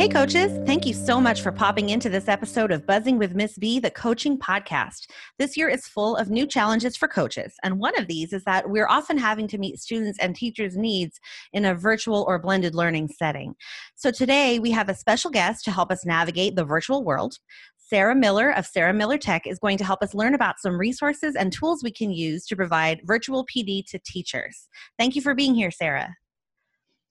Hey, 0.00 0.08
coaches, 0.08 0.58
thank 0.64 0.86
you 0.86 0.94
so 0.94 1.20
much 1.20 1.42
for 1.42 1.52
popping 1.52 1.90
into 1.90 2.08
this 2.08 2.26
episode 2.26 2.72
of 2.72 2.86
Buzzing 2.86 3.18
with 3.18 3.34
Miss 3.34 3.58
B, 3.58 3.78
the 3.78 3.90
coaching 3.90 4.38
podcast. 4.38 5.10
This 5.38 5.58
year 5.58 5.68
is 5.68 5.86
full 5.86 6.16
of 6.16 6.30
new 6.30 6.46
challenges 6.46 6.96
for 6.96 7.06
coaches, 7.06 7.52
and 7.62 7.78
one 7.78 7.94
of 7.98 8.06
these 8.06 8.32
is 8.32 8.42
that 8.44 8.70
we're 8.70 8.88
often 8.88 9.18
having 9.18 9.46
to 9.48 9.58
meet 9.58 9.78
students' 9.78 10.18
and 10.18 10.34
teachers' 10.34 10.74
needs 10.74 11.20
in 11.52 11.66
a 11.66 11.74
virtual 11.74 12.24
or 12.26 12.38
blended 12.38 12.74
learning 12.74 13.08
setting. 13.08 13.54
So 13.94 14.10
today 14.10 14.58
we 14.58 14.70
have 14.70 14.88
a 14.88 14.94
special 14.94 15.30
guest 15.30 15.66
to 15.66 15.70
help 15.70 15.92
us 15.92 16.06
navigate 16.06 16.56
the 16.56 16.64
virtual 16.64 17.04
world. 17.04 17.36
Sarah 17.76 18.16
Miller 18.16 18.52
of 18.56 18.64
Sarah 18.64 18.94
Miller 18.94 19.18
Tech 19.18 19.46
is 19.46 19.58
going 19.58 19.76
to 19.76 19.84
help 19.84 20.02
us 20.02 20.14
learn 20.14 20.34
about 20.34 20.60
some 20.60 20.80
resources 20.80 21.36
and 21.36 21.52
tools 21.52 21.82
we 21.84 21.92
can 21.92 22.10
use 22.10 22.46
to 22.46 22.56
provide 22.56 23.02
virtual 23.04 23.44
PD 23.44 23.84
to 23.90 23.98
teachers. 23.98 24.66
Thank 24.98 25.14
you 25.14 25.20
for 25.20 25.34
being 25.34 25.54
here, 25.54 25.70
Sarah. 25.70 26.16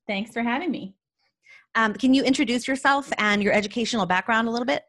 Thanks 0.07 0.31
for 0.31 0.41
having 0.41 0.71
me. 0.71 0.95
Um, 1.75 1.93
can 1.93 2.13
you 2.13 2.23
introduce 2.23 2.67
yourself 2.67 3.11
and 3.17 3.43
your 3.43 3.53
educational 3.53 4.05
background 4.05 4.47
a 4.47 4.51
little 4.51 4.65
bit? 4.65 4.83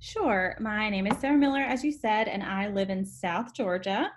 Sure. 0.00 0.56
My 0.60 0.88
name 0.88 1.06
is 1.06 1.18
Sarah 1.18 1.36
Miller, 1.36 1.60
as 1.60 1.84
you 1.84 1.92
said, 1.92 2.28
and 2.28 2.42
I 2.42 2.68
live 2.68 2.90
in 2.90 3.04
South 3.04 3.54
Georgia. 3.54 4.10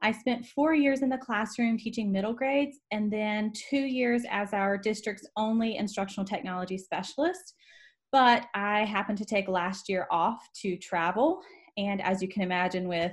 I 0.00 0.12
spent 0.12 0.46
four 0.46 0.74
years 0.74 1.02
in 1.02 1.08
the 1.08 1.18
classroom 1.18 1.76
teaching 1.76 2.10
middle 2.10 2.32
grades 2.32 2.78
and 2.92 3.12
then 3.12 3.52
two 3.54 3.80
years 3.80 4.22
as 4.30 4.52
our 4.52 4.78
district's 4.78 5.26
only 5.36 5.76
instructional 5.76 6.24
technology 6.24 6.78
specialist. 6.78 7.54
But 8.10 8.46
I 8.54 8.84
happened 8.84 9.18
to 9.18 9.24
take 9.24 9.48
last 9.48 9.88
year 9.88 10.06
off 10.10 10.40
to 10.62 10.76
travel. 10.78 11.40
And 11.76 12.00
as 12.00 12.22
you 12.22 12.28
can 12.28 12.42
imagine, 12.42 12.88
with 12.88 13.12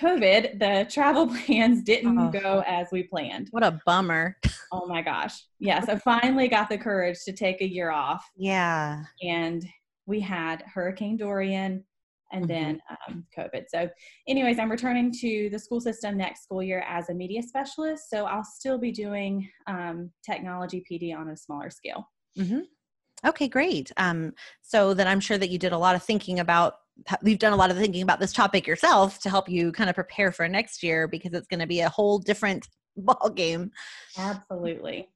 COVID, 0.00 0.58
the 0.58 0.90
travel 0.90 1.26
plans 1.46 1.82
didn't 1.82 2.18
oh, 2.18 2.30
go 2.30 2.62
as 2.66 2.88
we 2.92 3.04
planned. 3.04 3.48
What 3.50 3.64
a 3.64 3.78
bummer. 3.86 4.36
Oh 4.72 4.84
my 4.84 5.00
gosh. 5.00 5.44
Yes, 5.60 5.88
I 5.88 5.94
finally 5.96 6.48
got 6.48 6.68
the 6.68 6.76
courage 6.76 7.18
to 7.24 7.32
take 7.32 7.60
a 7.60 7.66
year 7.66 7.92
off. 7.92 8.28
Yeah. 8.34 9.04
And 9.22 9.64
we 10.06 10.18
had 10.18 10.62
Hurricane 10.62 11.16
Dorian 11.16 11.84
and 12.32 12.44
mm-hmm. 12.44 12.48
then 12.48 12.80
um, 13.08 13.24
COVID. 13.38 13.66
So, 13.68 13.88
anyways, 14.26 14.58
I'm 14.58 14.70
returning 14.70 15.12
to 15.20 15.48
the 15.50 15.58
school 15.58 15.80
system 15.80 16.16
next 16.16 16.42
school 16.42 16.64
year 16.64 16.84
as 16.88 17.10
a 17.10 17.14
media 17.14 17.44
specialist. 17.44 18.10
So, 18.10 18.24
I'll 18.24 18.42
still 18.42 18.76
be 18.76 18.90
doing 18.90 19.48
um, 19.68 20.10
technology 20.28 20.84
PD 20.90 21.16
on 21.16 21.28
a 21.28 21.36
smaller 21.36 21.70
scale. 21.70 22.08
Mm-hmm. 22.36 22.62
Okay, 23.24 23.48
great. 23.48 23.92
Um, 23.96 24.34
so 24.62 24.94
then 24.94 25.08
I'm 25.08 25.20
sure 25.20 25.38
that 25.38 25.50
you 25.50 25.58
did 25.58 25.72
a 25.72 25.78
lot 25.78 25.94
of 25.94 26.02
thinking 26.02 26.38
about 26.38 26.74
you've 27.22 27.38
done 27.38 27.52
a 27.52 27.56
lot 27.56 27.70
of 27.70 27.76
thinking 27.76 28.02
about 28.02 28.20
this 28.20 28.32
topic 28.32 28.66
yourself 28.66 29.18
to 29.20 29.30
help 29.30 29.48
you 29.48 29.72
kind 29.72 29.90
of 29.90 29.94
prepare 29.94 30.32
for 30.32 30.48
next 30.48 30.82
year 30.82 31.06
because 31.08 31.32
it's 31.32 31.46
going 31.46 31.60
to 31.60 31.66
be 31.66 31.80
a 31.80 31.88
whole 31.88 32.18
different 32.18 32.68
ball 32.96 33.30
game. 33.30 33.70
Absolutely. 34.18 35.08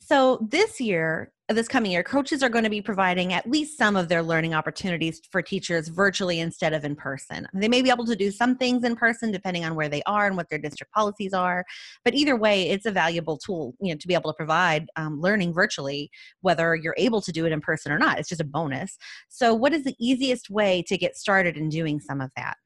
So 0.00 0.46
this 0.50 0.80
year, 0.80 1.32
this 1.50 1.68
coming 1.68 1.90
year, 1.90 2.02
coaches 2.02 2.42
are 2.42 2.48
going 2.48 2.64
to 2.64 2.70
be 2.70 2.82
providing 2.82 3.32
at 3.32 3.48
least 3.48 3.78
some 3.78 3.96
of 3.96 4.08
their 4.08 4.22
learning 4.22 4.54
opportunities 4.54 5.20
for 5.30 5.40
teachers 5.40 5.88
virtually 5.88 6.40
instead 6.40 6.72
of 6.72 6.84
in 6.84 6.94
person. 6.94 7.46
They 7.54 7.68
may 7.68 7.80
be 7.80 7.90
able 7.90 8.04
to 8.06 8.16
do 8.16 8.30
some 8.30 8.56
things 8.56 8.84
in 8.84 8.96
person 8.96 9.32
depending 9.32 9.64
on 9.64 9.74
where 9.74 9.88
they 9.88 10.02
are 10.06 10.26
and 10.26 10.36
what 10.36 10.48
their 10.50 10.58
district 10.58 10.92
policies 10.92 11.32
are, 11.32 11.64
but 12.04 12.14
either 12.14 12.36
way, 12.36 12.68
it's 12.68 12.86
a 12.86 12.90
valuable 12.90 13.38
tool, 13.38 13.74
you 13.80 13.92
know, 13.92 13.98
to 13.98 14.08
be 14.08 14.14
able 14.14 14.30
to 14.30 14.36
provide 14.36 14.86
um, 14.96 15.20
learning 15.20 15.54
virtually, 15.54 16.10
whether 16.42 16.74
you're 16.74 16.94
able 16.98 17.22
to 17.22 17.32
do 17.32 17.46
it 17.46 17.52
in 17.52 17.60
person 17.60 17.90
or 17.90 17.98
not. 17.98 18.18
It's 18.18 18.28
just 18.28 18.40
a 18.40 18.44
bonus. 18.44 18.98
So, 19.28 19.54
what 19.54 19.72
is 19.72 19.84
the 19.84 19.96
easiest 19.98 20.50
way 20.50 20.84
to 20.86 20.98
get 20.98 21.16
started 21.16 21.56
in 21.56 21.70
doing 21.70 21.98
some 21.98 22.20
of 22.20 22.30
that? 22.36 22.56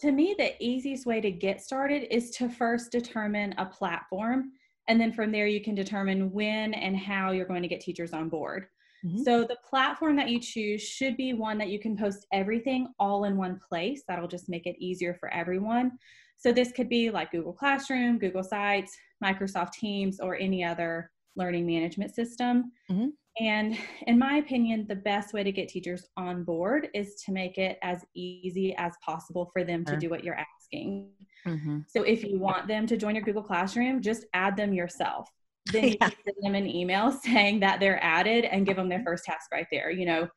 To 0.00 0.12
me, 0.12 0.34
the 0.36 0.52
easiest 0.62 1.06
way 1.06 1.20
to 1.20 1.30
get 1.30 1.62
started 1.62 2.12
is 2.14 2.30
to 2.32 2.48
first 2.48 2.92
determine 2.92 3.54
a 3.56 3.64
platform 3.64 4.50
and 4.88 5.00
then 5.00 5.12
from 5.12 5.32
there, 5.32 5.46
you 5.46 5.62
can 5.62 5.74
determine 5.74 6.32
when 6.32 6.74
and 6.74 6.96
how 6.96 7.32
you're 7.32 7.46
going 7.46 7.62
to 7.62 7.68
get 7.68 7.80
teachers 7.80 8.12
on 8.12 8.28
board. 8.28 8.66
Mm-hmm. 9.04 9.22
So 9.22 9.44
the 9.44 9.58
platform 9.68 10.16
that 10.16 10.28
you 10.28 10.40
choose 10.40 10.82
should 10.82 11.16
be 11.16 11.32
one 11.32 11.58
that 11.58 11.68
you 11.68 11.78
can 11.78 11.96
post 11.96 12.26
everything 12.32 12.88
all 12.98 13.24
in 13.24 13.36
one 13.36 13.60
place. 13.68 14.02
That'll 14.08 14.28
just 14.28 14.48
make 14.48 14.66
it 14.66 14.76
easier 14.78 15.14
for 15.14 15.32
everyone. 15.32 15.92
So 16.38 16.52
this 16.52 16.72
could 16.72 16.88
be 16.88 17.10
like 17.10 17.30
Google 17.30 17.52
Classroom, 17.52 18.18
Google 18.18 18.42
Sites, 18.42 18.96
Microsoft 19.24 19.72
Teams, 19.72 20.20
or 20.20 20.36
any 20.36 20.62
other 20.64 21.10
learning 21.34 21.66
management 21.66 22.14
system. 22.14 22.72
Mm-hmm. 22.90 23.08
And 23.38 23.76
in 24.06 24.18
my 24.18 24.36
opinion, 24.36 24.86
the 24.88 24.96
best 24.96 25.34
way 25.34 25.44
to 25.44 25.52
get 25.52 25.68
teachers 25.68 26.06
on 26.16 26.42
board 26.42 26.88
is 26.94 27.16
to 27.26 27.32
make 27.32 27.58
it 27.58 27.78
as 27.82 28.02
easy 28.14 28.74
as 28.76 28.94
possible 29.04 29.50
for 29.52 29.62
them 29.62 29.84
to 29.84 29.96
do 29.98 30.08
what 30.08 30.24
you're 30.24 30.38
asking. 30.38 31.10
Mm-hmm. 31.46 31.80
So 31.88 32.02
if 32.02 32.24
you 32.24 32.38
want 32.38 32.68
them 32.68 32.86
to 32.86 32.96
join 32.96 33.14
your 33.14 33.24
Google 33.24 33.42
Classroom, 33.42 34.02
just 34.02 34.24
add 34.34 34.56
them 34.56 34.72
yourself. 34.72 35.28
Then 35.72 35.84
you 35.88 35.96
yeah. 36.00 36.08
send 36.08 36.36
them 36.42 36.54
an 36.54 36.66
email 36.66 37.12
saying 37.24 37.60
that 37.60 37.80
they're 37.80 38.02
added 38.02 38.44
and 38.44 38.66
give 38.66 38.76
them 38.76 38.88
their 38.88 39.02
first 39.04 39.24
task 39.24 39.50
right 39.52 39.66
there. 39.70 39.90
You 39.90 40.06
know, 40.06 40.28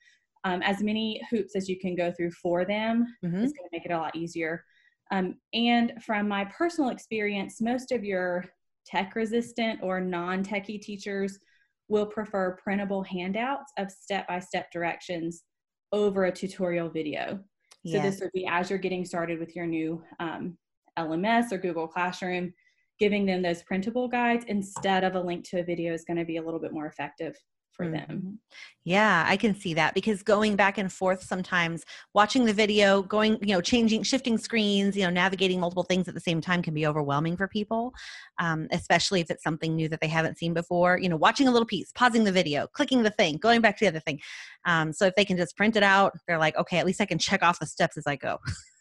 um, 0.43 0.61
as 0.61 0.81
many 0.81 1.21
hoops 1.29 1.55
as 1.55 1.67
you 1.67 1.79
can 1.79 1.95
go 1.95 2.11
through 2.11 2.31
for 2.31 2.65
them 2.65 3.05
mm-hmm. 3.23 3.43
is 3.43 3.53
going 3.53 3.69
to 3.69 3.69
make 3.71 3.85
it 3.85 3.91
a 3.91 3.97
lot 3.97 4.15
easier. 4.15 4.63
Um, 5.11 5.35
and 5.53 5.93
from 6.05 6.27
my 6.27 6.45
personal 6.45 6.91
experience, 6.91 7.61
most 7.61 7.91
of 7.91 8.03
your 8.03 8.45
tech 8.85 9.15
resistant 9.15 9.79
or 9.81 9.99
non 9.99 10.43
techie 10.43 10.81
teachers 10.81 11.39
will 11.87 12.05
prefer 12.05 12.57
printable 12.63 13.03
handouts 13.03 13.71
of 13.77 13.91
step 13.91 14.27
by 14.27 14.39
step 14.39 14.71
directions 14.71 15.43
over 15.91 16.25
a 16.25 16.31
tutorial 16.31 16.89
video. 16.89 17.39
So 17.85 17.93
yes. 17.93 18.03
this 18.03 18.21
would 18.21 18.31
be 18.33 18.45
as 18.47 18.69
you're 18.69 18.77
getting 18.77 19.05
started 19.05 19.39
with 19.39 19.55
your 19.55 19.65
new 19.65 20.03
um, 20.19 20.57
LMS 20.99 21.51
or 21.51 21.57
Google 21.57 21.87
Classroom, 21.87 22.53
giving 22.99 23.25
them 23.25 23.41
those 23.41 23.63
printable 23.63 24.07
guides 24.07 24.45
instead 24.47 25.03
of 25.03 25.15
a 25.15 25.21
link 25.21 25.47
to 25.49 25.59
a 25.59 25.63
video 25.63 25.93
is 25.93 26.03
going 26.05 26.17
to 26.17 26.25
be 26.25 26.37
a 26.37 26.41
little 26.41 26.59
bit 26.59 26.73
more 26.73 26.87
effective 26.87 27.35
for 27.79 27.85
mm-hmm. 27.85 27.93
them. 27.93 28.39
Yeah, 28.83 29.23
I 29.27 29.37
can 29.37 29.55
see 29.55 29.73
that 29.75 29.93
because 29.93 30.21
going 30.21 30.55
back 30.55 30.77
and 30.77 30.91
forth 30.91 31.23
sometimes, 31.23 31.85
watching 32.13 32.43
the 32.43 32.53
video, 32.53 33.01
going, 33.01 33.37
you 33.41 33.53
know, 33.53 33.61
changing, 33.61 34.03
shifting 34.03 34.37
screens, 34.37 34.97
you 34.97 35.03
know, 35.03 35.09
navigating 35.09 35.59
multiple 35.59 35.83
things 35.83 36.07
at 36.07 36.13
the 36.13 36.19
same 36.19 36.41
time 36.41 36.61
can 36.61 36.73
be 36.73 36.85
overwhelming 36.85 37.37
for 37.37 37.47
people, 37.47 37.93
um, 38.39 38.67
especially 38.71 39.21
if 39.21 39.31
it's 39.31 39.43
something 39.43 39.75
new 39.75 39.87
that 39.87 40.01
they 40.01 40.07
haven't 40.07 40.37
seen 40.37 40.53
before. 40.53 40.99
You 40.99 41.07
know, 41.07 41.15
watching 41.15 41.47
a 41.47 41.51
little 41.51 41.67
piece, 41.67 41.91
pausing 41.93 42.25
the 42.25 42.31
video, 42.31 42.67
clicking 42.67 43.03
the 43.03 43.11
thing, 43.11 43.37
going 43.37 43.61
back 43.61 43.77
to 43.77 43.85
the 43.85 43.89
other 43.89 44.01
thing. 44.01 44.19
Um, 44.65 44.91
so 44.91 45.05
if 45.05 45.15
they 45.15 45.25
can 45.25 45.37
just 45.37 45.55
print 45.55 45.77
it 45.77 45.83
out, 45.83 46.13
they're 46.27 46.39
like, 46.39 46.57
okay, 46.57 46.79
at 46.79 46.85
least 46.85 47.01
I 47.01 47.05
can 47.05 47.19
check 47.19 47.43
off 47.43 47.59
the 47.59 47.65
steps 47.65 47.97
as 47.97 48.05
I 48.05 48.17
go. 48.17 48.39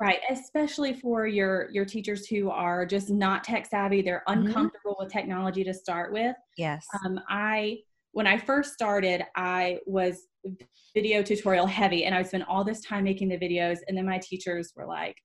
right 0.00 0.20
especially 0.30 0.92
for 0.92 1.26
your 1.26 1.68
your 1.70 1.84
teachers 1.84 2.26
who 2.26 2.50
are 2.50 2.86
just 2.86 3.10
not 3.10 3.44
tech 3.44 3.66
savvy 3.66 4.02
they're 4.02 4.22
mm-hmm. 4.28 4.46
uncomfortable 4.46 4.92
mm-hmm. 4.92 5.04
with 5.04 5.12
technology 5.12 5.62
to 5.64 5.74
start 5.74 6.12
with 6.12 6.34
yes 6.56 6.86
um, 7.04 7.20
i 7.28 7.78
when 8.12 8.26
I 8.26 8.38
first 8.38 8.72
started, 8.72 9.22
I 9.36 9.78
was 9.86 10.26
video 10.94 11.22
tutorial 11.22 11.66
heavy 11.66 12.04
and 12.04 12.14
I 12.14 12.18
would 12.18 12.26
spend 12.26 12.44
all 12.44 12.64
this 12.64 12.80
time 12.80 13.04
making 13.04 13.28
the 13.28 13.38
videos. 13.38 13.78
And 13.86 13.96
then 13.96 14.06
my 14.06 14.18
teachers 14.18 14.72
were 14.74 14.86
like, 14.86 15.16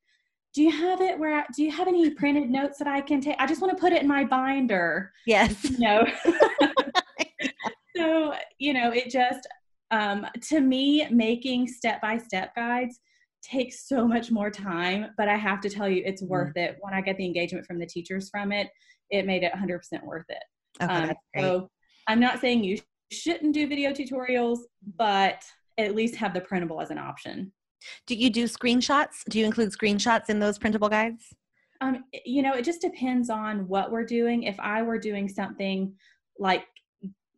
do 0.54 0.62
you 0.62 0.72
have 0.72 1.02
it 1.02 1.18
where, 1.20 1.40
I, 1.40 1.46
do 1.56 1.64
you 1.64 1.72
have 1.72 1.88
any 1.88 2.10
printed 2.12 2.50
notes 2.50 2.78
that 2.78 2.88
I 2.88 3.02
can 3.02 3.22
take? 3.22 3.36
I 3.40 3.48
just 3.48 3.62
want 3.62 3.76
to 3.76 3.82
put 3.82 3.92
it 3.92 4.02
in 4.02 4.08
my 4.08 4.24
binder. 4.24 5.12
Yes. 5.26 5.70
You 5.70 5.80
know? 5.80 6.06
so, 7.98 8.34
you 8.60 8.74
know, 8.74 8.92
it 8.92 9.10
just, 9.10 9.48
um, 9.92 10.26
to 10.50 10.62
me, 10.62 11.08
making 11.10 11.68
step-by-step 11.68 12.56
guides 12.56 13.00
takes 13.50 13.88
so 13.88 14.08
much 14.08 14.32
more 14.32 14.50
time, 14.50 15.08
but 15.18 15.28
I 15.28 15.36
have 15.36 15.62
to 15.62 15.70
tell 15.70 15.88
you, 15.88 16.04
it's 16.06 16.22
mm-hmm. 16.22 16.32
worth 16.32 16.58
it. 16.58 16.78
When 16.80 16.94
I 16.94 17.02
get 17.02 17.18
the 17.18 17.26
engagement 17.26 17.66
from 17.66 17.80
the 17.80 17.86
teachers 17.86 18.30
from 18.30 18.52
it, 18.52 18.68
it 19.10 19.26
made 19.26 19.44
it 19.44 19.54
100% 19.54 19.80
worth 20.04 20.26
it. 20.30 20.44
Okay, 20.82 20.94
um, 20.94 21.14
so 21.38 21.70
I'm 22.08 22.20
not 22.20 22.42
saying 22.42 22.64
you 22.64 22.80
shouldn't 23.12 23.54
do 23.54 23.68
video 23.68 23.92
tutorials, 23.92 24.60
but 24.98 25.42
at 25.78 25.96
least 25.96 26.16
have 26.16 26.34
the 26.34 26.42
printable 26.42 26.82
as 26.82 26.90
an 26.90 26.98
option. 26.98 27.52
Do 28.08 28.16
you 28.16 28.30
do 28.30 28.46
screenshots? 28.46 29.24
Do 29.30 29.40
you 29.40 29.46
include 29.46 29.72
screenshots 29.72 30.30
in 30.30 30.40
those 30.40 30.58
printable 30.58 30.90
guides? 30.90 31.26
Um, 31.82 32.04
you 32.26 32.42
know, 32.42 32.54
it 32.54 32.64
just 32.64 32.82
depends 32.82 33.30
on 33.30 33.68
what 33.68 33.92
we're 33.92 34.06
doing. 34.06 34.44
If 34.44 34.60
I 34.60 34.82
were 34.82 34.98
doing 34.98 35.30
something 35.30 35.94
like 36.40 36.66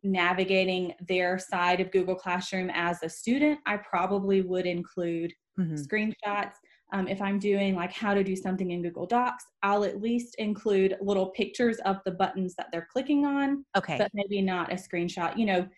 navigating 0.02 0.94
their 1.06 1.38
side 1.38 1.80
of 1.80 1.90
Google 1.90 2.14
Classroom 2.14 2.70
as 2.72 3.02
a 3.02 3.08
student, 3.08 3.58
I 3.66 3.78
probably 3.78 4.42
would 4.42 4.66
include 4.66 5.32
mm-hmm. 5.58 5.74
screenshots. 5.74 6.54
Um, 6.92 7.06
if 7.06 7.20
I'm 7.20 7.38
doing 7.38 7.74
like 7.74 7.92
how 7.92 8.14
to 8.14 8.24
do 8.24 8.34
something 8.34 8.70
in 8.70 8.82
Google 8.82 9.06
Docs, 9.06 9.44
I'll 9.62 9.84
at 9.84 10.00
least 10.00 10.36
include 10.36 10.96
little 11.02 11.26
pictures 11.30 11.78
of 11.84 11.98
the 12.06 12.12
buttons 12.12 12.54
that 12.56 12.68
they're 12.72 12.88
clicking 12.90 13.26
on. 13.26 13.64
Okay. 13.76 13.98
But 13.98 14.10
maybe 14.14 14.40
not 14.40 14.72
a 14.72 14.76
screenshot. 14.76 15.36
You 15.36 15.46
know, 15.46 15.68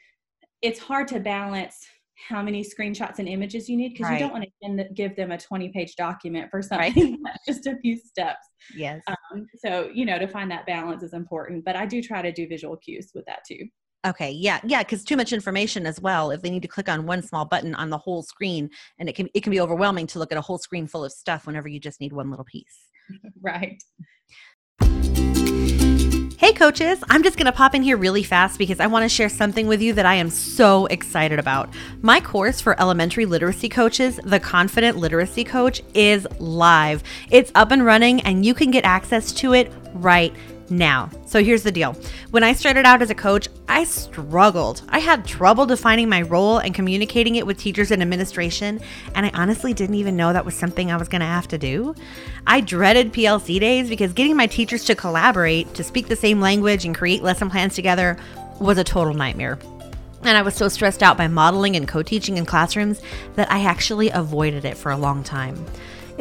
it's 0.62 0.79
hard 0.79 1.09
to 1.09 1.19
balance 1.19 1.85
how 2.29 2.43
many 2.43 2.62
screenshots 2.62 3.19
and 3.19 3.29
images 3.29 3.69
you 3.69 3.77
need 3.77 3.93
because 3.93 4.06
Right. 4.06 4.15
you 4.15 4.21
don't 4.21 4.32
want 4.32 4.44
to 4.44 4.88
give 4.94 5.17
them 5.17 5.32
a 5.32 5.38
20 5.38 5.71
page 5.71 5.97
document 5.97 6.50
for 6.50 6.62
something 6.62 7.19
that's 7.25 7.47
just 7.47 7.67
a 7.67 7.77
few 7.79 7.97
steps. 7.97 8.47
Yes. 8.77 9.03
Um, 9.06 9.47
so, 9.56 9.91
you 9.93 10.05
know, 10.05 10.19
to 10.19 10.29
find 10.29 10.50
that 10.50 10.67
balance 10.67 11.03
is 11.03 11.15
important, 11.15 11.65
but 11.65 11.77
I 11.77 11.87
do 11.87 12.03
try 12.03 12.23
to 12.23 12.31
do 12.31 12.47
visual 12.47 12.77
cues 12.77 13.11
with 13.15 13.25
that 13.27 13.41
too. 13.49 13.67
Okay, 14.06 14.31
yeah, 14.31 14.61
yeah, 14.64 14.82
because 14.82 15.05
too 15.05 15.17
much 15.17 15.32
information 15.32 15.87
as 15.87 16.00
well. 16.00 16.31
If 16.31 16.41
they 16.41 16.49
need 16.49 16.62
to 16.62 16.69
click 16.69 16.88
on 16.88 17.05
one 17.05 17.23
small 17.23 17.44
button 17.44 17.75
on 17.75 17.91
the 17.91 17.99
whole 17.99 18.23
screen, 18.23 18.70
and 18.99 19.11
it 19.11 19.14
can 19.14 19.29
it 19.35 19.43
can 19.43 19.50
be 19.50 19.61
overwhelming 19.61 20.06
to 20.08 20.19
look 20.19 20.32
at 20.32 20.38
a 20.38 20.41
whole 20.41 20.56
screen 20.56 20.87
full 20.87 21.05
of 21.05 21.12
stuff 21.12 21.47
whenever 21.47 21.69
you 21.69 21.79
just 21.79 22.00
need 22.00 22.12
one 22.12 22.31
little 22.31 22.44
piece. 22.44 22.79
Right. 23.43 23.82
Hey, 26.38 26.55
coaches! 26.55 27.05
I'm 27.11 27.23
just 27.23 27.37
gonna 27.37 27.52
pop 27.52 27.75
in 27.75 27.82
here 27.82 27.99
really 27.99 28.23
fast 28.23 28.58
because 28.58 28.81
I 28.81 28.87
want 28.87 29.02
to 29.02 29.08
share 29.11 29.29
something 29.29 29.67
with 29.67 29.82
you 29.82 29.93
that 29.93 30.06
I 30.06 30.14
am 30.14 30.31
so 30.31 30.87
excited 30.87 31.38
about. 31.38 31.69
My 32.00 32.20
course 32.20 32.62
for 32.62 32.81
elementary 32.81 33.26
literacy 33.26 33.69
coaches, 33.69 34.19
the 34.25 34.41
Confident 34.41 34.96
Literacy 34.96 35.44
Coach, 35.44 35.82
is 35.93 36.26
live. 36.38 37.03
It's 37.31 37.53
up 37.55 37.73
and 37.73 37.85
running, 37.85 38.23
and 38.23 38.46
you 38.46 38.55
can 38.55 38.70
get 38.70 38.85
access 38.85 39.32
to 39.32 39.53
it 39.53 39.70
right 39.93 40.32
now. 40.70 41.11
So 41.26 41.43
here's 41.43 41.62
the 41.62 41.72
deal. 41.72 41.96
When 42.31 42.44
I 42.44 42.52
started 42.52 42.87
out 42.87 43.02
as 43.02 43.11
a 43.11 43.14
coach, 43.14 43.49
I 43.69 43.84
struggled. 43.84 44.82
I 44.88 44.99
had 44.99 45.26
trouble 45.26 45.67
defining 45.67 46.08
my 46.08 46.22
role 46.22 46.58
and 46.58 46.75
communicating 46.75 47.37
it 47.37 47.46
with 47.46 47.58
teachers 47.58 47.90
and 47.90 48.02
administration, 48.02 48.81
and 49.14 49.26
I 49.26 49.31
honestly 49.34 49.75
didn't 49.75 49.96
even 49.96 50.17
know 50.17 50.32
that 50.32 50.44
was 50.44 50.55
something 50.55 50.90
I 50.90 50.96
was 50.96 51.08
going 51.08 51.20
to 51.20 51.26
have 51.26 51.49
to 51.49 51.58
do. 51.58 51.94
I 52.46 52.61
dreaded 52.61 53.12
PLC 53.12 53.61
days 53.61 53.88
because 53.88 54.12
getting 54.12 54.37
my 54.37 54.46
teachers 54.46 54.84
to 54.84 54.94
collaborate, 54.94 55.72
to 55.75 55.84
speak 55.84 56.08
the 56.08 56.17
same 56.17 56.40
language, 56.40 56.84
and 56.84 56.96
create 56.96 57.22
lesson 57.22 57.50
plans 57.50 57.75
together 57.75 58.17
was 58.61 58.78
a 58.78 58.84
total 58.84 59.14
nightmare. 59.14 59.58
And 60.22 60.37
I 60.37 60.43
was 60.43 60.55
so 60.55 60.69
stressed 60.69 61.02
out 61.02 61.17
by 61.17 61.28
modeling 61.28 61.76
and 61.76 61.88
co 61.88 62.02
teaching 62.02 62.37
in 62.37 62.44
classrooms 62.44 63.00
that 63.37 63.50
I 63.50 63.62
actually 63.62 64.11
avoided 64.11 64.64
it 64.64 64.76
for 64.76 64.93
a 64.93 64.96
long 64.96 65.25
time. 65.25 65.64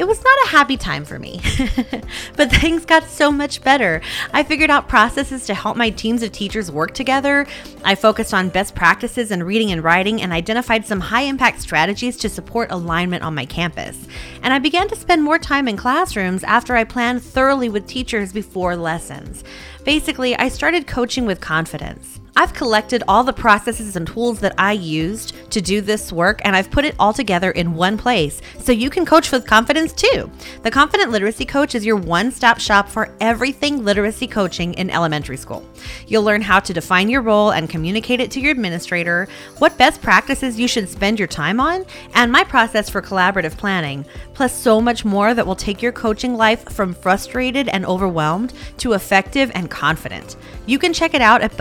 It 0.00 0.08
was 0.08 0.24
not 0.24 0.46
a 0.46 0.48
happy 0.48 0.78
time 0.78 1.04
for 1.04 1.18
me, 1.18 1.42
but 2.34 2.50
things 2.50 2.86
got 2.86 3.04
so 3.04 3.30
much 3.30 3.62
better. 3.62 4.00
I 4.32 4.42
figured 4.42 4.70
out 4.70 4.88
processes 4.88 5.44
to 5.44 5.52
help 5.52 5.76
my 5.76 5.90
teams 5.90 6.22
of 6.22 6.32
teachers 6.32 6.72
work 6.72 6.94
together. 6.94 7.46
I 7.84 7.94
focused 7.96 8.32
on 8.32 8.48
best 8.48 8.74
practices 8.74 9.30
in 9.30 9.42
reading 9.42 9.72
and 9.72 9.84
writing 9.84 10.22
and 10.22 10.32
identified 10.32 10.86
some 10.86 11.00
high 11.00 11.24
impact 11.24 11.60
strategies 11.60 12.16
to 12.16 12.30
support 12.30 12.72
alignment 12.72 13.22
on 13.22 13.34
my 13.34 13.44
campus. 13.44 14.08
And 14.42 14.54
I 14.54 14.58
began 14.58 14.88
to 14.88 14.96
spend 14.96 15.22
more 15.22 15.38
time 15.38 15.68
in 15.68 15.76
classrooms 15.76 16.44
after 16.44 16.74
I 16.76 16.84
planned 16.84 17.22
thoroughly 17.22 17.68
with 17.68 17.86
teachers 17.86 18.32
before 18.32 18.76
lessons. 18.76 19.44
Basically, 19.84 20.34
I 20.34 20.48
started 20.48 20.86
coaching 20.86 21.26
with 21.26 21.42
confidence. 21.42 22.19
I've 22.36 22.54
collected 22.54 23.02
all 23.08 23.24
the 23.24 23.32
processes 23.32 23.96
and 23.96 24.06
tools 24.06 24.40
that 24.40 24.54
I 24.56 24.72
used 24.72 25.34
to 25.50 25.60
do 25.60 25.80
this 25.80 26.12
work 26.12 26.40
and 26.44 26.54
I've 26.54 26.70
put 26.70 26.84
it 26.84 26.94
all 26.98 27.12
together 27.12 27.50
in 27.50 27.74
one 27.74 27.98
place 27.98 28.40
so 28.58 28.72
you 28.72 28.88
can 28.88 29.04
coach 29.04 29.32
with 29.32 29.46
confidence 29.46 29.92
too. 29.92 30.30
The 30.62 30.70
Confident 30.70 31.10
Literacy 31.10 31.44
Coach 31.44 31.74
is 31.74 31.84
your 31.84 31.96
one 31.96 32.30
stop 32.30 32.58
shop 32.58 32.88
for 32.88 33.14
everything 33.20 33.84
literacy 33.84 34.26
coaching 34.26 34.74
in 34.74 34.90
elementary 34.90 35.36
school. 35.36 35.66
You'll 36.06 36.22
learn 36.22 36.42
how 36.42 36.60
to 36.60 36.72
define 36.72 37.10
your 37.10 37.22
role 37.22 37.50
and 37.52 37.68
communicate 37.68 38.20
it 38.20 38.30
to 38.32 38.40
your 38.40 38.52
administrator, 38.52 39.28
what 39.58 39.76
best 39.76 40.00
practices 40.00 40.58
you 40.58 40.68
should 40.68 40.88
spend 40.88 41.18
your 41.18 41.28
time 41.28 41.60
on, 41.60 41.84
and 42.14 42.30
my 42.30 42.44
process 42.44 42.88
for 42.88 43.02
collaborative 43.02 43.56
planning, 43.56 44.04
plus 44.34 44.54
so 44.54 44.80
much 44.80 45.04
more 45.04 45.34
that 45.34 45.46
will 45.46 45.56
take 45.56 45.82
your 45.82 45.92
coaching 45.92 46.36
life 46.36 46.68
from 46.70 46.94
frustrated 46.94 47.68
and 47.68 47.84
overwhelmed 47.84 48.52
to 48.78 48.92
effective 48.92 49.50
and 49.54 49.70
confident. 49.70 50.36
You 50.66 50.78
can 50.78 50.92
check 50.92 51.14
it 51.14 51.22
out 51.22 51.42
at 51.42 51.52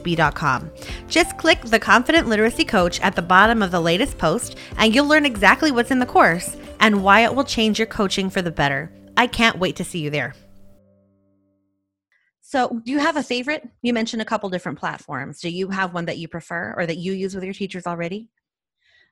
buzzingwithmissb.com. 0.00 0.70
Just 1.08 1.38
click 1.38 1.60
the 1.62 1.78
Confident 1.78 2.28
Literacy 2.28 2.64
Coach 2.64 3.00
at 3.00 3.16
the 3.16 3.22
bottom 3.22 3.62
of 3.62 3.70
the 3.70 3.80
latest 3.80 4.18
post, 4.18 4.56
and 4.76 4.94
you'll 4.94 5.06
learn 5.06 5.26
exactly 5.26 5.70
what's 5.70 5.90
in 5.90 5.98
the 5.98 6.06
course 6.06 6.56
and 6.80 7.02
why 7.02 7.20
it 7.20 7.34
will 7.34 7.44
change 7.44 7.78
your 7.78 7.86
coaching 7.86 8.30
for 8.30 8.42
the 8.42 8.50
better. 8.50 8.90
I 9.16 9.26
can't 9.26 9.58
wait 9.58 9.76
to 9.76 9.84
see 9.84 10.00
you 10.00 10.10
there. 10.10 10.34
So, 12.40 12.80
do 12.84 12.90
you 12.90 12.98
have 12.98 13.16
a 13.16 13.22
favorite? 13.22 13.68
You 13.82 13.92
mentioned 13.92 14.22
a 14.22 14.24
couple 14.24 14.48
different 14.50 14.78
platforms. 14.78 15.40
Do 15.40 15.48
you 15.48 15.68
have 15.68 15.94
one 15.94 16.06
that 16.06 16.18
you 16.18 16.26
prefer 16.26 16.74
or 16.76 16.84
that 16.84 16.96
you 16.96 17.12
use 17.12 17.34
with 17.34 17.44
your 17.44 17.54
teachers 17.54 17.86
already? 17.86 18.28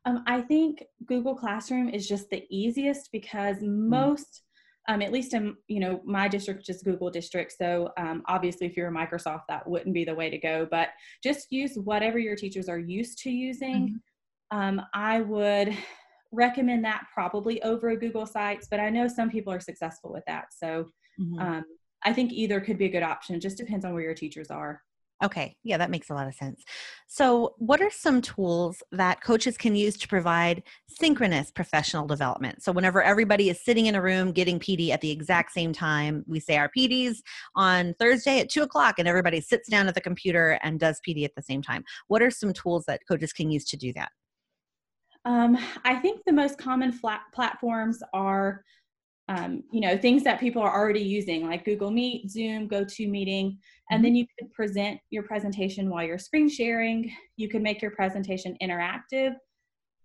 Um, 0.05 0.25
I 0.27 0.41
think 0.41 0.83
Google 1.07 1.37
Classroom 1.37 1.89
is 1.89 2.09
just 2.09 2.31
the 2.31 2.45
easiest 2.51 3.13
because 3.13 3.59
most, 3.61 4.43
um, 4.89 5.03
at 5.03 5.13
least 5.13 5.35
in 5.35 5.55
you 5.69 5.81
know 5.81 6.01
my 6.05 6.27
district, 6.29 6.69
is 6.69 6.83
Google 6.83 7.11
district. 7.11 7.53
So 7.57 7.91
um, 7.99 8.23
obviously, 8.27 8.67
if 8.67 8.77
you're 8.77 8.89
a 8.89 8.93
Microsoft, 8.93 9.43
that 9.49 9.69
wouldn't 9.69 9.95
be 9.95 10.05
the 10.05 10.15
way 10.15 10.31
to 10.31 10.39
go. 10.39 10.67
But 10.69 10.89
just 11.23 11.53
use 11.53 11.77
whatever 11.77 12.19
your 12.19 12.35
teachers 12.37 12.69
are 12.69 12.79
used 12.79 13.19
to 13.19 13.31
using. 13.31 14.01
Um, 14.51 14.81
I 14.95 15.21
would 15.21 15.77
recommend 16.33 16.85
that 16.85 17.05
probably 17.13 17.63
over 17.63 17.91
a 17.91 17.97
Google 17.97 18.27
Sites, 18.27 18.67
but 18.71 18.81
I 18.81 18.89
know 18.91 19.09
some 19.09 19.31
people 19.31 19.53
are 19.53 19.61
successful 19.61 20.11
with 20.13 20.25
that. 20.27 20.53
So 20.55 20.87
Mhm. 21.21 21.41
um, 21.41 21.65
I 22.03 22.13
think 22.13 22.33
either 22.33 22.61
could 22.61 22.79
be 22.79 22.87
a 22.87 22.91
good 22.91 23.03
option. 23.03 23.35
It 23.37 23.41
just 23.41 23.59
depends 23.59 23.85
on 23.85 23.93
where 23.93 24.03
your 24.03 24.15
teachers 24.15 24.51
are. 24.51 24.83
Okay, 25.23 25.57
yeah, 25.65 25.77
that 25.79 25.91
makes 25.91 26.11
a 26.11 26.15
lot 26.15 26.29
of 26.29 26.35
sense. 26.35 26.63
So, 27.09 27.55
what 27.59 27.83
are 27.83 27.91
some 27.91 28.23
tools 28.23 28.83
that 28.93 29.21
coaches 29.21 29.57
can 29.57 29.75
use 29.75 29.97
to 29.99 30.07
provide 30.07 30.63
synchronous 30.89 31.51
professional 31.51 32.07
development? 32.07 32.63
So, 32.63 32.71
whenever 32.71 33.03
everybody 33.03 33.51
is 33.51 33.65
sitting 33.65 33.87
in 33.87 33.97
a 33.97 34.03
room 34.03 34.31
getting 34.31 34.61
PD 34.61 34.91
at 34.91 35.01
the 35.01 35.11
exact 35.11 35.53
same 35.53 35.73
time, 35.73 36.25
we 36.29 36.39
say 36.39 36.57
our 36.57 36.71
PDs 36.77 37.17
on 37.57 37.95
Thursday 37.99 38.39
at 38.39 38.49
two 38.49 38.63
o'clock, 38.63 39.01
and 39.01 39.09
everybody 39.09 39.41
sits 39.41 39.69
down 39.69 39.89
at 39.89 39.95
the 39.97 40.01
computer 40.01 40.61
and 40.63 40.79
does 40.79 41.01
PD 41.07 41.25
at 41.25 41.35
the 41.35 41.43
same 41.43 41.63
time. 41.63 41.83
What 42.07 42.23
are 42.23 42.31
some 42.31 42.53
tools 42.53 42.85
that 42.87 43.01
coaches 43.09 43.33
can 43.33 43.51
use 43.51 43.65
to 43.67 43.77
do 43.77 43.93
that? 43.95 44.13
Um, 45.25 45.59
I 45.85 45.97
think 45.97 46.21
the 46.25 46.33
most 46.33 46.59
common 46.59 46.93
flat 46.93 47.23
platforms 47.35 48.03
are, 48.15 48.63
um, 49.29 49.63
you 49.71 49.81
know, 49.81 49.97
things 49.97 50.25
that 50.25 50.41
people 50.41 50.63
are 50.63 50.75
already 50.75 51.01
using, 51.03 51.47
like 51.47 51.65
Google 51.65 51.91
Meet, 51.91 52.31
Zoom, 52.31 52.69
GoToMeeting, 52.69 53.59
and 53.91 54.05
then 54.05 54.15
you 54.15 54.27
could 54.39 54.51
present 54.53 54.99
your 55.11 55.23
presentation 55.23 55.91
while 55.91 56.05
you're 56.05 56.19
screen 56.19 56.49
sharing. 56.49 57.13
You 57.37 57.49
can 57.49 57.63
make 57.63 57.83
your 57.83 57.91
presentation 57.91 58.57
interactive 58.63 59.35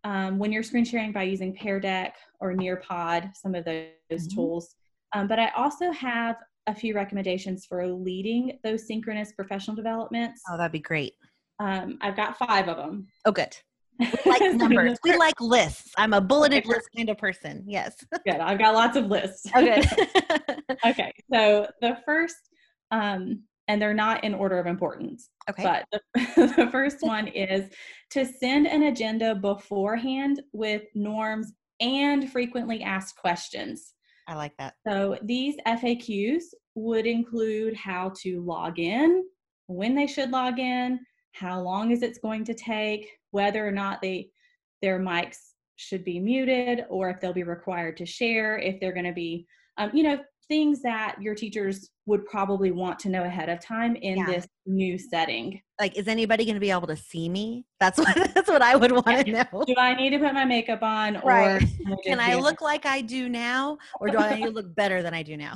um, 0.04 0.38
when 0.38 0.52
you're 0.52 0.64
screen 0.64 0.84
sharing 0.84 1.14
by 1.14 1.24
using 1.24 1.56
Pear 1.56 1.80
Deck 1.80 2.16
or 2.42 2.54
Nearpod, 2.54 3.34
some 3.36 3.56
of 3.56 3.64
those 3.64 3.88
Mhm. 4.12 4.36
tools. 4.36 4.76
Um, 5.14 5.28
but 5.28 5.40
I 5.40 5.50
also 5.50 5.92
have 5.92 6.36
a 6.68 6.76
few 6.76 6.94
recommendations 6.94 7.66
for 7.66 7.88
leading 7.88 8.60
those 8.64 8.86
synchronous 8.88 9.32
professional 9.32 9.76
developments. 9.76 10.42
Oh, 10.50 10.58
that'd 10.58 10.72
be 10.72 10.80
great. 10.80 11.14
Um, 11.60 11.98
I've 12.02 12.16
got 12.18 12.38
five 12.38 12.68
of 12.68 12.78
them. 12.78 13.08
Oh, 13.26 13.32
good. 13.32 13.56
We 14.00 14.08
like 14.26 14.42
numbers. 14.54 14.98
We 15.04 15.16
like 15.16 15.40
lists. 15.40 15.92
I'm 15.98 16.14
a 16.14 16.22
bulleted 16.22 16.64
Okay, 16.66 16.70
list 16.70 16.90
kind 16.96 17.10
of 17.10 17.18
person. 17.18 17.64
Yes. 17.68 17.96
Good. 18.26 18.40
I've 18.40 18.60
got 18.60 18.74
lots 18.74 18.98
of 18.98 19.06
lists. 19.08 19.48
Oh, 19.56 19.64
good. 19.64 19.86
okay. 20.86 21.12
So 21.32 21.68
the 21.82 21.98
first, 22.06 22.36
um, 22.92 23.44
and 23.68 23.82
they're 23.82 23.94
not 23.94 24.24
in 24.24 24.34
order 24.34 24.60
of 24.60 24.68
importance, 24.68 25.30
okay. 25.50 25.64
but 25.64 25.86
the, 26.16 26.54
the 26.58 26.68
first 26.72 26.98
one 27.02 27.28
is 27.28 27.70
to 28.12 28.26
send 28.26 28.68
an 28.68 28.84
agenda 28.84 29.36
beforehand 29.36 30.42
with 30.52 30.84
norms 30.96 31.54
and 31.80 32.32
frequently 32.32 32.82
asked 32.82 33.18
questions. 33.18 33.94
I 34.28 34.36
like 34.36 34.56
that. 34.58 34.76
So 34.88 35.18
these 35.24 35.56
FAQs 35.68 36.44
would 36.76 37.06
include 37.06 37.76
how 37.76 38.14
to 38.22 38.42
log 38.42 38.80
in, 38.80 39.24
when 39.68 39.96
they 39.96 40.08
should 40.08 40.32
log 40.32 40.60
in, 40.60 41.00
how 41.34 41.60
long 41.62 41.92
is 41.92 42.04
it 42.04 42.18
going 42.22 42.44
to 42.46 42.54
take, 42.54 43.10
whether 43.34 43.68
or 43.68 43.72
not 43.72 44.02
they 44.02 44.30
their 44.82 45.00
mics 45.00 45.40
should 45.76 46.06
be 46.06 46.20
muted, 46.20 46.86
or 46.90 47.10
if 47.10 47.20
they'll 47.20 47.34
be 47.34 47.44
required 47.44 47.98
to 47.98 48.06
share, 48.06 48.58
if 48.60 48.80
they're 48.80 48.94
going 48.94 49.06
to 49.06 49.12
be, 49.14 49.46
um, 49.78 49.90
you 49.94 50.04
know, 50.04 50.20
things 50.48 50.82
that 50.84 51.16
your 51.20 51.34
teachers 51.34 51.90
would 52.06 52.26
probably 52.26 52.70
want 52.72 53.00
to 53.00 53.10
know 53.10 53.24
ahead 53.24 53.50
of 53.50 53.60
time 53.60 53.96
in 53.96 54.18
Yeah. 54.18 54.26
this 54.26 54.48
new 54.68 55.00
setting. 55.00 55.60
Like, 55.80 55.98
is 55.98 56.08
anybody 56.08 56.46
going 56.46 56.56
to 56.56 56.62
be 56.62 56.70
able 56.70 56.88
to 56.88 56.96
see 56.96 57.28
me? 57.28 57.66
That's 57.80 57.98
what 57.98 58.14
that's 58.36 58.50
what 58.50 58.62
I 58.62 58.76
would 58.76 58.92
want 58.92 59.26
to 59.26 59.32
know. 59.32 59.64
Do 59.66 59.74
I 59.78 59.96
need 59.96 60.12
to 60.12 60.20
put 60.20 60.34
my 60.34 60.46
makeup 60.46 60.84
on, 60.84 61.18
or 61.18 61.30
Right. 61.30 61.60
can, 61.60 61.98
Can 62.06 62.20
I 62.20 62.36
look 62.36 62.62
like 62.62 62.86
I 62.86 63.02
do 63.02 63.30
now, 63.30 63.80
or 64.00 64.10
do 64.10 64.18
I 64.20 64.36
need 64.36 64.46
to 64.46 64.52
look 64.52 64.76
better 64.76 65.02
than 65.02 65.14
I 65.14 65.24
do 65.24 65.36
now? 65.38 65.56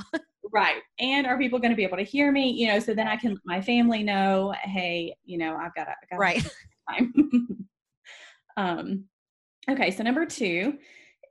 right 0.54 0.82
and 1.00 1.28
are 1.28 1.38
people 1.38 1.60
going 1.60 1.72
to 1.72 1.76
be 1.76 1.84
able 1.84 1.98
to 1.98 2.04
hear 2.04 2.32
me 2.32 2.50
you 2.52 2.68
know 2.68 2.80
so 2.80 2.94
then 2.94 3.06
i 3.06 3.18
can 3.18 3.32
let 3.32 3.42
my 3.46 3.62
family 3.62 4.02
know 4.02 4.54
hey 4.64 5.14
you 5.26 5.38
know 5.38 5.58
i've 5.58 5.76
got 5.76 5.88
got 6.10 6.18
Right. 6.18 6.42
Time 6.90 7.14
um 8.58 9.06
okay 9.70 9.92
so 9.92 10.04
number 10.04 10.26
two 10.26 10.78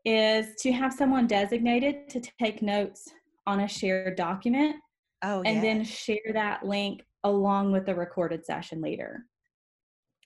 is 0.04 0.54
to 0.60 0.70
have 0.72 0.92
someone 0.92 1.26
designated 1.26 2.08
to 2.08 2.20
take 2.40 2.62
notes 2.62 3.08
on 3.46 3.60
a 3.60 3.68
shared 3.68 4.16
document 4.16 4.76
Oh, 5.22 5.42
and 5.46 5.56
yeah. 5.56 5.62
then 5.62 5.82
share 5.82 6.18
that 6.34 6.64
link 6.64 7.02
along 7.24 7.72
with 7.72 7.86
the 7.86 7.94
recorded 7.94 8.44
session 8.44 8.80
later 8.80 9.24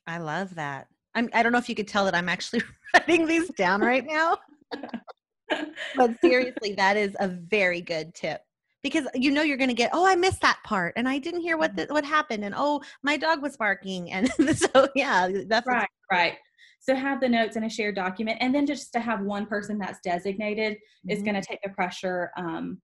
I 0.06 0.18
love 0.18 0.54
that. 0.56 0.88
I'm, 1.14 1.28
I 1.32 1.42
don't 1.42 1.52
know 1.52 1.58
if 1.58 1.68
you 1.68 1.74
could 1.74 1.88
tell 1.88 2.04
that 2.04 2.14
I'm 2.14 2.28
actually 2.28 2.62
writing 2.94 3.26
these 3.26 3.48
down 3.50 3.80
right 3.80 4.04
now, 4.04 4.38
but 5.96 6.10
seriously, 6.20 6.74
that 6.74 6.96
is 6.96 7.16
a 7.20 7.28
very 7.28 7.80
good 7.80 8.14
tip 8.14 8.40
because 8.82 9.06
you 9.14 9.30
know 9.30 9.42
you're 9.42 9.56
going 9.56 9.68
to 9.68 9.74
get, 9.74 9.90
oh, 9.92 10.06
I 10.06 10.16
missed 10.16 10.40
that 10.42 10.58
part, 10.64 10.94
and 10.96 11.08
I 11.08 11.18
didn't 11.18 11.40
hear 11.40 11.56
what 11.56 11.76
the, 11.76 11.86
what 11.90 12.04
happened, 12.04 12.44
and 12.44 12.54
oh, 12.56 12.82
my 13.02 13.16
dog 13.16 13.42
was 13.42 13.56
barking, 13.56 14.10
and 14.10 14.30
so 14.56 14.88
yeah, 14.94 15.28
that's 15.46 15.66
right 15.66 15.88
right. 16.12 16.34
So 16.82 16.94
have 16.94 17.20
the 17.20 17.28
notes 17.28 17.56
in 17.56 17.64
a 17.64 17.70
shared 17.70 17.94
document, 17.94 18.38
and 18.40 18.54
then 18.54 18.66
just 18.66 18.92
to 18.94 19.00
have 19.00 19.20
one 19.20 19.46
person 19.46 19.78
that's 19.78 20.00
designated 20.02 20.74
mm-hmm. 20.74 21.10
is 21.10 21.22
going 21.22 21.34
to 21.34 21.42
take 21.42 21.60
the 21.62 21.70
pressure 21.70 22.30
um, 22.36 22.80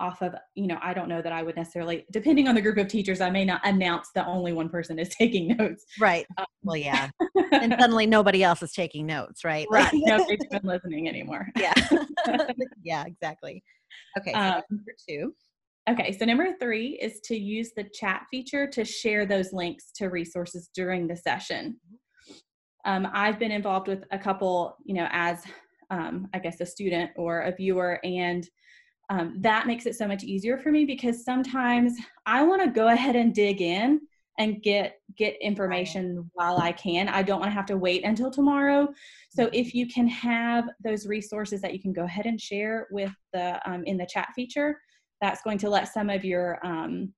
off 0.00 0.22
of 0.22 0.34
you 0.54 0.66
know 0.66 0.78
i 0.82 0.92
don't 0.94 1.08
know 1.08 1.20
that 1.20 1.32
i 1.32 1.42
would 1.42 1.54
necessarily 1.56 2.06
depending 2.10 2.48
on 2.48 2.54
the 2.54 2.60
group 2.60 2.78
of 2.78 2.88
teachers 2.88 3.20
i 3.20 3.28
may 3.30 3.44
not 3.44 3.60
announce 3.64 4.08
that 4.14 4.26
only 4.26 4.52
one 4.52 4.68
person 4.68 4.98
is 4.98 5.08
taking 5.14 5.48
notes 5.56 5.84
right. 6.00 6.26
um, 6.38 6.46
well 6.62 6.76
yeah. 6.76 7.10
And 7.52 7.74
suddenly 7.78 8.06
nobody 8.06 8.42
else 8.42 8.62
is 8.62 8.72
taking 8.72 9.06
notes 9.06 9.44
right? 9.44 9.66
Right 9.70 9.90
nobody's 9.92 10.46
been 10.50 10.62
listening 10.64 11.08
anymore. 11.08 11.48
Yeah. 11.56 11.74
Yeah 12.82 13.04
exactly 13.06 13.62
okay 14.18 14.32
so 14.32 14.38
um, 14.38 14.62
number 14.70 14.92
two. 15.08 15.34
okay 15.88 16.16
so 16.16 16.24
number 16.24 16.52
three 16.60 16.98
is 17.00 17.20
to 17.20 17.36
use 17.36 17.70
the 17.76 17.84
chat 17.94 18.26
feature 18.30 18.66
to 18.66 18.84
share 18.84 19.26
those 19.26 19.52
links 19.52 19.90
to 19.96 20.08
resources 20.08 20.70
during 20.74 21.06
the 21.06 21.16
session. 21.16 21.76
Um, 22.84 23.08
i've 23.12 23.38
been 23.38 23.52
involved 23.52 23.88
with 23.88 24.04
a 24.10 24.18
couple 24.18 24.76
you 24.84 24.94
know 24.94 25.08
as 25.10 25.42
um, 25.90 26.28
i 26.32 26.38
guess 26.38 26.60
a 26.60 26.66
student 26.66 27.10
or 27.16 27.42
a 27.42 27.54
viewer 27.54 28.00
and 28.04 28.48
um, 29.10 29.34
that 29.40 29.66
makes 29.66 29.86
it 29.86 29.96
so 29.96 30.06
much 30.06 30.22
easier 30.22 30.56
for 30.56 30.70
me 30.70 30.84
because 30.84 31.24
sometimes 31.24 31.94
I 32.26 32.44
want 32.44 32.62
to 32.62 32.70
go 32.70 32.88
ahead 32.88 33.16
and 33.16 33.34
dig 33.34 33.60
in 33.60 34.00
and 34.40 34.62
get 34.62 34.94
get 35.16 35.36
information 35.42 36.28
while 36.32 36.58
I 36.58 36.72
can. 36.72 37.08
I 37.08 37.22
don't 37.22 37.40
want 37.40 37.50
to 37.50 37.54
have 37.54 37.66
to 37.66 37.76
wait 37.76 38.04
until 38.04 38.30
tomorrow. 38.30 38.88
So 39.28 39.44
mm-hmm. 39.44 39.54
if 39.54 39.74
you 39.74 39.86
can 39.86 40.08
have 40.08 40.64
those 40.82 41.06
resources 41.06 41.60
that 41.60 41.74
you 41.74 41.80
can 41.80 41.92
go 41.92 42.04
ahead 42.04 42.24
and 42.24 42.40
share 42.40 42.88
with 42.90 43.12
the 43.34 43.60
um, 43.70 43.84
in 43.84 43.98
the 43.98 44.06
chat 44.06 44.28
feature, 44.34 44.80
that's 45.20 45.42
going 45.42 45.58
to 45.58 45.68
let 45.68 45.92
some 45.92 46.08
of 46.08 46.24
your 46.24 46.58
um, 46.66 47.12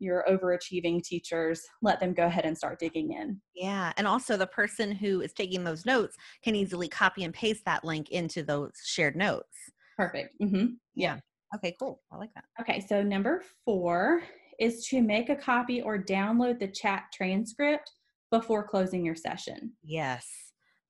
your 0.00 0.24
overachieving 0.28 1.02
teachers 1.02 1.62
let 1.82 2.00
them 2.00 2.12
go 2.12 2.26
ahead 2.26 2.44
and 2.44 2.58
start 2.58 2.80
digging 2.80 3.12
in. 3.12 3.40
Yeah, 3.54 3.92
and 3.96 4.06
also 4.06 4.36
the 4.36 4.48
person 4.48 4.90
who 4.90 5.20
is 5.20 5.32
taking 5.32 5.62
those 5.62 5.86
notes 5.86 6.16
can 6.42 6.56
easily 6.56 6.88
copy 6.88 7.22
and 7.22 7.32
paste 7.32 7.64
that 7.66 7.84
link 7.84 8.10
into 8.10 8.42
those 8.42 8.72
shared 8.84 9.14
notes. 9.14 9.56
Perfect. 9.96 10.34
Mm-hmm. 10.42 10.74
Yeah. 10.96 11.20
Okay, 11.54 11.76
cool. 11.78 12.02
I 12.12 12.16
like 12.16 12.34
that. 12.34 12.44
Okay, 12.60 12.84
so 12.86 13.04
number 13.04 13.44
four 13.64 14.24
is 14.58 14.86
to 14.88 15.02
make 15.02 15.28
a 15.28 15.36
copy 15.36 15.82
or 15.82 15.98
download 15.98 16.58
the 16.58 16.68
chat 16.68 17.04
transcript 17.12 17.90
before 18.30 18.66
closing 18.66 19.04
your 19.04 19.14
session. 19.14 19.72
Yes. 19.82 20.26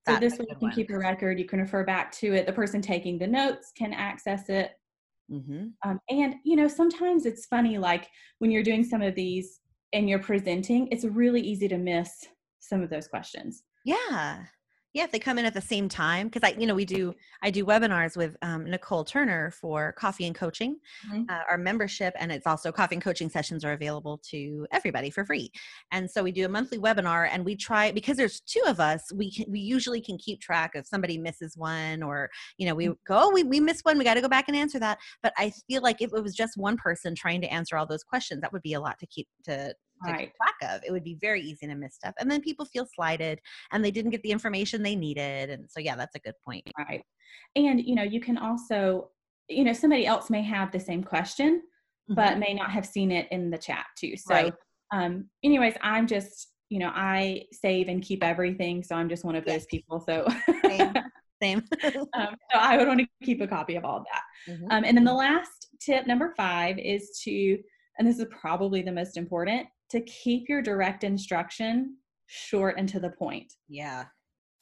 So 0.09 0.17
this 0.17 0.39
way 0.39 0.47
you 0.49 0.57
can 0.57 0.69
one. 0.69 0.73
keep 0.73 0.91
a 0.91 0.99
record. 0.99 1.39
You 1.39 1.47
can 1.47 1.59
refer 1.59 1.85
back 1.85 2.13
to 2.13 2.33
it. 2.33 2.47
The 2.47 2.53
person 2.53 2.81
taking 2.81 3.19
the 3.19 3.27
notes 3.27 3.73
can 3.77 3.93
access 3.93 4.49
it. 4.49 4.71
Mm-hmm. 5.31 5.67
Um, 5.85 5.99
and 6.09 6.37
you 6.45 6.55
know, 6.55 6.69
sometimes 6.69 7.27
it's 7.27 7.47
funny, 7.47 7.77
like 7.77 8.07
when 8.39 8.53
you're 8.53 8.63
doing 8.63 8.85
some 8.85 9.03
of 9.03 9.17
these 9.17 9.61
and 9.93 10.09
you're 10.09 10.21
presenting, 10.21 10.87
it's 10.93 11.05
really 11.05 11.41
easy 11.41 11.67
to 11.67 11.79
miss 11.79 12.25
some 12.61 12.83
of 12.83 12.91
those 12.91 13.09
questions. 13.09 13.65
Yeah 13.85 14.45
yeah 14.97 15.05
if 15.05 15.13
they 15.13 15.19
come 15.19 15.39
in 15.39 15.45
at 15.45 15.53
the 15.53 15.61
same 15.61 15.89
time 15.89 16.27
because 16.29 16.43
i 16.43 16.59
you 16.59 16.67
know 16.67 16.75
we 16.75 16.87
do 16.87 17.15
i 17.43 17.51
do 17.51 17.65
webinars 17.65 18.17
with 18.17 18.35
um, 18.41 18.69
nicole 18.69 19.05
turner 19.05 19.51
for 19.51 19.93
coffee 19.93 20.27
and 20.27 20.35
coaching 20.35 20.79
mm-hmm. 21.07 21.23
uh, 21.29 21.43
our 21.51 21.59
membership 21.59 22.15
and 22.19 22.33
it's 22.33 22.47
also 22.47 22.73
coffee 22.73 22.95
and 22.95 23.05
coaching 23.05 23.29
sessions 23.29 23.63
are 23.63 23.73
available 23.73 24.19
to 24.19 24.67
everybody 24.73 25.11
for 25.11 25.25
free 25.25 25.53
and 25.93 26.11
so 26.11 26.23
we 26.23 26.33
do 26.33 26.47
a 26.47 26.49
monthly 26.49 26.79
webinar 26.79 27.29
and 27.31 27.45
we 27.45 27.55
try 27.55 27.93
because 27.93 28.17
there's 28.17 28.41
two 28.41 28.63
of 28.67 28.81
us 28.81 29.13
we 29.13 29.31
can, 29.31 29.45
we 29.49 29.61
usually 29.61 30.01
can 30.01 30.17
keep 30.17 30.41
track 30.41 30.73
if 30.75 30.87
somebody 30.87 31.19
misses 31.19 31.57
one 31.59 32.03
or 32.03 32.31
you 32.57 32.67
know 32.67 32.75
we 32.75 32.87
mm-hmm. 32.87 32.95
go 33.07 33.21
oh, 33.27 33.31
we, 33.33 33.45
we 33.45 33.61
missed 33.61 33.85
one 33.85 33.99
we 33.99 34.05
got 34.05 34.15
to 34.15 34.23
go 34.23 34.29
back 34.29 34.49
and 34.49 34.57
answer 34.57 34.79
that 34.79 34.99
but 35.23 35.35
i 35.37 35.53
feel 35.69 35.83
like 35.83 36.01
if 36.01 36.11
it 36.15 36.23
was 36.23 36.35
just 36.35 36.57
one 36.57 36.77
person 36.79 37.15
trying 37.15 37.43
to 37.43 37.53
answer 37.53 37.77
all 37.77 37.87
those 37.87 38.03
questions 38.03 38.41
that 38.41 38.53
would 38.53 38.63
be 38.63 38.73
a 38.73 38.81
lot 38.81 38.99
to 38.99 39.07
keep 39.07 39.29
to 39.45 39.57
to 39.69 39.75
right. 40.05 40.19
keep 40.21 40.33
track 40.37 40.75
of. 40.75 40.83
It 40.87 40.93
would 40.93 41.05
be 41.05 41.17
very 41.21 41.41
easy 41.41 41.67
to 41.67 41.75
miss 41.75 41.95
stuff. 41.95 42.15
And 42.19 42.31
then 42.31 42.41
people 42.41 42.65
feel 42.65 42.87
slighted 42.95 43.41
and 43.73 43.85
they 43.85 43.91
didn't 43.91 44.11
get 44.11 44.23
the 44.23 44.31
information 44.31 44.83
they 44.83 44.97
needed. 44.97 45.51
And 45.51 45.71
so, 45.71 45.81
yeah, 45.81 45.97
that's 45.97 46.15
a 46.15 46.21
good 46.21 46.35
point. 46.45 46.65
Right. 46.79 47.03
And, 47.55 47.81
you 47.81 47.95
know, 47.95 48.03
you 48.03 48.21
can 48.21 48.39
also, 48.39 49.11
you 49.49 49.65
know, 49.65 49.73
somebody 49.73 50.07
else 50.07 50.31
may 50.31 50.43
have 50.43 50.73
the 50.73 50.81
same 50.81 51.03
question, 51.03 51.63
mm-hmm. 52.11 52.15
but 52.15 52.39
may 52.39 52.55
not 52.55 52.71
have 52.71 52.87
seen 52.87 53.11
it 53.11 53.29
in 53.31 53.51
the 53.51 53.59
chat 53.59 53.87
too. 53.99 54.17
So, 54.17 54.35
right. 54.35 54.55
um, 54.93 55.29
anyways, 55.45 55.75
I'm 55.83 56.07
just, 56.07 56.49
you 56.69 56.79
know, 56.79 56.91
I 56.95 57.45
save 57.53 57.89
and 57.89 58.03
keep 58.03 58.25
everything. 58.25 58.83
So 58.83 58.97
I'm 58.97 59.09
just 59.09 59.25
one 59.25 59.37
of 59.37 59.45
yes. 59.47 59.57
those 59.57 59.67
people. 59.67 60.01
So, 60.01 60.27
same. 60.65 60.95
same. 61.43 61.63
um, 62.15 62.37
so 62.53 62.59
I 62.59 62.77
would 62.77 62.89
want 62.89 63.01
to 63.01 63.07
keep 63.25 63.41
a 63.41 63.47
copy 63.47 63.77
of 63.77 63.85
all 63.85 63.99
of 63.99 64.05
that. 64.13 64.53
Mm-hmm. 64.53 64.71
Um, 64.71 64.85
and 64.85 64.97
then 64.97 65.05
the 65.05 65.13
last 65.13 65.69
tip, 65.81 66.07
number 66.07 66.35
five, 66.37 66.79
is 66.79 67.21
to, 67.25 67.59
and 67.99 68.07
this 68.07 68.19
is 68.19 68.27
probably 68.31 68.83
the 68.83 68.93
most 68.93 69.17
important, 69.17 69.67
to 69.91 70.01
keep 70.03 70.49
your 70.49 70.63
direct 70.63 71.05
instruction 71.05 71.97
short 72.27 72.77
and 72.79 72.89
to 72.89 73.01
the 73.01 73.11
point. 73.11 73.53
Yeah. 73.69 74.05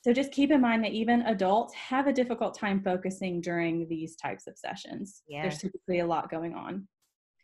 So 0.02 0.12
just 0.12 0.32
keep 0.32 0.50
in 0.50 0.60
mind 0.60 0.84
that 0.84 0.92
even 0.92 1.22
adults 1.22 1.74
have 1.74 2.06
a 2.06 2.12
difficult 2.12 2.58
time 2.58 2.82
focusing 2.82 3.40
during 3.40 3.88
these 3.88 4.16
types 4.16 4.46
of 4.46 4.58
sessions. 4.58 5.22
Yeah. 5.26 5.42
There's 5.42 5.58
typically 5.58 6.00
a 6.00 6.06
lot 6.06 6.30
going 6.30 6.54
on. 6.54 6.86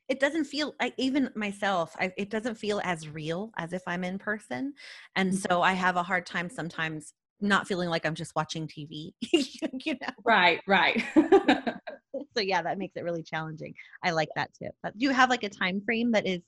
It 0.09 0.21
doesn't 0.21 0.45
feel 0.45 0.75
like 0.81 0.93
even 0.99 1.31
myself, 1.35 1.97
I, 1.99 2.13
it 2.19 2.31
doesn't 2.31 2.57
feel 2.57 2.81
as 2.85 3.09
real 3.09 3.51
as 3.57 3.73
if 3.73 3.83
I'm 3.87 4.05
in 4.05 4.19
person. 4.19 4.75
And 5.17 5.31
mm-hmm. 5.31 5.39
so 5.39 5.63
I 5.63 5.73
have 5.73 5.97
a 5.97 6.03
hard 6.03 6.27
time 6.27 6.51
sometimes 6.51 7.15
not 7.41 7.67
feeling 7.67 7.89
like 7.89 8.05
I'm 8.05 8.15
just 8.15 8.35
watching 8.37 8.69
TV. 8.69 9.13
you 9.33 9.95
know? 9.95 10.09
Right, 10.25 10.61
right. 10.67 11.03
so 11.17 12.43
yeah, 12.43 12.61
that 12.61 12.77
makes 12.77 12.97
it 12.97 13.05
really 13.05 13.23
challenging. 13.23 13.73
I 14.05 14.11
like 14.11 14.29
that 14.37 14.51
tip. 14.53 14.73
But 14.83 14.99
do 14.99 15.05
you 15.07 15.13
have 15.13 15.31
like 15.31 15.45
a 15.45 15.49
time 15.49 15.81
frame 15.81 16.13
that 16.13 16.27
is 16.27 16.41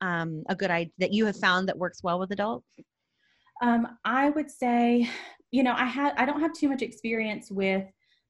um, 0.00 0.44
a 0.48 0.54
good 0.54 0.70
idea 0.70 0.92
that 0.98 1.12
you 1.12 1.26
have 1.26 1.36
found 1.36 1.68
that 1.68 1.78
works 1.78 2.02
well 2.02 2.18
with 2.18 2.30
adults? 2.30 2.66
Um, 3.62 3.98
I 4.04 4.30
would 4.30 4.50
say, 4.50 5.08
you 5.50 5.62
know, 5.62 5.74
I 5.76 5.84
had 5.84 6.14
I 6.16 6.24
don't 6.24 6.40
have 6.40 6.52
too 6.52 6.68
much 6.68 6.82
experience 6.82 7.50
with 7.50 7.84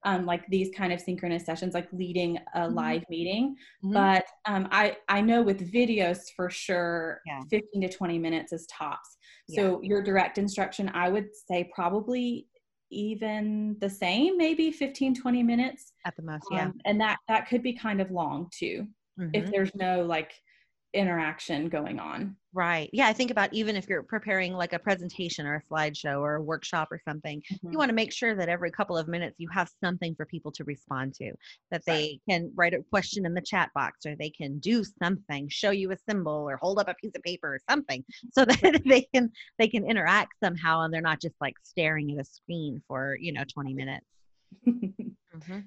um, 0.04 0.24
like 0.26 0.46
these 0.48 0.70
kind 0.74 0.92
of 0.92 1.00
synchronous 1.00 1.44
sessions, 1.44 1.74
like 1.74 1.88
leading 1.92 2.38
a 2.54 2.60
mm-hmm. 2.60 2.74
live 2.74 3.04
meeting. 3.10 3.56
Mm-hmm. 3.84 3.94
But 3.94 4.26
um, 4.46 4.68
I 4.70 4.96
I 5.08 5.20
know 5.20 5.42
with 5.42 5.72
videos 5.72 6.20
for 6.34 6.50
sure, 6.50 7.20
yeah. 7.26 7.40
15 7.50 7.82
to 7.82 7.88
20 7.88 8.18
minutes 8.18 8.52
is 8.52 8.66
tops. 8.66 9.16
So 9.50 9.80
your 9.82 10.02
direct 10.02 10.36
instruction, 10.36 10.90
I 10.92 11.08
would 11.08 11.28
say 11.34 11.70
probably 11.74 12.48
even 12.90 13.76
the 13.80 13.88
same, 13.88 14.36
maybe 14.36 14.70
15 14.70 15.14
20 15.14 15.42
minutes 15.42 15.92
at 16.04 16.14
the 16.16 16.22
most. 16.22 16.44
Yeah, 16.50 16.66
um, 16.66 16.74
and 16.84 17.00
that 17.00 17.18
that 17.28 17.48
could 17.48 17.62
be 17.62 17.72
kind 17.72 18.00
of 18.00 18.10
long 18.10 18.48
too, 18.52 18.86
mm-hmm. 19.18 19.30
if 19.32 19.50
there's 19.50 19.74
no 19.74 20.02
like 20.02 20.32
interaction 20.94 21.68
going 21.68 21.98
on. 21.98 22.36
Right. 22.54 22.88
Yeah. 22.92 23.08
I 23.08 23.12
think 23.12 23.30
about 23.30 23.52
even 23.52 23.76
if 23.76 23.88
you're 23.88 24.02
preparing 24.02 24.54
like 24.54 24.72
a 24.72 24.78
presentation 24.78 25.46
or 25.46 25.56
a 25.56 25.72
slideshow 25.72 26.20
or 26.20 26.36
a 26.36 26.42
workshop 26.42 26.88
or 26.90 27.00
something, 27.06 27.40
mm-hmm. 27.40 27.72
you 27.72 27.78
want 27.78 27.90
to 27.90 27.94
make 27.94 28.12
sure 28.12 28.34
that 28.34 28.48
every 28.48 28.70
couple 28.70 28.96
of 28.96 29.06
minutes 29.06 29.36
you 29.38 29.48
have 29.50 29.70
something 29.84 30.14
for 30.14 30.24
people 30.24 30.50
to 30.52 30.64
respond 30.64 31.14
to, 31.14 31.32
that 31.70 31.84
they 31.86 31.92
right. 31.92 32.20
can 32.28 32.52
write 32.54 32.72
a 32.72 32.82
question 32.90 33.26
in 33.26 33.34
the 33.34 33.42
chat 33.42 33.70
box 33.74 34.06
or 34.06 34.16
they 34.16 34.30
can 34.30 34.58
do 34.60 34.82
something, 34.82 35.48
show 35.50 35.70
you 35.70 35.92
a 35.92 35.96
symbol 36.08 36.48
or 36.48 36.56
hold 36.56 36.78
up 36.78 36.88
a 36.88 36.94
piece 36.94 37.14
of 37.14 37.22
paper 37.22 37.54
or 37.54 37.60
something 37.68 38.02
so 38.32 38.44
that 38.44 38.82
they 38.86 39.06
can 39.14 39.30
they 39.58 39.68
can 39.68 39.84
interact 39.84 40.32
somehow 40.42 40.80
and 40.82 40.92
they're 40.92 41.00
not 41.02 41.20
just 41.20 41.36
like 41.40 41.54
staring 41.62 42.10
at 42.12 42.20
a 42.20 42.24
screen 42.24 42.82
for, 42.88 43.16
you 43.20 43.32
know, 43.32 43.44
20 43.52 43.74
minutes. 43.74 44.06
mm-hmm. 44.66 45.58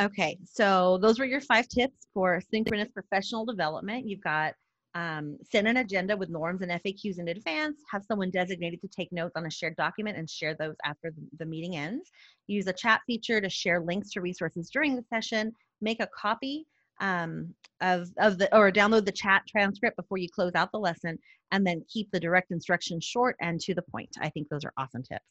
Okay, 0.00 0.36
so 0.44 0.98
those 0.98 1.20
were 1.20 1.24
your 1.24 1.40
five 1.40 1.68
tips 1.68 2.08
for 2.12 2.40
synchronous 2.50 2.90
professional 2.90 3.44
development. 3.44 4.08
You've 4.08 4.22
got 4.22 4.54
um, 4.96 5.38
send 5.50 5.66
an 5.66 5.78
agenda 5.78 6.16
with 6.16 6.30
norms 6.30 6.62
and 6.62 6.70
FAQs 6.70 7.18
in 7.18 7.28
advance, 7.28 7.80
have 7.90 8.04
someone 8.04 8.30
designated 8.30 8.80
to 8.80 8.88
take 8.88 9.10
notes 9.12 9.32
on 9.36 9.46
a 9.46 9.50
shared 9.50 9.74
document 9.76 10.16
and 10.16 10.30
share 10.30 10.54
those 10.54 10.76
after 10.84 11.12
the, 11.38 11.46
meeting 11.46 11.76
ends. 11.76 12.10
Use 12.46 12.68
a 12.68 12.72
chat 12.72 13.00
feature 13.06 13.40
to 13.40 13.48
share 13.48 13.80
links 13.80 14.10
to 14.10 14.20
resources 14.20 14.70
during 14.70 14.94
the 14.94 15.02
session. 15.02 15.52
Make 15.80 16.00
a 16.00 16.08
copy 16.16 16.66
um, 17.00 17.52
of, 17.80 18.08
of 18.18 18.38
the 18.38 18.54
or 18.56 18.70
download 18.70 19.04
the 19.04 19.12
chat 19.12 19.42
transcript 19.48 19.96
before 19.96 20.18
you 20.18 20.28
close 20.32 20.52
out 20.54 20.70
the 20.70 20.78
lesson, 20.78 21.18
and 21.50 21.66
then 21.66 21.84
keep 21.88 22.08
the 22.12 22.20
direct 22.20 22.52
instructions 22.52 23.04
short 23.04 23.36
and 23.40 23.60
to 23.60 23.74
the 23.74 23.82
point. 23.82 24.10
I 24.20 24.28
think 24.28 24.48
those 24.48 24.64
are 24.64 24.72
awesome 24.76 25.02
tips 25.02 25.24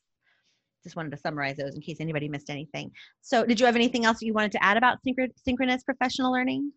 just 0.83 0.95
wanted 0.95 1.11
to 1.11 1.17
summarize 1.17 1.57
those 1.57 1.75
in 1.75 1.81
case 1.81 1.97
anybody 1.99 2.29
missed 2.29 2.49
anything. 2.49 2.91
So 3.21 3.45
did 3.45 3.59
you 3.59 3.65
have 3.65 3.75
anything 3.75 4.05
else 4.05 4.21
you 4.21 4.33
wanted 4.33 4.51
to 4.53 4.63
add 4.63 4.77
about 4.77 4.99
synchronous 5.45 5.83
professional 5.83 6.31
learning? 6.31 6.71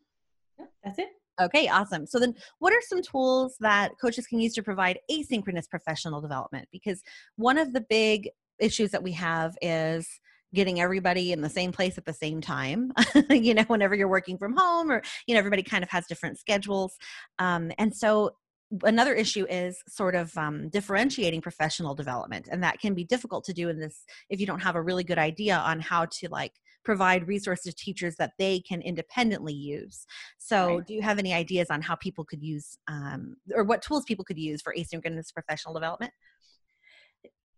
that's 0.84 0.98
it. 0.98 1.08
Okay, 1.40 1.68
awesome. 1.68 2.06
So 2.06 2.18
then 2.18 2.34
what 2.60 2.72
are 2.72 2.80
some 2.80 3.02
tools 3.02 3.56
that 3.60 3.92
coaches 4.00 4.26
can 4.26 4.40
use 4.40 4.54
to 4.54 4.62
provide 4.62 4.98
asynchronous 5.10 5.68
professional 5.68 6.20
development? 6.20 6.66
Because 6.72 7.02
one 7.36 7.58
of 7.58 7.74
the 7.74 7.82
big 7.90 8.30
issues 8.58 8.90
that 8.92 9.02
we 9.02 9.12
have 9.12 9.54
is 9.60 10.08
getting 10.54 10.80
everybody 10.80 11.32
in 11.32 11.42
the 11.42 11.50
same 11.50 11.72
place 11.72 11.98
at 11.98 12.04
the 12.06 12.12
same 12.12 12.40
time 12.40 12.92
you 13.30 13.52
know 13.52 13.64
whenever 13.64 13.94
you're 13.94 14.08
working 14.08 14.38
from 14.38 14.54
home 14.56 14.90
or 14.90 15.02
you 15.26 15.34
know 15.34 15.38
everybody 15.38 15.62
kind 15.62 15.82
of 15.82 15.90
has 15.90 16.06
different 16.06 16.38
schedules 16.38 16.96
um, 17.38 17.70
and 17.78 17.94
so 17.94 18.30
another 18.82 19.14
issue 19.14 19.46
is 19.48 19.82
sort 19.88 20.14
of 20.14 20.36
um, 20.36 20.68
differentiating 20.70 21.40
professional 21.40 21.94
development 21.94 22.48
and 22.50 22.62
that 22.62 22.80
can 22.80 22.94
be 22.94 23.04
difficult 23.04 23.44
to 23.44 23.52
do 23.52 23.68
in 23.68 23.78
this 23.78 24.04
if 24.28 24.40
you 24.40 24.46
don't 24.46 24.60
have 24.60 24.74
a 24.74 24.82
really 24.82 25.04
good 25.04 25.18
idea 25.18 25.56
on 25.56 25.78
how 25.78 26.04
to 26.06 26.28
like 26.30 26.52
provide 26.84 27.26
resources 27.28 27.74
to 27.74 27.84
teachers 27.84 28.16
that 28.16 28.32
they 28.38 28.60
can 28.60 28.82
independently 28.82 29.52
use 29.52 30.04
so 30.38 30.76
right. 30.76 30.86
do 30.86 30.94
you 30.94 31.02
have 31.02 31.18
any 31.18 31.32
ideas 31.32 31.70
on 31.70 31.80
how 31.80 31.94
people 31.96 32.24
could 32.24 32.42
use 32.42 32.76
um, 32.88 33.36
or 33.54 33.62
what 33.62 33.82
tools 33.82 34.04
people 34.04 34.24
could 34.24 34.38
use 34.38 34.60
for 34.60 34.74
asynchronous 34.76 35.32
professional 35.32 35.72
development 35.72 36.12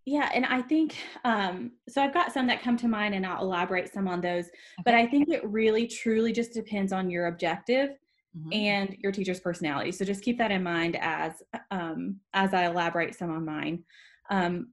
yeah, 0.09 0.31
and 0.33 0.47
I 0.47 0.62
think 0.62 0.97
um, 1.27 1.73
so. 1.87 2.03
I've 2.03 2.15
got 2.15 2.33
some 2.33 2.47
that 2.47 2.62
come 2.62 2.79
to 2.79 2.88
mind, 2.88 3.15
and 3.15 3.27
I'll 3.27 3.43
elaborate 3.43 3.93
some 3.93 4.09
on 4.09 4.23
those. 4.23 4.47
Okay. 4.47 4.83
But 4.87 4.95
I 4.95 5.07
think 5.07 5.29
it 5.29 5.47
really, 5.47 5.87
truly 5.87 6.33
just 6.33 6.55
depends 6.55 6.95
on 6.95 7.11
your 7.11 7.27
objective 7.27 7.91
mm-hmm. 8.37 8.53
and 8.53 8.97
your 8.99 9.13
teacher's 9.13 9.41
personality. 9.41 9.93
So 9.93 10.05
just 10.05 10.23
keep 10.23 10.39
that 10.39 10.51
in 10.51 10.63
mind 10.63 10.97
as 11.01 11.33
um, 11.71 12.17
as 12.35 12.55
I 12.55 12.67
elaborate 12.67 13.15
some 13.15 13.31
on 13.31 13.45
mine. 13.45 13.85
Um, 14.31 14.69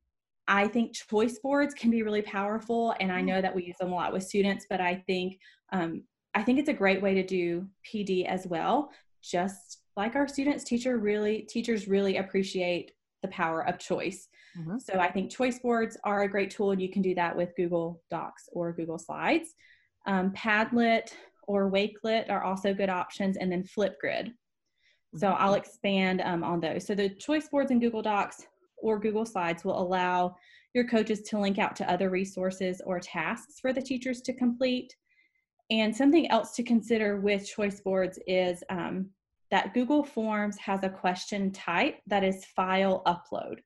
I 0.48 0.68
think 0.68 0.94
choice 0.94 1.40
boards 1.40 1.74
can 1.74 1.90
be 1.90 2.04
really 2.04 2.22
powerful, 2.22 2.94
and 3.00 3.12
I 3.12 3.22
mm. 3.22 3.26
know 3.26 3.42
that 3.42 3.56
we 3.56 3.66
use 3.66 3.78
them 3.80 3.92
a 3.92 3.96
lot 3.96 4.14
with 4.14 4.24
students. 4.24 4.66
But 4.70 4.82
I 4.82 5.04
think 5.08 5.40
um, 5.72 6.04
I 6.34 6.44
think 6.44 6.60
it's 6.60 6.70
a 6.70 6.74
great 6.74 7.02
way 7.02 7.14
to 7.16 7.26
do 7.26 7.68
PD 7.86 8.26
as 8.26 8.46
well. 8.46 8.92
Just 9.24 9.80
like 9.98 10.16
our 10.16 10.28
students, 10.28 10.64
teacher 10.64 10.98
really 10.98 11.42
teachers 11.50 11.88
really 11.88 12.18
appreciate 12.18 12.92
the 13.22 13.28
power 13.30 13.66
of 13.68 13.80
choice. 13.80 14.28
Mm-hmm. 14.58 14.78
So 14.78 15.00
I 15.00 15.12
think 15.12 15.32
choice 15.32 15.60
boards 15.60 15.98
are 16.04 16.24
a 16.24 16.30
great 16.30 16.52
tool, 16.52 16.72
and 16.72 16.82
you 16.82 16.92
can 16.92 17.02
do 17.02 17.16
that 17.16 17.36
with 17.36 17.56
Google 17.56 18.02
Docs 18.12 18.50
or 18.52 18.72
Google 18.72 19.00
Slides. 19.00 19.56
Um, 20.06 20.32
Padlet 20.32 21.12
or 21.48 21.72
Wakelet 21.72 22.30
are 22.30 22.44
also 22.44 22.74
good 22.74 22.90
options, 22.90 23.38
and 23.38 23.52
then 23.52 23.64
Flipgrid. 23.64 24.32
So 25.16 25.28
mm-hmm. 25.28 25.44
I'll 25.44 25.54
expand 25.56 26.22
um, 26.22 26.44
on 26.44 26.60
those. 26.60 26.86
So 26.86 26.96
the 26.96 27.10
choice 27.10 27.48
boards 27.50 27.72
in 27.72 27.80
Google 27.80 28.02
Docs 28.02 28.46
or 28.78 29.00
Google 29.00 29.26
Slides 29.26 29.64
will 29.64 29.80
allow 29.80 30.36
your 30.74 30.88
coaches 30.88 31.22
to 31.22 31.40
link 31.40 31.58
out 31.58 31.76
to 31.78 31.90
other 31.90 32.10
resources 32.10 32.82
or 32.86 33.00
tasks 33.00 33.60
for 33.62 33.72
the 33.72 33.82
teachers 33.82 34.22
to 34.22 34.34
complete. 34.34 34.94
And 35.72 35.96
something 35.96 36.30
else 36.30 36.54
to 36.56 36.64
consider 36.64 37.20
with 37.20 37.48
choice 37.48 37.80
boards 37.82 38.20
is 38.28 38.64
um, 38.70 39.10
that 39.52 39.74
Google 39.74 40.04
Forms 40.04 40.58
has 40.58 40.84
a 40.84 40.90
question 40.90 41.52
type 41.52 42.00
that 42.08 42.24
is 42.24 42.46
file 42.56 43.02
upload. 43.08 43.60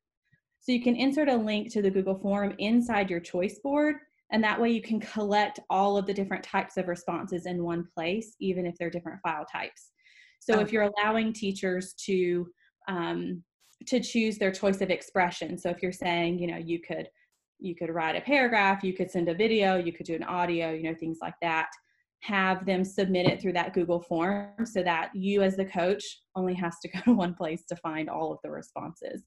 So 0.62 0.72
you 0.72 0.82
can 0.82 0.96
insert 0.96 1.30
a 1.30 1.36
link 1.36 1.72
to 1.74 1.82
the 1.82 1.90
Google 1.90 2.20
form 2.20 2.54
inside 2.60 3.10
your 3.10 3.20
choice 3.20 3.60
board, 3.60 3.96
and 4.32 4.44
that 4.44 4.60
way 4.60 4.70
you 4.70 4.82
can 4.82 5.00
collect 5.00 5.60
all 5.70 5.98
of 5.98 6.06
the 6.06 6.14
different 6.14 6.44
types 6.44 6.78
of 6.78 6.88
responses 6.88 7.46
in 7.46 7.64
one 7.64 7.88
place, 7.96 8.36
even 8.40 8.66
if 8.66 8.76
they're 8.78 8.90
different 8.90 9.20
file 9.22 9.46
types. 9.52 9.92
So 10.40 10.56
okay. 10.56 10.64
if 10.64 10.72
you're 10.72 10.90
allowing 10.98 11.34
teachers 11.34 11.94
to 12.06 12.48
um, 12.88 13.44
to 13.88 14.00
choose 14.00 14.38
their 14.38 14.52
choice 14.52 14.82
of 14.82 14.90
expression, 14.90 15.58
so 15.58 15.70
if 15.70 15.82
you're 15.82 15.92
saying, 15.92 16.40
you 16.40 16.48
know, 16.48 16.58
you 16.58 16.80
could 16.80 17.08
you 17.60 17.76
could 17.76 17.90
write 17.90 18.16
a 18.16 18.22
paragraph, 18.22 18.84
you 18.84 18.94
could 18.94 19.12
send 19.12 19.28
a 19.28 19.34
video, 19.34 19.76
you 19.76 19.92
could 19.92 20.06
do 20.06 20.16
an 20.16 20.24
audio, 20.24 20.72
you 20.72 20.84
know, 20.84 20.96
things 20.96 21.18
like 21.22 21.36
that. 21.42 21.68
Have 22.22 22.66
them 22.66 22.84
submit 22.84 23.28
it 23.28 23.42
through 23.42 23.54
that 23.54 23.74
Google 23.74 24.02
form 24.02 24.66
so 24.66 24.84
that 24.84 25.10
you, 25.14 25.42
as 25.42 25.56
the 25.56 25.66
coach, 25.66 26.04
only 26.36 26.54
has 26.54 26.76
to 26.82 26.90
go 26.94 27.00
to 27.06 27.14
one 27.14 27.34
place 27.34 27.66
to 27.68 27.76
find 27.78 28.10
all 28.10 28.32
of 28.32 28.40
the 28.44 28.52
responses 28.52 29.24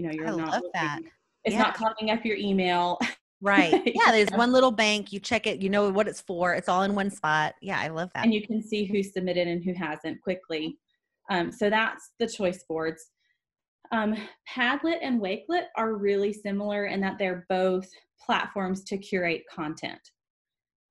you 0.00 0.06
know 0.06 0.12
you're 0.14 0.28
I 0.28 0.30
not 0.30 0.48
love 0.48 0.62
looking, 0.62 0.70
that 0.74 1.00
it's 1.44 1.54
yeah. 1.54 1.62
not 1.62 1.74
clogging 1.74 2.10
up 2.10 2.24
your 2.24 2.36
email 2.36 2.98
right. 3.40 3.72
Yeah 3.94 4.12
there's 4.12 4.30
one 4.30 4.52
little 4.52 4.70
bank 4.70 5.12
you 5.12 5.20
check 5.20 5.46
it 5.46 5.62
you 5.62 5.70
know 5.70 5.90
what 5.90 6.08
it's 6.08 6.20
for 6.20 6.54
it's 6.54 6.68
all 6.68 6.82
in 6.82 6.94
one 6.94 7.10
spot. 7.10 7.54
Yeah 7.60 7.78
i 7.80 7.88
love 7.88 8.10
that. 8.14 8.24
And 8.24 8.34
you 8.34 8.46
can 8.46 8.62
see 8.62 8.84
who 8.84 9.02
submitted 9.02 9.48
and 9.48 9.62
who 9.64 9.74
hasn't 9.74 10.20
quickly. 10.22 10.78
Um, 11.30 11.52
so 11.52 11.70
that's 11.70 12.10
the 12.18 12.26
choice 12.26 12.64
boards. 12.68 13.10
Um, 13.92 14.16
padlet 14.48 14.98
and 15.02 15.20
wakelet 15.20 15.64
are 15.76 15.94
really 15.94 16.32
similar 16.32 16.86
in 16.86 17.00
that 17.00 17.18
they're 17.18 17.46
both 17.48 17.88
platforms 18.24 18.84
to 18.84 18.98
curate 18.98 19.42
content. 19.50 20.00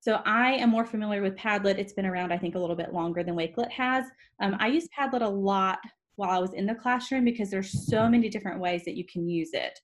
So 0.01 0.22
I 0.25 0.53
am 0.53 0.70
more 0.70 0.86
familiar 0.86 1.22
with 1.22 1.36
Padlet. 1.36 1.77
It's 1.77 1.94
been 1.94 2.06
around, 2.06 2.32
I 2.32 2.38
think, 2.38 2.56
a 2.56 2.60
little 2.60 2.75
bit 2.75 2.94
longer 2.94 3.22
than 3.22 3.36
Wakelet 3.36 3.70
has. 3.72 4.06
Um, 4.41 4.56
I 4.60 4.68
use 4.68 4.88
Padlet 4.98 5.22
a 5.22 5.27
lot 5.27 5.79
while 6.15 6.29
I 6.32 6.39
was 6.39 6.53
in 6.53 6.65
the 6.65 6.75
classroom 6.75 7.25
because 7.25 7.50
there's 7.50 7.88
so 7.88 8.08
many 8.08 8.29
different 8.29 8.62
ways 8.62 8.84
that 8.86 8.96
you 8.96 9.06
can 9.12 9.27
use 9.27 9.50
it. 9.53 9.77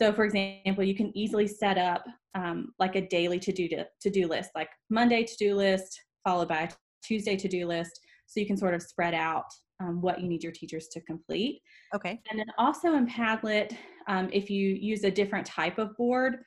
So, 0.00 0.12
for 0.12 0.24
example, 0.24 0.84
you 0.84 0.94
can 0.94 1.16
easily 1.16 1.46
set 1.46 1.78
up 1.78 2.04
um, 2.34 2.72
like 2.78 2.96
a 2.96 3.06
daily 3.06 3.38
to-do 3.38 3.68
to-do 4.00 4.26
list, 4.26 4.50
like 4.54 4.70
Monday 4.90 5.24
to-do 5.24 5.54
list 5.54 6.00
followed 6.24 6.48
by 6.48 6.68
Tuesday 7.04 7.36
to-do 7.36 7.66
list, 7.66 8.00
so 8.26 8.40
you 8.40 8.46
can 8.46 8.56
sort 8.56 8.74
of 8.74 8.82
spread 8.82 9.14
out 9.14 9.44
um, 9.80 10.00
what 10.00 10.20
you 10.20 10.28
need 10.28 10.42
your 10.42 10.52
teachers 10.52 10.88
to 10.88 11.00
complete. 11.02 11.60
Okay. 11.94 12.20
And 12.30 12.38
then 12.38 12.46
also 12.58 12.94
in 12.94 13.06
Padlet, 13.06 13.76
um, 14.08 14.30
if 14.32 14.50
you 14.50 14.70
use 14.70 15.04
a 15.04 15.10
different 15.10 15.46
type 15.46 15.78
of 15.78 15.96
board, 15.96 16.38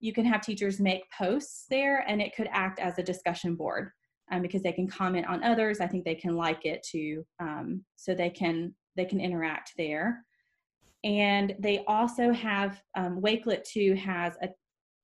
you 0.00 0.12
can 0.12 0.24
have 0.24 0.40
teachers 0.40 0.80
make 0.80 1.04
posts 1.16 1.66
there, 1.70 2.04
and 2.08 2.20
it 2.20 2.34
could 2.34 2.48
act 2.50 2.78
as 2.78 2.98
a 2.98 3.02
discussion 3.02 3.54
board 3.54 3.90
um, 4.32 4.42
because 4.42 4.62
they 4.62 4.72
can 4.72 4.88
comment 4.88 5.26
on 5.26 5.42
others. 5.44 5.80
I 5.80 5.86
think 5.86 6.04
they 6.04 6.14
can 6.14 6.36
like 6.36 6.64
it 6.64 6.86
too, 6.88 7.24
um, 7.40 7.84
so 7.96 8.14
they 8.14 8.30
can 8.30 8.74
they 8.96 9.04
can 9.04 9.20
interact 9.20 9.72
there. 9.76 10.24
And 11.06 11.54
they 11.60 11.84
also 11.86 12.32
have 12.32 12.82
um, 12.96 13.22
Wakelet 13.22 13.62
too 13.64 13.94
has 13.94 14.34
a 14.42 14.48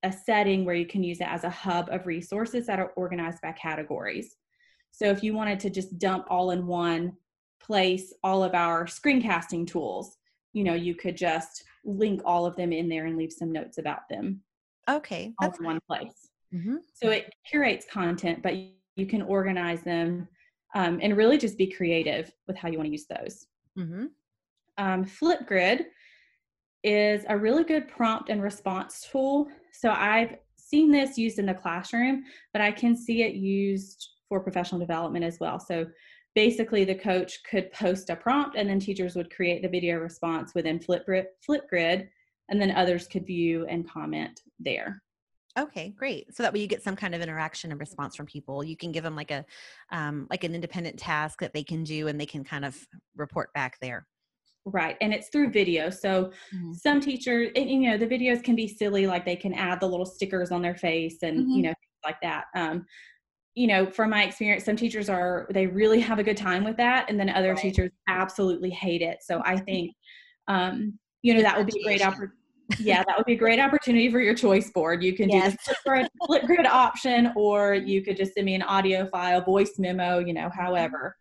a 0.03 0.13
setting 0.13 0.65
where 0.65 0.75
you 0.75 0.87
can 0.87 1.03
use 1.03 1.21
it 1.21 1.29
as 1.29 1.45
a 1.45 1.51
hub 1.51 1.89
of 1.91 2.07
resources 2.07 2.67
that 2.67 2.81
are 2.81 2.93
organized 2.97 3.41
by 3.41 3.53
categories. 3.53 4.37
So 4.91 5.07
if 5.07 5.23
you 5.23 5.35
wanted 5.35 5.61
to 5.61 5.71
just 5.71 5.99
dump 5.99 6.27
all 6.29 6.51
in 6.51 6.67
one 6.67 7.13
place 7.63 8.13
all 8.25 8.43
of 8.43 8.55
our 8.55 8.87
screencasting 8.87 9.67
tools, 9.67 10.17
you 10.53 10.65
know, 10.65 10.75
you 10.75 10.95
could 10.95 11.17
just 11.17 11.63
link 11.85 12.21
all 12.25 12.45
of 12.45 12.57
them 12.57 12.73
in 12.73 12.89
there 12.89 13.07
and 13.07 13.17
leave 13.17 13.33
some 13.33 13.53
notes 13.53 13.79
about 13.79 14.09
them. 14.11 14.41
Okay, 14.91 15.33
that's 15.41 15.59
all 15.59 15.67
in 15.67 15.67
one 15.67 15.81
place. 15.87 16.29
Mm-hmm. 16.53 16.77
So 16.95 17.11
it 17.11 17.33
curates 17.49 17.87
content, 17.91 18.43
but 18.43 18.55
you 18.97 19.07
can 19.07 19.23
organize 19.23 19.83
them 19.83 20.29
um, 20.75 20.99
and 21.01 21.17
really 21.17 21.39
just 21.39 21.57
be 21.57 21.71
creative 21.71 22.31
with 22.49 22.57
how 22.57 22.69
you 22.69 22.77
want 22.77 22.89
to 22.89 22.93
use 22.93 23.07
those. 23.07 23.47
Mm-hmm. 23.79 24.07
Um, 24.79 25.05
Flipgrid 25.05 25.87
is 26.83 27.25
a 27.29 27.37
really 27.37 27.65
good 27.65 27.89
prompt 27.89 28.29
and 28.29 28.43
response 28.43 29.07
tool. 29.11 29.49
So 29.73 29.91
I've 29.91 30.37
seen 30.57 30.91
this 30.91 31.19
used 31.19 31.39
in 31.39 31.47
the 31.47 31.55
classroom, 31.55 32.25
but 32.53 32.63
I 32.63 32.73
can 32.73 32.97
see 32.97 33.23
it 33.23 33.35
used 33.35 34.09
for 34.29 34.41
professional 34.41 34.81
development 34.81 35.25
as 35.25 35.39
well. 35.39 35.59
So 35.59 35.87
basically, 36.35 36.85
the 36.85 36.95
coach 36.95 37.43
could 37.49 37.71
post 37.73 38.11
a 38.11 38.17
prompt, 38.17 38.57
and 38.57 38.69
then 38.69 38.81
teachers 38.81 39.15
would 39.15 39.35
create 39.35 39.63
the 39.63 39.69
video 39.69 39.99
response 39.99 40.55
within 40.55 40.79
Flipgrid, 40.79 41.27
Flipgrid 41.49 42.09
and 42.53 42.61
then 42.61 42.71
others 42.71 43.07
could 43.07 43.27
view 43.27 43.67
and 43.67 43.89
comment 43.89 44.41
there. 44.61 45.03
Okay, 45.59 45.91
great. 45.97 46.35
So 46.35 46.43
that 46.43 46.53
way 46.53 46.61
you 46.61 46.67
get 46.67 46.83
some 46.83 46.97
kind 46.97 47.15
of 47.15 47.21
interaction 47.21 47.71
and 47.71 47.81
response 47.81 48.17
from 48.17 48.27
people. 48.27 48.65
You 48.65 48.77
can 48.77 48.93
give 48.93 49.05
them 49.05 49.17
like 49.17 49.31
a 49.31 49.45
um, 49.91 50.27
like 50.31 50.45
an 50.45 50.55
independent 50.55 50.99
task 50.99 51.41
that 51.41 51.53
they 51.53 51.63
can 51.63 51.85
do, 51.85 52.09
and 52.09 52.21
they 52.21 52.27
can 52.27 52.45
kind 52.45 52.65
of 52.65 52.79
report 53.17 53.53
back 53.55 53.79
there. 53.81 54.07
Right, 54.65 54.97
and 55.01 55.13
it's 55.13 55.29
through 55.29 55.51
video. 55.51 55.91
So 55.91 56.31
mm-hmm. 56.55 56.73
some 56.73 57.01
teachers, 57.01 57.51
and, 57.57 57.69
you 57.69 57.91
know, 57.91 57.99
the 57.99 58.07
videos 58.07 58.45
can 58.45 58.55
be 58.55 58.69
silly, 58.69 59.07
like 59.07 59.25
they 59.25 59.37
can 59.37 59.53
add 59.55 59.81
the 59.81 59.89
little 59.89 60.07
stickers 60.07 60.53
on 60.53 60.63
their 60.63 60.77
face 60.77 61.19
and 61.23 61.41
mm-hmm. 61.41 61.51
you 61.51 61.63
know 61.63 61.75
like 62.05 62.21
that. 62.23 62.45
Um, 62.55 62.87
you 63.55 63.67
know, 63.67 63.87
from 63.87 64.11
my 64.11 64.25
experience, 64.25 64.65
some 64.65 64.77
teachers 64.77 65.09
are 65.09 65.47
they 65.51 65.67
really 65.67 66.01
have 66.01 66.19
a 66.19 66.23
good 66.23 66.37
time 66.37 66.65
with 66.65 66.77
that, 66.77 67.07
and 67.09 67.19
then 67.19 67.29
other 67.29 67.55
right. 67.55 67.59
teachers 67.59 67.91
absolutely 68.09 68.71
hate 68.71 69.03
it. 69.03 69.19
So 69.23 69.43
I 69.45 69.57
think, 69.61 69.93
um, 70.49 70.99
you 71.23 71.35
know, 71.35 71.43
that 71.43 71.59
would 71.59 71.67
be 71.67 71.81
a 71.81 71.85
great 71.85 72.03
opportunity 72.03 72.37
yeah, 72.79 73.03
that 73.07 73.17
would 73.17 73.27
be 73.27 73.35
a 73.35 73.37
great 73.37 73.61
opportunity 73.61 74.11
for 74.11 74.21
your 74.21 74.35
choice 74.35 74.71
board. 74.71 75.03
You 75.03 75.15
can 75.15 75.29
yes. 75.29 75.57
do 75.67 75.75
the 75.85 76.09
Flipgrid 76.29 76.67
option, 76.67 77.33
or 77.37 77.75
you 77.75 78.03
could 78.03 78.17
just 78.17 78.35
send 78.35 78.47
me 78.47 78.55
an 78.55 78.63
audio 78.63 79.07
file, 79.07 79.41
voice 79.41 79.79
memo, 79.79 80.19
you 80.19 80.33
know, 80.33 80.51
however. 80.55 81.17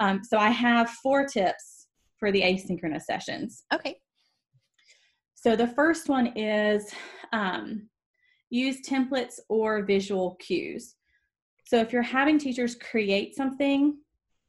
Um, 0.00 0.22
so 0.22 0.38
I 0.38 0.50
have 0.50 0.90
four 0.90 1.26
tips 1.26 1.75
for 2.18 2.32
the 2.32 2.42
asynchronous 2.42 3.02
sessions. 3.02 3.64
Okay. 3.72 3.96
So 5.34 5.54
the 5.54 5.68
first 5.68 6.08
one 6.08 6.36
is 6.36 6.90
um, 7.32 7.88
use 8.50 8.80
templates 8.86 9.38
or 9.48 9.84
visual 9.84 10.36
cues. 10.40 10.96
So 11.66 11.78
if 11.78 11.92
you're 11.92 12.02
having 12.02 12.38
teachers 12.38 12.74
create 12.74 13.36
something, 13.36 13.98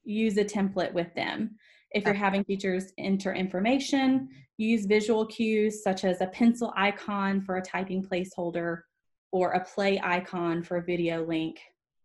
use 0.04 0.38
a 0.38 0.46
template 0.46 0.94
with 0.94 1.14
them. 1.16 1.56
If 1.92 2.06
you're 2.06 2.14
having 2.14 2.44
teachers 2.44 2.94
enter 2.98 3.34
information, 3.34 4.30
use 4.58 4.86
visual 4.86 5.26
cues 5.26 5.84
such 5.84 6.04
as 6.04 6.22
a 6.22 6.28
pencil 6.28 6.74
icon 6.76 7.42
for 7.42 7.58
a 7.58 7.62
typing 7.62 8.04
placeholder 8.04 8.82
or 9.32 9.52
a 9.52 9.64
play 9.64 10.00
icon 10.04 10.64
for 10.64 10.78
a 10.78 10.84
video 10.84 11.26
link, 11.26 11.60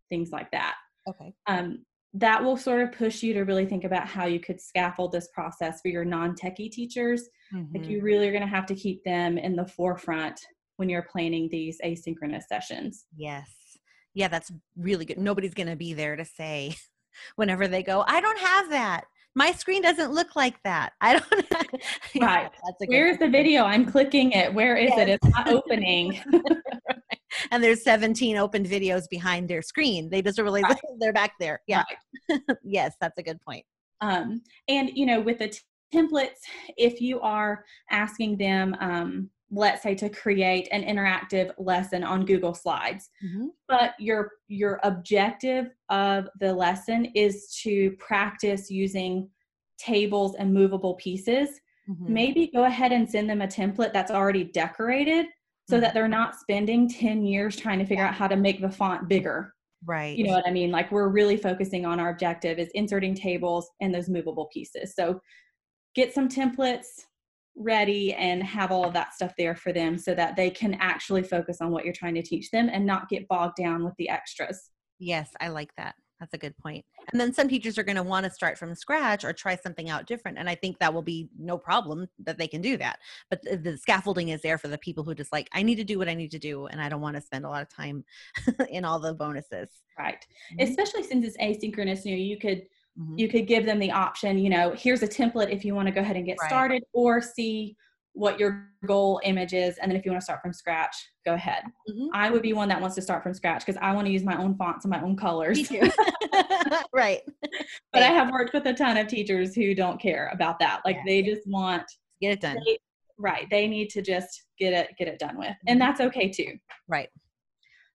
things 0.09 0.31
like 0.31 0.49
that. 0.51 0.75
Okay. 1.07 1.33
Um, 1.47 1.85
that 2.15 2.43
will 2.43 2.57
sort 2.57 2.81
of 2.81 2.91
push 2.91 3.23
you 3.23 3.33
to 3.33 3.41
really 3.41 3.65
think 3.65 3.83
about 3.83 4.07
how 4.07 4.25
you 4.25 4.39
could 4.39 4.61
scaffold 4.61 5.11
this 5.11 5.29
process 5.33 5.81
for 5.81 5.87
your 5.87 6.05
non-techie 6.05 6.71
teachers. 6.71 7.27
Mm-hmm. 7.53 7.75
Like 7.75 7.89
you 7.89 8.01
really 8.01 8.27
are 8.27 8.31
going 8.31 8.43
to 8.43 8.47
have 8.47 8.67
to 8.67 8.75
keep 8.75 9.03
them 9.03 9.37
in 9.37 9.55
the 9.55 9.65
forefront 9.65 10.39
when 10.77 10.89
you're 10.89 11.07
planning 11.11 11.49
these 11.49 11.79
asynchronous 11.83 12.43
sessions. 12.43 13.05
Yes. 13.15 13.49
Yeah, 14.13 14.27
that's 14.27 14.51
really 14.77 15.05
good. 15.05 15.17
Nobody's 15.17 15.55
going 15.55 15.69
to 15.69 15.75
be 15.75 15.93
there 15.93 16.15
to 16.15 16.25
say 16.25 16.75
whenever 17.35 17.67
they 17.67 17.81
go, 17.81 18.03
I 18.07 18.21
don't 18.21 18.39
have 18.39 18.69
that 18.69 19.05
my 19.35 19.51
screen 19.51 19.81
doesn't 19.81 20.11
look 20.11 20.35
like 20.35 20.61
that. 20.63 20.93
I 21.01 21.19
don't. 21.19 22.21
right. 22.21 22.51
Where's 22.87 23.17
the 23.17 23.29
video? 23.29 23.63
I'm 23.63 23.85
clicking 23.85 24.31
it. 24.31 24.53
Where 24.53 24.75
is 24.75 24.91
yes. 24.95 24.99
it? 24.99 25.09
It's 25.09 25.27
not 25.35 25.47
opening. 25.47 26.21
and 27.51 27.63
there's 27.63 27.83
17 27.83 28.37
open 28.37 28.65
videos 28.65 29.03
behind 29.09 29.47
their 29.49 29.61
screen. 29.61 30.09
They 30.09 30.21
just 30.21 30.39
realize 30.39 30.63
right. 30.63 30.77
they're 30.99 31.13
back 31.13 31.33
there. 31.39 31.61
Yeah. 31.67 31.77
Right. 31.77 31.97
yes, 32.63 32.95
that's 32.99 33.17
a 33.17 33.23
good 33.23 33.41
point. 33.41 33.65
Um, 34.01 34.41
and 34.67 34.91
you 34.93 35.05
know, 35.05 35.21
with 35.21 35.39
the 35.39 35.49
t- 35.49 35.59
templates, 35.93 36.39
if 36.77 36.99
you 37.01 37.21
are 37.21 37.63
asking 37.89 38.37
them 38.37 38.75
um, 38.79 39.29
let's 39.53 39.83
say 39.83 39.93
to 39.93 40.09
create 40.09 40.67
an 40.71 40.83
interactive 40.83 41.51
lesson 41.57 42.03
on 42.03 42.25
Google 42.25 42.53
Slides. 42.53 43.09
Mm-hmm. 43.23 43.47
But 43.67 43.93
your 43.99 44.31
your 44.47 44.79
objective 44.83 45.69
of 45.89 46.27
the 46.39 46.53
lesson 46.53 47.05
is 47.15 47.55
to 47.63 47.91
practice 47.99 48.69
using 48.71 49.29
tables 49.77 50.35
and 50.35 50.53
movable 50.53 50.95
pieces. 50.95 51.49
Mm-hmm. 51.89 52.13
Maybe 52.13 52.51
go 52.53 52.65
ahead 52.65 52.91
and 52.91 53.09
send 53.09 53.29
them 53.29 53.41
a 53.41 53.47
template 53.47 53.93
that's 53.93 54.11
already 54.11 54.45
decorated 54.45 55.27
so 55.69 55.75
mm-hmm. 55.75 55.81
that 55.81 55.93
they're 55.93 56.07
not 56.07 56.35
spending 56.35 56.89
10 56.89 57.23
years 57.23 57.55
trying 57.55 57.79
to 57.79 57.85
figure 57.85 58.05
out 58.05 58.13
how 58.13 58.27
to 58.27 58.35
make 58.35 58.61
the 58.61 58.69
font 58.69 59.07
bigger. 59.07 59.53
Right. 59.85 60.17
You 60.17 60.25
know 60.25 60.33
what 60.33 60.47
I 60.47 60.51
mean? 60.51 60.71
Like 60.71 60.91
we're 60.91 61.09
really 61.09 61.37
focusing 61.37 61.85
on 61.85 61.99
our 61.99 62.09
objective 62.09 62.59
is 62.59 62.69
inserting 62.73 63.15
tables 63.15 63.69
and 63.81 63.93
those 63.93 64.09
movable 64.09 64.49
pieces. 64.53 64.95
So 64.95 65.19
get 65.95 66.13
some 66.13 66.29
templates, 66.29 66.87
ready 67.55 68.13
and 68.13 68.43
have 68.43 68.71
all 68.71 68.85
of 68.85 68.93
that 68.93 69.13
stuff 69.13 69.33
there 69.37 69.55
for 69.55 69.71
them 69.71 69.97
so 69.97 70.13
that 70.15 70.35
they 70.35 70.49
can 70.49 70.75
actually 70.75 71.23
focus 71.23 71.57
on 71.61 71.71
what 71.71 71.85
you're 71.85 71.93
trying 71.93 72.15
to 72.15 72.21
teach 72.21 72.49
them 72.51 72.69
and 72.71 72.85
not 72.85 73.09
get 73.09 73.27
bogged 73.27 73.55
down 73.57 73.83
with 73.83 73.93
the 73.97 74.09
extras. 74.09 74.71
Yes, 74.99 75.31
I 75.39 75.49
like 75.49 75.69
that. 75.77 75.95
That's 76.19 76.33
a 76.33 76.37
good 76.37 76.57
point. 76.57 76.85
And 77.11 77.19
then 77.19 77.33
some 77.33 77.49
teachers 77.49 77.77
are 77.77 77.83
going 77.83 77.97
to 77.97 78.03
want 78.03 78.25
to 78.25 78.31
start 78.31 78.57
from 78.57 78.73
scratch 78.75 79.23
or 79.23 79.33
try 79.33 79.55
something 79.55 79.89
out 79.89 80.07
different. 80.07 80.37
And 80.37 80.49
I 80.49 80.55
think 80.55 80.79
that 80.79 80.93
will 80.93 81.01
be 81.01 81.27
no 81.37 81.57
problem 81.57 82.07
that 82.23 82.37
they 82.37 82.47
can 82.47 82.61
do 82.61 82.77
that. 82.77 82.99
But 83.29 83.41
the, 83.43 83.57
the 83.57 83.77
scaffolding 83.77 84.29
is 84.29 84.41
there 84.41 84.57
for 84.57 84.67
the 84.67 84.77
people 84.77 85.03
who 85.03 85.15
just 85.15 85.33
like, 85.33 85.49
I 85.53 85.63
need 85.63 85.75
to 85.75 85.83
do 85.83 85.97
what 85.97 86.07
I 86.07 86.13
need 86.13 86.31
to 86.31 86.39
do. 86.39 86.67
And 86.67 86.81
I 86.81 86.87
don't 86.89 87.01
want 87.01 87.15
to 87.15 87.21
spend 87.21 87.45
a 87.45 87.49
lot 87.49 87.61
of 87.61 87.69
time 87.69 88.05
in 88.69 88.85
all 88.85 88.99
the 88.99 89.13
bonuses. 89.13 89.69
Right. 89.97 90.25
Mm-hmm. 90.53 90.69
Especially 90.69 91.03
since 91.03 91.25
it's 91.25 91.37
asynchronous, 91.37 92.05
you 92.05 92.11
know, 92.11 92.17
you 92.17 92.39
could 92.39 92.63
Mm-hmm. 92.99 93.17
You 93.17 93.27
could 93.27 93.47
give 93.47 93.65
them 93.65 93.79
the 93.79 93.91
option, 93.91 94.37
you 94.37 94.51
know, 94.51 94.71
here's 94.77 95.01
a 95.01 95.07
template 95.07 95.51
if 95.51 95.65
you 95.65 95.73
want 95.73 95.87
to 95.87 95.91
go 95.91 96.01
ahead 96.01 96.15
and 96.15 96.25
get 96.25 96.37
right. 96.39 96.47
started 96.47 96.83
or 96.93 97.21
see 97.21 97.75
what 98.13 98.39
your 98.39 98.69
goal 98.85 99.19
image 99.23 99.53
is. 99.53 99.77
And 99.79 99.89
then 99.91 99.97
if 99.97 100.05
you 100.05 100.11
want 100.11 100.21
to 100.21 100.23
start 100.23 100.41
from 100.41 100.53
scratch, 100.53 100.95
go 101.25 101.33
ahead. 101.33 101.63
Mm-hmm. 101.89 102.07
I 102.13 102.29
would 102.29 102.41
be 102.43 102.53
one 102.53 102.69
that 102.69 102.79
wants 102.79 102.95
to 102.95 103.01
start 103.01 103.23
from 103.23 103.33
scratch 103.33 103.65
because 103.65 103.79
I 103.81 103.93
want 103.93 104.05
to 104.05 104.13
use 104.13 104.23
my 104.23 104.37
own 104.37 104.55
fonts 104.55 104.85
and 104.85 104.91
my 104.91 105.01
own 105.01 105.17
colors. 105.17 105.57
Me 105.57 105.63
too. 105.79 105.91
right. 106.93 107.21
But 107.91 108.03
I 108.03 108.07
have 108.07 108.31
worked 108.31 108.53
with 108.53 108.65
a 108.67 108.73
ton 108.73 108.97
of 108.97 109.07
teachers 109.07 109.55
who 109.55 109.73
don't 109.73 109.99
care 109.99 110.29
about 110.31 110.59
that. 110.59 110.81
Like 110.85 110.97
yeah. 110.97 111.03
they 111.07 111.21
just 111.23 111.47
want 111.47 111.83
get 112.21 112.33
it 112.33 112.41
done. 112.41 112.57
They, 112.65 112.77
right. 113.17 113.47
They 113.49 113.67
need 113.67 113.89
to 113.91 114.01
just 114.01 114.43
get 114.59 114.73
it 114.73 114.89
get 114.97 115.07
it 115.07 115.19
done 115.19 115.37
with. 115.37 115.55
And 115.67 115.79
mm-hmm. 115.79 115.87
that's 115.87 116.01
okay 116.01 116.29
too. 116.29 116.57
Right. 116.87 117.09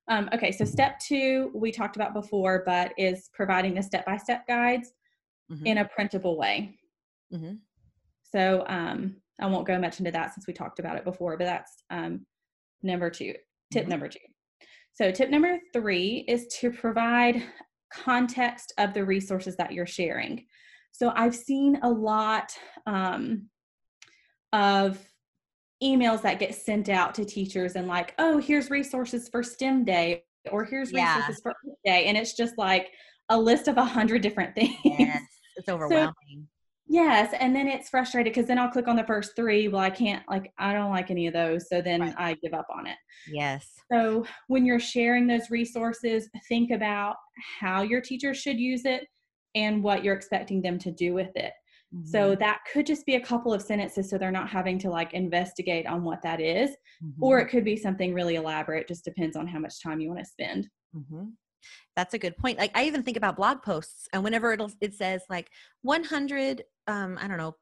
Um, 0.08 0.30
okay, 0.32 0.52
so 0.52 0.64
step 0.64 0.98
two 1.00 1.50
we 1.54 1.70
talked 1.70 1.96
about 1.96 2.14
before, 2.14 2.62
but 2.64 2.92
is 2.96 3.28
providing 3.34 3.74
the 3.74 3.82
step 3.82 4.06
by 4.06 4.16
step 4.16 4.46
guides 4.46 4.92
mm-hmm. 5.50 5.66
in 5.66 5.78
a 5.78 5.84
printable 5.84 6.38
way. 6.38 6.78
Mm-hmm. 7.32 7.56
So 8.22 8.64
um, 8.68 9.16
I 9.40 9.46
won't 9.46 9.66
go 9.66 9.78
much 9.78 9.98
into 9.98 10.10
that 10.12 10.34
since 10.34 10.46
we 10.46 10.52
talked 10.52 10.78
about 10.78 10.96
it 10.96 11.04
before, 11.04 11.36
but 11.36 11.44
that's 11.44 11.82
um, 11.90 12.26
number 12.82 13.10
two, 13.10 13.34
tip 13.72 13.82
mm-hmm. 13.82 13.90
number 13.90 14.08
two. 14.08 14.18
So, 14.94 15.10
tip 15.10 15.30
number 15.30 15.58
three 15.72 16.24
is 16.26 16.46
to 16.60 16.70
provide 16.70 17.42
context 17.92 18.72
of 18.78 18.94
the 18.94 19.04
resources 19.04 19.56
that 19.56 19.72
you're 19.72 19.86
sharing. 19.86 20.44
So, 20.92 21.12
I've 21.14 21.36
seen 21.36 21.78
a 21.82 21.88
lot 21.88 22.52
um, 22.86 23.48
of 24.52 24.98
emails 25.82 26.22
that 26.22 26.40
get 26.40 26.54
sent 26.54 26.88
out 26.88 27.14
to 27.14 27.24
teachers 27.24 27.76
and 27.76 27.86
like, 27.86 28.14
oh, 28.18 28.38
here's 28.38 28.70
resources 28.70 29.28
for 29.28 29.42
STEM 29.42 29.84
day 29.84 30.24
or 30.50 30.64
here's 30.64 30.92
resources 30.92 31.40
yeah. 31.44 31.52
for 31.52 31.54
day. 31.84 32.04
And 32.06 32.16
it's 32.16 32.34
just 32.34 32.58
like 32.58 32.90
a 33.28 33.38
list 33.38 33.68
of 33.68 33.76
a 33.76 33.84
hundred 33.84 34.22
different 34.22 34.54
things. 34.56 34.74
Yes, 34.84 35.22
it's 35.56 35.68
overwhelming. 35.68 36.12
So, 36.30 36.42
yes. 36.88 37.34
And 37.38 37.54
then 37.54 37.68
it's 37.68 37.88
frustrated 37.88 38.32
because 38.32 38.46
then 38.46 38.58
I'll 38.58 38.70
click 38.70 38.88
on 38.88 38.96
the 38.96 39.04
first 39.04 39.36
three. 39.36 39.68
Well, 39.68 39.80
I 39.80 39.90
can't 39.90 40.22
like, 40.28 40.52
I 40.58 40.72
don't 40.72 40.90
like 40.90 41.10
any 41.10 41.26
of 41.26 41.34
those. 41.34 41.68
So 41.68 41.80
then 41.80 42.00
right. 42.00 42.14
I 42.18 42.34
give 42.34 42.54
up 42.54 42.66
on 42.74 42.86
it. 42.86 42.96
Yes. 43.30 43.66
So 43.92 44.26
when 44.48 44.64
you're 44.64 44.80
sharing 44.80 45.26
those 45.26 45.50
resources, 45.50 46.28
think 46.48 46.70
about 46.70 47.16
how 47.60 47.82
your 47.82 48.00
teacher 48.00 48.34
should 48.34 48.58
use 48.58 48.84
it 48.84 49.06
and 49.54 49.82
what 49.82 50.04
you're 50.04 50.14
expecting 50.14 50.62
them 50.62 50.78
to 50.78 50.90
do 50.90 51.14
with 51.14 51.34
it. 51.36 51.52
Mm-hmm. 51.94 52.06
So 52.06 52.34
that 52.34 52.60
could 52.70 52.86
just 52.86 53.06
be 53.06 53.14
a 53.14 53.20
couple 53.20 53.52
of 53.52 53.62
sentences 53.62 54.10
so 54.10 54.18
they're 54.18 54.30
not 54.30 54.50
having 54.50 54.78
to 54.80 54.90
like 54.90 55.14
investigate 55.14 55.86
on 55.86 56.04
what 56.04 56.22
that 56.22 56.40
is. 56.40 56.70
Mm-hmm. 57.02 57.22
Or 57.22 57.38
it 57.38 57.48
could 57.48 57.64
be 57.64 57.76
something 57.76 58.12
really 58.12 58.34
elaborate, 58.34 58.88
just 58.88 59.04
depends 59.04 59.36
on 59.36 59.46
how 59.46 59.58
much 59.58 59.82
time 59.82 60.00
you 60.00 60.08
want 60.08 60.20
to 60.20 60.26
spend. 60.26 60.68
Mm-hmm. 60.94 61.24
That's 61.96 62.14
a 62.14 62.18
good 62.18 62.36
point. 62.36 62.58
Like 62.58 62.76
I 62.76 62.84
even 62.84 63.02
think 63.02 63.16
about 63.16 63.36
blog 63.36 63.62
posts 63.62 64.08
and 64.12 64.22
whenever 64.22 64.52
it'll 64.52 64.70
it 64.80 64.94
says 64.94 65.22
like 65.28 65.50
100 65.82 66.64
um 66.86 67.18
I 67.20 67.28
don't 67.28 67.38
know 67.38 67.56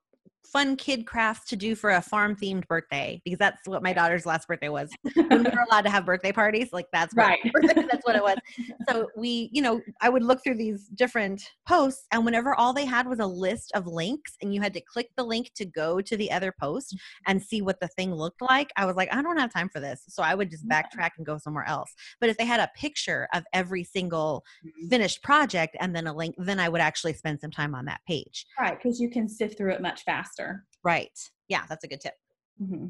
fun 0.52 0.76
kid 0.76 1.06
crafts 1.06 1.48
to 1.48 1.56
do 1.56 1.74
for 1.74 1.90
a 1.90 2.02
farm 2.02 2.36
themed 2.36 2.66
birthday 2.68 3.20
because 3.24 3.38
that's 3.38 3.66
what 3.66 3.82
my 3.82 3.92
daughter's 3.92 4.26
last 4.26 4.48
birthday 4.48 4.68
was. 4.68 4.90
When 5.16 5.42
we 5.42 5.50
were 5.50 5.64
allowed 5.68 5.82
to 5.82 5.90
have 5.90 6.06
birthday 6.06 6.32
parties 6.32 6.72
like 6.72 6.86
that's 6.92 7.14
right. 7.14 7.38
that's 7.62 8.06
what 8.06 8.16
it 8.16 8.22
was. 8.22 8.36
So 8.88 9.08
we 9.16 9.50
you 9.52 9.62
know 9.62 9.80
i 10.00 10.08
would 10.08 10.22
look 10.22 10.44
through 10.44 10.56
these 10.56 10.86
different 10.94 11.42
posts 11.66 12.06
and 12.12 12.24
whenever 12.24 12.54
all 12.54 12.72
they 12.72 12.84
had 12.84 13.08
was 13.08 13.18
a 13.18 13.26
list 13.26 13.72
of 13.74 13.86
links 13.86 14.36
and 14.40 14.54
you 14.54 14.60
had 14.60 14.72
to 14.74 14.80
click 14.80 15.08
the 15.16 15.24
link 15.24 15.50
to 15.56 15.64
go 15.64 16.00
to 16.00 16.16
the 16.16 16.30
other 16.30 16.54
post 16.60 16.94
mm-hmm. 16.94 17.30
and 17.30 17.42
see 17.42 17.62
what 17.62 17.80
the 17.80 17.88
thing 17.88 18.14
looked 18.14 18.40
like 18.40 18.70
i 18.76 18.84
was 18.86 18.94
like 18.94 19.12
i 19.12 19.20
don't 19.20 19.38
have 19.38 19.52
time 19.52 19.68
for 19.68 19.80
this. 19.80 20.04
So 20.08 20.22
i 20.22 20.34
would 20.34 20.50
just 20.50 20.68
backtrack 20.68 21.10
and 21.16 21.26
go 21.26 21.38
somewhere 21.38 21.66
else. 21.66 21.92
But 22.20 22.30
if 22.30 22.36
they 22.36 22.44
had 22.44 22.60
a 22.60 22.70
picture 22.76 23.28
of 23.34 23.44
every 23.52 23.82
single 23.82 24.44
mm-hmm. 24.64 24.88
finished 24.88 25.22
project 25.22 25.76
and 25.80 25.94
then 25.96 26.06
a 26.06 26.14
link 26.14 26.36
then 26.38 26.60
i 26.60 26.68
would 26.68 26.80
actually 26.80 27.14
spend 27.14 27.40
some 27.40 27.50
time 27.50 27.74
on 27.74 27.86
that 27.86 28.00
page. 28.06 28.46
Right 28.58 28.78
because 28.80 29.00
you 29.00 29.10
can 29.10 29.28
sift 29.28 29.58
through 29.58 29.72
it 29.72 29.82
much 29.82 30.02
faster 30.04 30.35
faster. 30.36 30.64
Right. 30.82 31.18
Yeah, 31.48 31.62
that's 31.68 31.84
a 31.84 31.88
good 31.88 32.00
tip. 32.00 32.14
Mm-hmm. 32.62 32.86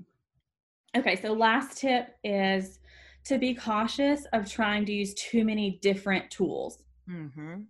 Okay, 0.98 1.16
so 1.16 1.32
last 1.32 1.78
tip 1.78 2.14
is 2.24 2.78
to 3.24 3.38
be 3.38 3.54
cautious 3.54 4.24
of 4.32 4.50
trying 4.50 4.87
to 4.87 4.92
use 4.92 5.14
too 5.14 5.44
many 5.44 5.78
different 5.82 6.30
tools. 6.30 6.82
Mm-hmm. 7.11 7.62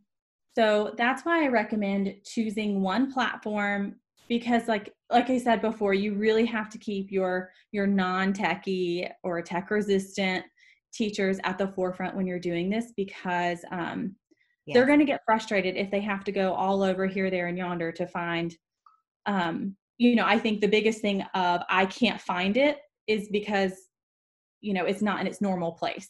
So 0.54 0.94
that's 0.96 1.24
why 1.24 1.44
I 1.44 1.48
recommend 1.48 2.14
choosing 2.24 2.82
one 2.82 3.12
platform 3.12 3.96
because 4.28 4.68
like 4.68 4.92
like 5.10 5.30
I 5.30 5.38
said 5.38 5.60
before, 5.60 5.94
you 5.94 6.14
really 6.14 6.46
have 6.46 6.68
to 6.70 6.78
keep 6.78 7.12
your 7.12 7.50
your 7.72 7.86
non-techie 7.86 9.10
or 9.22 9.40
tech 9.42 9.70
resistant 9.70 10.44
teachers 10.92 11.38
at 11.44 11.58
the 11.58 11.68
forefront 11.68 12.16
when 12.16 12.26
you're 12.26 12.38
doing 12.38 12.70
this 12.70 12.92
because 12.96 13.58
um, 13.70 14.16
yes. 14.66 14.74
they're 14.74 14.86
going 14.86 14.98
to 14.98 15.04
get 15.04 15.20
frustrated 15.26 15.76
if 15.76 15.90
they 15.90 16.00
have 16.00 16.24
to 16.24 16.32
go 16.32 16.54
all 16.54 16.82
over 16.82 17.06
here, 17.06 17.30
there, 17.30 17.46
and 17.48 17.58
yonder 17.58 17.92
to 17.92 18.06
find 18.06 18.56
um, 19.26 19.76
you 19.98 20.14
know, 20.14 20.24
I 20.26 20.38
think 20.38 20.60
the 20.60 20.68
biggest 20.68 21.00
thing 21.00 21.22
of 21.34 21.62
I 21.68 21.86
can't 21.86 22.20
find 22.20 22.56
it 22.56 22.78
is 23.06 23.28
because, 23.30 23.72
you 24.60 24.74
know, 24.74 24.84
it's 24.84 25.02
not 25.02 25.20
in 25.20 25.26
its 25.26 25.40
normal 25.40 25.72
place. 25.72 26.08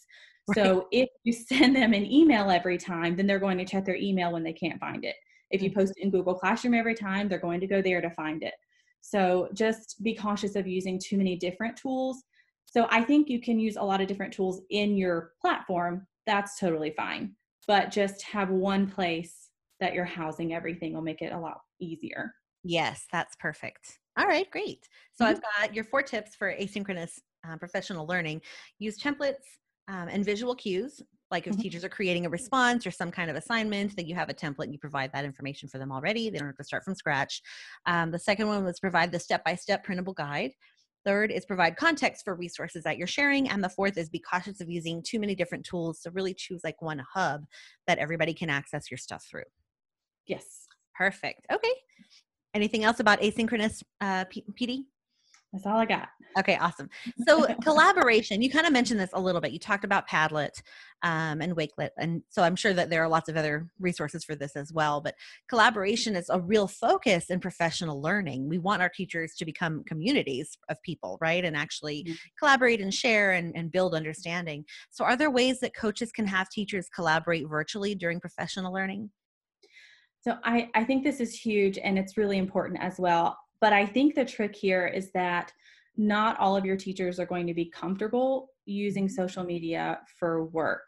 Right. 0.48 0.56
So 0.56 0.88
if 0.90 1.08
you 1.24 1.32
send 1.52 1.76
them 1.76 1.92
an 1.92 2.10
email 2.10 2.50
every 2.50 2.78
time, 2.78 3.16
then 3.16 3.26
they're 3.26 3.38
going 3.38 3.58
to 3.58 3.64
check 3.64 3.84
their 3.84 3.96
email 3.96 4.32
when 4.32 4.42
they 4.42 4.52
can't 4.52 4.80
find 4.80 5.04
it. 5.04 5.14
If 5.50 5.62
you 5.62 5.70
mm-hmm. 5.70 5.80
post 5.80 5.94
in 5.98 6.10
Google 6.10 6.34
Classroom 6.34 6.74
every 6.74 6.94
time, 6.94 7.28
they're 7.28 7.38
going 7.38 7.60
to 7.60 7.66
go 7.66 7.80
there 7.80 8.00
to 8.00 8.10
find 8.10 8.42
it. 8.42 8.54
So 9.00 9.48
just 9.54 10.02
be 10.02 10.14
cautious 10.14 10.56
of 10.56 10.66
using 10.66 10.98
too 10.98 11.16
many 11.16 11.36
different 11.36 11.76
tools. 11.76 12.24
So 12.64 12.88
I 12.90 13.04
think 13.04 13.28
you 13.28 13.40
can 13.40 13.60
use 13.60 13.76
a 13.76 13.82
lot 13.82 14.00
of 14.00 14.08
different 14.08 14.32
tools 14.32 14.62
in 14.70 14.96
your 14.96 15.32
platform. 15.40 16.06
That's 16.26 16.58
totally 16.58 16.92
fine. 16.96 17.36
But 17.68 17.92
just 17.92 18.22
have 18.22 18.50
one 18.50 18.88
place 18.88 19.48
that 19.78 19.94
you're 19.94 20.04
housing 20.04 20.52
everything 20.52 20.92
will 20.92 21.02
make 21.02 21.22
it 21.22 21.32
a 21.32 21.38
lot 21.38 21.58
easier. 21.80 22.32
Yes, 22.66 23.06
that's 23.12 23.36
perfect. 23.36 24.00
All 24.18 24.26
right, 24.26 24.50
great. 24.50 24.88
So 25.14 25.24
mm-hmm. 25.24 25.36
I've 25.36 25.42
got 25.42 25.74
your 25.74 25.84
four 25.84 26.02
tips 26.02 26.34
for 26.34 26.52
asynchronous 26.52 27.20
uh, 27.48 27.56
professional 27.58 28.06
learning. 28.06 28.40
Use 28.80 28.98
templates 28.98 29.34
um, 29.88 30.08
and 30.08 30.24
visual 30.24 30.54
cues. 30.54 31.00
Like 31.30 31.46
if 31.46 31.52
mm-hmm. 31.52 31.62
teachers 31.62 31.84
are 31.84 31.88
creating 31.88 32.26
a 32.26 32.28
response 32.28 32.84
or 32.84 32.90
some 32.90 33.12
kind 33.12 33.30
of 33.30 33.36
assignment, 33.36 33.94
that 33.96 34.06
you 34.06 34.16
have 34.16 34.30
a 34.30 34.34
template 34.34 34.64
and 34.64 34.72
you 34.72 34.80
provide 34.80 35.12
that 35.12 35.24
information 35.24 35.68
for 35.68 35.78
them 35.78 35.92
already. 35.92 36.28
They 36.28 36.38
don't 36.38 36.48
have 36.48 36.56
to 36.56 36.64
start 36.64 36.82
from 36.82 36.96
scratch. 36.96 37.40
Um, 37.86 38.10
the 38.10 38.18
second 38.18 38.48
one 38.48 38.64
was 38.64 38.80
provide 38.80 39.12
the 39.12 39.20
step 39.20 39.44
by 39.44 39.54
step 39.54 39.84
printable 39.84 40.14
guide. 40.14 40.50
Third 41.04 41.30
is 41.30 41.44
provide 41.44 41.76
context 41.76 42.24
for 42.24 42.34
resources 42.34 42.82
that 42.82 42.98
you're 42.98 43.06
sharing. 43.06 43.48
And 43.48 43.62
the 43.62 43.68
fourth 43.68 43.96
is 43.96 44.08
be 44.08 44.18
cautious 44.18 44.60
of 44.60 44.68
using 44.68 45.04
too 45.04 45.20
many 45.20 45.36
different 45.36 45.64
tools. 45.64 46.00
So 46.02 46.10
really 46.10 46.34
choose 46.34 46.62
like 46.64 46.82
one 46.82 47.00
hub 47.14 47.44
that 47.86 47.98
everybody 47.98 48.34
can 48.34 48.50
access 48.50 48.90
your 48.90 48.98
stuff 48.98 49.24
through. 49.30 49.44
Yes. 50.26 50.66
Perfect. 50.96 51.46
Okay. 51.52 51.72
Anything 52.56 52.84
else 52.84 53.00
about 53.00 53.20
asynchronous 53.20 53.82
uh, 54.00 54.24
PD? 54.58 54.84
That's 55.52 55.66
all 55.66 55.76
I 55.76 55.84
got. 55.84 56.08
Okay, 56.38 56.56
awesome. 56.56 56.88
So 57.26 57.46
collaboration, 57.62 58.40
you 58.40 58.50
kind 58.50 58.66
of 58.66 58.72
mentioned 58.72 59.00
this 59.00 59.10
a 59.12 59.20
little 59.20 59.40
bit. 59.40 59.52
You 59.52 59.58
talked 59.58 59.84
about 59.84 60.08
Padlet 60.08 60.62
um, 61.02 61.42
and 61.42 61.54
Wakelet, 61.54 61.90
and 61.98 62.22
so 62.30 62.42
I'm 62.42 62.56
sure 62.56 62.72
that 62.72 62.88
there 62.88 63.02
are 63.02 63.08
lots 63.08 63.28
of 63.28 63.36
other 63.36 63.68
resources 63.78 64.24
for 64.24 64.34
this 64.34 64.56
as 64.56 64.72
well. 64.72 65.02
But 65.02 65.16
collaboration 65.50 66.16
is 66.16 66.30
a 66.30 66.40
real 66.40 66.66
focus 66.66 67.28
in 67.28 67.40
professional 67.40 68.00
learning. 68.00 68.48
We 68.48 68.58
want 68.58 68.80
our 68.80 68.88
teachers 68.88 69.34
to 69.34 69.44
become 69.44 69.84
communities 69.84 70.56
of 70.70 70.80
people, 70.82 71.18
right, 71.20 71.44
and 71.44 71.56
actually 71.56 72.04
mm-hmm. 72.04 72.14
collaborate 72.38 72.80
and 72.80 72.94
share 72.94 73.32
and, 73.32 73.54
and 73.54 73.70
build 73.70 73.94
understanding. 73.94 74.64
So, 74.90 75.04
are 75.04 75.16
there 75.16 75.30
ways 75.30 75.60
that 75.60 75.76
coaches 75.76 76.10
can 76.10 76.26
have 76.26 76.48
teachers 76.48 76.88
collaborate 76.94 77.48
virtually 77.48 77.94
during 77.94 78.18
professional 78.18 78.72
learning? 78.72 79.10
So 80.26 80.36
I, 80.42 80.68
I 80.74 80.82
think 80.82 81.04
this 81.04 81.20
is 81.20 81.38
huge 81.38 81.78
and 81.78 81.96
it's 81.96 82.16
really 82.16 82.38
important 82.38 82.82
as 82.82 82.98
well. 82.98 83.38
But 83.60 83.72
I 83.72 83.86
think 83.86 84.16
the 84.16 84.24
trick 84.24 84.56
here 84.56 84.88
is 84.88 85.12
that 85.12 85.52
not 85.96 86.36
all 86.40 86.56
of 86.56 86.64
your 86.64 86.76
teachers 86.76 87.20
are 87.20 87.26
going 87.26 87.46
to 87.46 87.54
be 87.54 87.66
comfortable 87.66 88.50
using 88.64 89.08
social 89.08 89.44
media 89.44 90.00
for 90.18 90.46
work. 90.46 90.82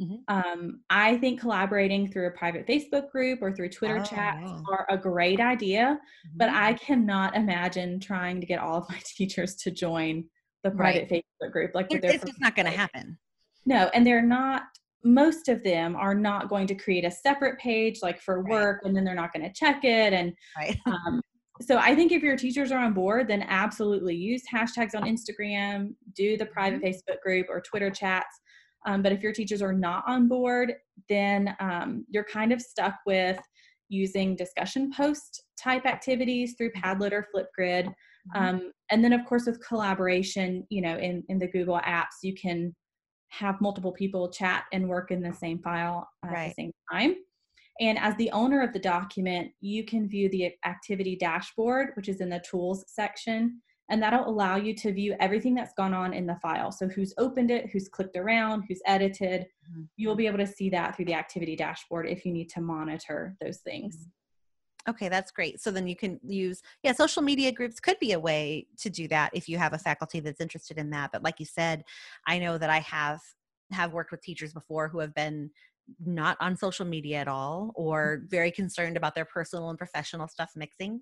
Mm-hmm. 0.00 0.14
Um, 0.28 0.80
I 0.90 1.16
think 1.18 1.40
collaborating 1.40 2.08
through 2.08 2.28
a 2.28 2.30
private 2.30 2.68
Facebook 2.68 3.10
group 3.10 3.40
or 3.42 3.52
through 3.52 3.70
Twitter 3.70 3.98
oh, 3.98 4.04
chats 4.04 4.48
wow. 4.48 4.62
are 4.70 4.86
a 4.88 4.96
great 4.96 5.40
idea, 5.40 5.98
mm-hmm. 5.98 6.38
but 6.38 6.50
I 6.50 6.74
cannot 6.74 7.34
imagine 7.34 7.98
trying 7.98 8.40
to 8.40 8.46
get 8.46 8.60
all 8.60 8.78
of 8.78 8.88
my 8.88 9.00
teachers 9.04 9.56
to 9.56 9.72
join 9.72 10.24
the 10.62 10.70
private 10.70 11.08
right. 11.10 11.24
Facebook 11.42 11.52
group. 11.52 11.74
Like 11.74 11.88
it's 11.90 12.24
just 12.24 12.40
not 12.40 12.54
going 12.54 12.66
to 12.66 12.76
happen. 12.76 13.18
No, 13.66 13.90
and 13.92 14.06
they're 14.06 14.22
not. 14.22 14.62
Most 15.04 15.48
of 15.48 15.62
them 15.62 15.94
are 15.96 16.14
not 16.14 16.48
going 16.48 16.66
to 16.68 16.74
create 16.74 17.04
a 17.04 17.10
separate 17.10 17.58
page 17.58 17.98
like 18.02 18.20
for 18.20 18.42
right. 18.42 18.50
work, 18.50 18.80
and 18.84 18.96
then 18.96 19.04
they're 19.04 19.14
not 19.14 19.32
going 19.32 19.44
to 19.44 19.52
check 19.52 19.84
it. 19.84 20.12
And 20.12 20.32
right. 20.58 20.76
um, 20.86 21.20
so 21.60 21.78
I 21.78 21.94
think 21.94 22.10
if 22.10 22.22
your 22.22 22.36
teachers 22.36 22.72
are 22.72 22.78
on 22.78 22.94
board, 22.94 23.28
then 23.28 23.44
absolutely 23.48 24.16
use 24.16 24.42
hashtags 24.52 24.94
on 24.94 25.04
Instagram, 25.04 25.94
do 26.16 26.36
the 26.36 26.46
private 26.46 26.82
mm-hmm. 26.82 26.88
Facebook 26.88 27.20
group 27.22 27.46
or 27.48 27.60
Twitter 27.60 27.90
chats. 27.90 28.40
Um, 28.86 29.02
but 29.02 29.12
if 29.12 29.22
your 29.22 29.32
teachers 29.32 29.62
are 29.62 29.72
not 29.72 30.04
on 30.06 30.28
board, 30.28 30.74
then 31.08 31.54
um, 31.60 32.04
you're 32.08 32.24
kind 32.24 32.52
of 32.52 32.60
stuck 32.60 32.96
with 33.06 33.38
using 33.88 34.34
discussion 34.34 34.90
post 34.94 35.44
type 35.62 35.86
activities 35.86 36.54
through 36.58 36.72
Padlet 36.72 37.12
or 37.12 37.26
Flipgrid. 37.34 37.86
Mm-hmm. 37.86 38.42
Um, 38.42 38.72
and 38.90 39.02
then, 39.02 39.12
of 39.12 39.24
course, 39.24 39.46
with 39.46 39.64
collaboration, 39.66 40.66
you 40.70 40.82
know, 40.82 40.98
in, 40.98 41.22
in 41.28 41.38
the 41.38 41.48
Google 41.48 41.80
apps, 41.86 42.22
you 42.22 42.34
can 42.34 42.74
have 43.38 43.60
multiple 43.60 43.92
people 43.92 44.28
chat 44.28 44.64
and 44.72 44.88
work 44.88 45.10
in 45.10 45.22
the 45.22 45.32
same 45.32 45.58
file 45.58 46.08
at 46.24 46.30
right. 46.30 46.48
the 46.48 46.62
same 46.62 46.72
time. 46.90 47.16
And 47.80 47.98
as 47.98 48.14
the 48.16 48.30
owner 48.30 48.62
of 48.62 48.72
the 48.72 48.78
document, 48.78 49.50
you 49.60 49.84
can 49.84 50.08
view 50.08 50.28
the 50.28 50.52
activity 50.64 51.16
dashboard, 51.16 51.90
which 51.94 52.08
is 52.08 52.20
in 52.20 52.28
the 52.28 52.42
tools 52.48 52.84
section, 52.86 53.60
and 53.90 54.02
that'll 54.02 54.28
allow 54.28 54.56
you 54.56 54.74
to 54.76 54.92
view 54.92 55.16
everything 55.20 55.54
that's 55.54 55.74
gone 55.74 55.92
on 55.92 56.14
in 56.14 56.26
the 56.26 56.36
file. 56.36 56.70
So 56.70 56.88
who's 56.88 57.12
opened 57.18 57.50
it, 57.50 57.68
who's 57.70 57.88
clicked 57.88 58.16
around, 58.16 58.64
who's 58.68 58.80
edited. 58.86 59.42
Mm-hmm. 59.42 59.82
You'll 59.96 60.14
be 60.14 60.26
able 60.26 60.38
to 60.38 60.46
see 60.46 60.70
that 60.70 60.96
through 60.96 61.06
the 61.06 61.14
activity 61.14 61.56
dashboard 61.56 62.08
if 62.08 62.24
you 62.24 62.32
need 62.32 62.48
to 62.50 62.60
monitor 62.60 63.36
those 63.42 63.58
things. 63.58 63.96
Mm-hmm. 63.96 64.10
Okay, 64.88 65.08
that's 65.08 65.30
great. 65.30 65.60
So 65.60 65.70
then 65.70 65.86
you 65.86 65.96
can 65.96 66.20
use, 66.22 66.62
yeah, 66.82 66.92
social 66.92 67.22
media 67.22 67.52
groups 67.52 67.80
could 67.80 67.98
be 68.00 68.12
a 68.12 68.20
way 68.20 68.66
to 68.78 68.90
do 68.90 69.08
that 69.08 69.30
if 69.32 69.48
you 69.48 69.56
have 69.56 69.72
a 69.72 69.78
faculty 69.78 70.20
that's 70.20 70.40
interested 70.40 70.76
in 70.76 70.90
that. 70.90 71.10
But 71.12 71.22
like 71.22 71.40
you 71.40 71.46
said, 71.46 71.84
I 72.26 72.38
know 72.38 72.58
that 72.58 72.70
I 72.70 72.80
have 72.80 73.20
have 73.72 73.92
worked 73.94 74.10
with 74.10 74.20
teachers 74.20 74.52
before 74.52 74.88
who 74.88 74.98
have 74.98 75.14
been 75.14 75.50
not 76.04 76.36
on 76.40 76.56
social 76.56 76.86
media 76.86 77.18
at 77.18 77.28
all 77.28 77.72
or 77.74 78.18
mm-hmm. 78.18 78.28
very 78.28 78.50
concerned 78.50 78.96
about 78.96 79.14
their 79.14 79.24
personal 79.24 79.70
and 79.70 79.78
professional 79.78 80.28
stuff 80.28 80.52
mixing. 80.56 81.00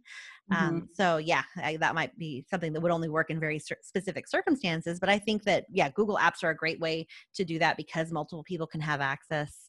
Mm-hmm. 0.53 0.64
Um, 0.64 0.88
so 0.92 1.18
yeah, 1.18 1.42
I, 1.57 1.77
that 1.77 1.95
might 1.95 2.16
be 2.18 2.45
something 2.51 2.73
that 2.73 2.81
would 2.81 2.92
only 2.92 3.09
work 3.09 3.31
in 3.31 3.38
very 3.38 3.59
specific 3.59 4.29
circumstances. 4.29 4.99
But 4.99 5.09
I 5.09 5.18
think 5.18 5.45
that 5.45 5.66
yeah, 5.71 5.88
Google 5.90 6.18
Apps 6.18 6.42
are 6.42 6.51
a 6.51 6.57
great 6.57 6.81
way 6.81 7.07
to 7.35 7.45
do 7.45 7.59
that 7.59 7.77
because 7.77 8.12
multiple 8.12 8.45
people 8.45 8.66
can 8.66 8.81
have 8.81 9.01
access, 9.01 9.68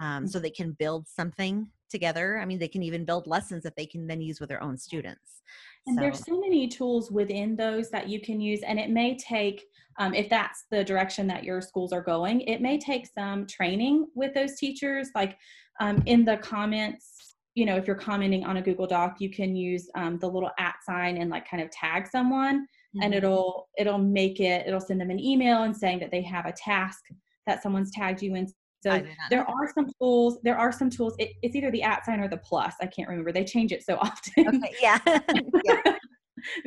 um, 0.00 0.26
so 0.26 0.38
they 0.38 0.50
can 0.50 0.72
build 0.72 1.06
something 1.08 1.68
together. 1.90 2.38
I 2.38 2.44
mean, 2.44 2.58
they 2.58 2.68
can 2.68 2.82
even 2.82 3.04
build 3.04 3.26
lessons 3.26 3.62
that 3.64 3.76
they 3.76 3.86
can 3.86 4.06
then 4.06 4.20
use 4.20 4.40
with 4.40 4.48
their 4.48 4.62
own 4.62 4.76
students. 4.76 5.42
And 5.86 5.96
so. 5.96 6.00
there's 6.00 6.24
so 6.24 6.40
many 6.40 6.68
tools 6.68 7.10
within 7.10 7.56
those 7.56 7.90
that 7.90 8.08
you 8.08 8.20
can 8.20 8.40
use, 8.40 8.62
and 8.62 8.78
it 8.78 8.90
may 8.90 9.16
take 9.16 9.64
um, 9.98 10.14
if 10.14 10.28
that's 10.28 10.64
the 10.70 10.84
direction 10.84 11.26
that 11.26 11.44
your 11.44 11.60
schools 11.60 11.92
are 11.92 12.02
going, 12.02 12.40
it 12.42 12.60
may 12.60 12.78
take 12.78 13.06
some 13.06 13.46
training 13.46 14.06
with 14.14 14.34
those 14.34 14.56
teachers. 14.56 15.10
Like 15.14 15.36
um, 15.80 16.02
in 16.06 16.24
the 16.24 16.38
comments, 16.38 17.34
you 17.54 17.66
know, 17.66 17.76
if 17.76 17.86
you're 17.86 17.96
commenting 17.96 18.44
on 18.44 18.56
a 18.56 18.62
Google 18.62 18.86
Doc, 18.86 19.16
you 19.18 19.30
can 19.30 19.54
use 19.54 19.90
um, 19.94 20.18
the 20.18 20.28
little 20.28 20.50
at 20.58 20.76
sign 20.84 21.18
and 21.18 21.30
like 21.30 21.48
kind 21.48 21.62
of 21.62 21.70
tag 21.70 22.06
someone, 22.06 22.62
mm-hmm. 22.62 23.02
and 23.02 23.14
it'll 23.14 23.68
it'll 23.78 23.98
make 23.98 24.40
it 24.40 24.66
it'll 24.66 24.80
send 24.80 25.00
them 25.00 25.10
an 25.10 25.20
email 25.20 25.64
and 25.64 25.76
saying 25.76 25.98
that 26.00 26.10
they 26.10 26.22
have 26.22 26.46
a 26.46 26.52
task 26.52 27.04
that 27.46 27.62
someone's 27.62 27.90
tagged 27.90 28.22
you 28.22 28.34
in. 28.34 28.48
So 28.82 29.02
there 29.30 29.48
are 29.48 29.72
some 29.72 29.86
tools. 30.00 30.38
There 30.42 30.58
are 30.58 30.72
some 30.72 30.90
tools. 30.90 31.14
It, 31.18 31.32
it's 31.42 31.54
either 31.54 31.70
the 31.70 31.82
at 31.82 32.04
sign 32.04 32.20
or 32.20 32.28
the 32.28 32.38
plus. 32.38 32.74
I 32.80 32.86
can't 32.86 33.08
remember. 33.08 33.32
They 33.32 33.44
change 33.44 33.72
it 33.72 33.84
so 33.84 33.96
often. 34.00 34.48
Okay, 34.48 34.74
yeah. 34.80 34.98
yeah. 35.64 35.96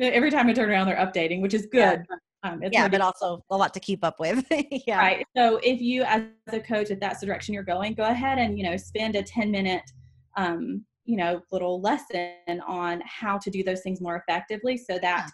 Every 0.00 0.30
time 0.30 0.48
I 0.48 0.54
turn 0.54 0.70
around, 0.70 0.86
they're 0.86 0.96
updating, 0.96 1.42
which 1.42 1.52
is 1.52 1.66
good. 1.66 2.04
Yeah. 2.08 2.16
Um, 2.42 2.60
yeah, 2.70 2.86
but 2.86 3.00
also 3.00 3.44
a 3.50 3.56
lot 3.56 3.74
to 3.74 3.80
keep 3.80 4.04
up 4.04 4.20
with. 4.20 4.46
yeah. 4.86 4.98
Right. 4.98 5.26
So 5.36 5.58
if 5.64 5.80
you, 5.80 6.04
as 6.04 6.22
a 6.52 6.60
coach, 6.60 6.90
if 6.90 7.00
that's 7.00 7.20
the 7.20 7.26
direction 7.26 7.52
you're 7.54 7.64
going, 7.64 7.94
go 7.94 8.04
ahead 8.04 8.38
and 8.38 8.56
you 8.56 8.64
know 8.64 8.76
spend 8.76 9.16
a 9.16 9.22
10 9.22 9.50
minute, 9.50 9.82
um, 10.36 10.84
you 11.04 11.16
know, 11.16 11.42
little 11.50 11.80
lesson 11.80 12.62
on 12.66 13.02
how 13.04 13.36
to 13.38 13.50
do 13.50 13.64
those 13.64 13.80
things 13.80 14.00
more 14.00 14.16
effectively, 14.16 14.76
so 14.76 14.98
that 15.00 15.28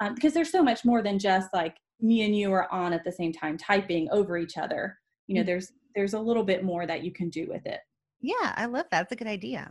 um, 0.00 0.14
because 0.14 0.34
there's 0.34 0.52
so 0.52 0.62
much 0.62 0.84
more 0.84 1.02
than 1.02 1.18
just 1.18 1.48
like 1.54 1.76
me 2.00 2.22
and 2.22 2.36
you 2.36 2.52
are 2.52 2.70
on 2.72 2.92
at 2.92 3.02
the 3.02 3.12
same 3.12 3.32
time 3.32 3.56
typing 3.56 4.08
over 4.10 4.36
each 4.36 4.58
other. 4.58 4.98
You 5.26 5.36
know, 5.36 5.40
mm-hmm. 5.40 5.46
there's 5.46 5.72
there's 5.94 6.14
a 6.14 6.20
little 6.20 6.44
bit 6.44 6.64
more 6.64 6.86
that 6.86 7.04
you 7.04 7.10
can 7.10 7.28
do 7.28 7.46
with 7.48 7.66
it. 7.66 7.80
Yeah, 8.20 8.54
I 8.56 8.66
love 8.66 8.86
that. 8.90 8.98
That's 8.98 9.12
a 9.12 9.16
good 9.16 9.28
idea. 9.28 9.70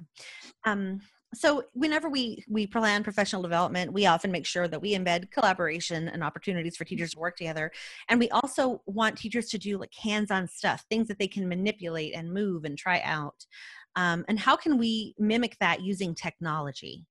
Um, 0.65 1.01
so 1.33 1.63
whenever 1.73 2.09
we 2.09 2.43
we 2.47 2.65
plan 2.65 3.03
professional 3.03 3.41
development 3.41 3.91
we 3.91 4.05
often 4.05 4.31
make 4.31 4.45
sure 4.45 4.67
that 4.67 4.81
we 4.81 4.93
embed 4.93 5.29
collaboration 5.31 6.07
and 6.07 6.23
opportunities 6.23 6.77
for 6.77 6.85
teachers 6.85 7.11
to 7.11 7.19
work 7.19 7.35
together 7.35 7.71
and 8.07 8.19
we 8.19 8.29
also 8.29 8.81
want 8.85 9.17
teachers 9.17 9.49
to 9.49 9.57
do 9.57 9.77
like 9.77 9.93
hands-on 9.93 10.47
stuff 10.47 10.85
things 10.89 11.07
that 11.07 11.19
they 11.19 11.27
can 11.27 11.47
manipulate 11.47 12.15
and 12.15 12.33
move 12.33 12.63
and 12.63 12.77
try 12.77 13.01
out 13.01 13.45
um, 13.95 14.23
and 14.29 14.39
how 14.39 14.55
can 14.55 14.77
we 14.77 15.13
mimic 15.19 15.57
that 15.59 15.81
using 15.81 16.15
technology 16.15 17.05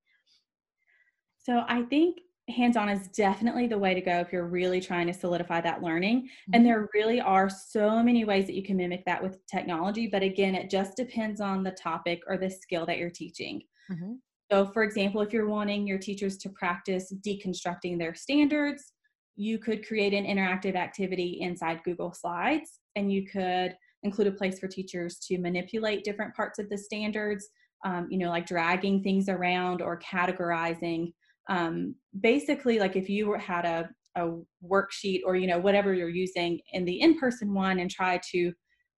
so 1.37 1.61
i 1.67 1.83
think 1.83 2.17
hands-on 2.49 2.87
is 2.87 3.07
definitely 3.09 3.67
the 3.67 3.77
way 3.77 3.93
to 3.93 3.99
go 3.99 4.19
if 4.19 4.31
you're 4.31 4.47
really 4.47 4.79
trying 4.79 5.05
to 5.05 5.13
solidify 5.13 5.59
that 5.59 5.83
learning 5.83 6.21
mm-hmm. 6.21 6.51
and 6.53 6.65
there 6.65 6.89
really 6.93 7.19
are 7.19 7.49
so 7.49 8.01
many 8.01 8.23
ways 8.23 8.45
that 8.45 8.55
you 8.55 8.63
can 8.63 8.77
mimic 8.77 9.03
that 9.05 9.21
with 9.21 9.45
technology 9.47 10.07
but 10.07 10.23
again 10.23 10.55
it 10.55 10.69
just 10.69 10.95
depends 10.95 11.41
on 11.41 11.61
the 11.61 11.71
topic 11.71 12.21
or 12.25 12.37
the 12.37 12.49
skill 12.49 12.85
that 12.85 12.97
you're 12.97 13.09
teaching 13.09 13.61
Mm-hmm. 13.91 14.13
So, 14.51 14.65
for 14.67 14.83
example, 14.83 15.21
if 15.21 15.33
you're 15.33 15.49
wanting 15.49 15.87
your 15.87 15.97
teachers 15.97 16.37
to 16.37 16.49
practice 16.49 17.13
deconstructing 17.25 17.97
their 17.97 18.15
standards, 18.15 18.93
you 19.35 19.59
could 19.59 19.85
create 19.85 20.13
an 20.13 20.25
interactive 20.25 20.75
activity 20.75 21.39
inside 21.41 21.83
Google 21.83 22.13
Slides 22.13 22.79
and 22.95 23.11
you 23.11 23.27
could 23.27 23.75
include 24.03 24.27
a 24.27 24.31
place 24.31 24.59
for 24.59 24.67
teachers 24.67 25.19
to 25.19 25.37
manipulate 25.37 26.03
different 26.03 26.33
parts 26.33 26.59
of 26.59 26.69
the 26.69 26.77
standards, 26.77 27.49
um, 27.85 28.07
you 28.09 28.17
know, 28.17 28.29
like 28.29 28.47
dragging 28.47 29.03
things 29.03 29.29
around 29.29 29.81
or 29.81 29.99
categorizing. 29.99 31.13
Um, 31.49 31.95
basically, 32.19 32.79
like 32.79 32.95
if 32.95 33.09
you 33.09 33.33
had 33.33 33.65
a, 33.65 33.89
a 34.15 34.37
worksheet 34.63 35.21
or, 35.25 35.35
you 35.35 35.47
know, 35.47 35.59
whatever 35.59 35.93
you're 35.93 36.09
using 36.09 36.59
in 36.73 36.85
the 36.85 37.01
in 37.01 37.17
person 37.19 37.53
one 37.53 37.79
and 37.79 37.89
try 37.89 38.19
to 38.31 38.51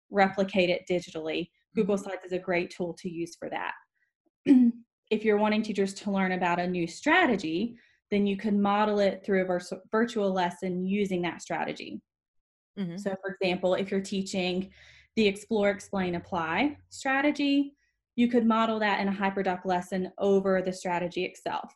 replicate 0.09 0.69
it 0.69 0.83
digitally, 0.89 1.49
Google 1.75 1.95
mm-hmm. 1.95 2.05
Slides 2.05 2.25
is 2.25 2.31
a 2.31 2.39
great 2.39 2.73
tool 2.75 2.95
to 2.99 3.09
use 3.09 3.35
for 3.37 3.49
that. 3.49 3.73
if 5.11 5.23
you're 5.23 5.37
wanting 5.37 5.63
teachers 5.63 5.93
to 5.95 6.11
learn 6.11 6.33
about 6.33 6.59
a 6.59 6.67
new 6.67 6.87
strategy, 6.87 7.75
then 8.11 8.25
you 8.25 8.37
could 8.37 8.55
model 8.55 8.99
it 8.99 9.23
through 9.25 9.45
a 9.45 9.59
virtual 9.91 10.31
lesson 10.31 10.85
using 10.85 11.21
that 11.21 11.41
strategy. 11.41 12.01
Mm-hmm. 12.79 12.97
So, 12.97 13.15
for 13.21 13.31
example, 13.31 13.73
if 13.73 13.91
you're 13.91 14.01
teaching 14.01 14.71
the 15.15 15.27
explore, 15.27 15.69
explain, 15.69 16.15
apply 16.15 16.77
strategy, 16.89 17.73
you 18.15 18.27
could 18.27 18.45
model 18.45 18.79
that 18.79 18.99
in 18.99 19.07
a 19.07 19.11
HyperDoc 19.11 19.65
lesson 19.65 20.11
over 20.17 20.61
the 20.61 20.73
strategy 20.73 21.25
itself. 21.25 21.73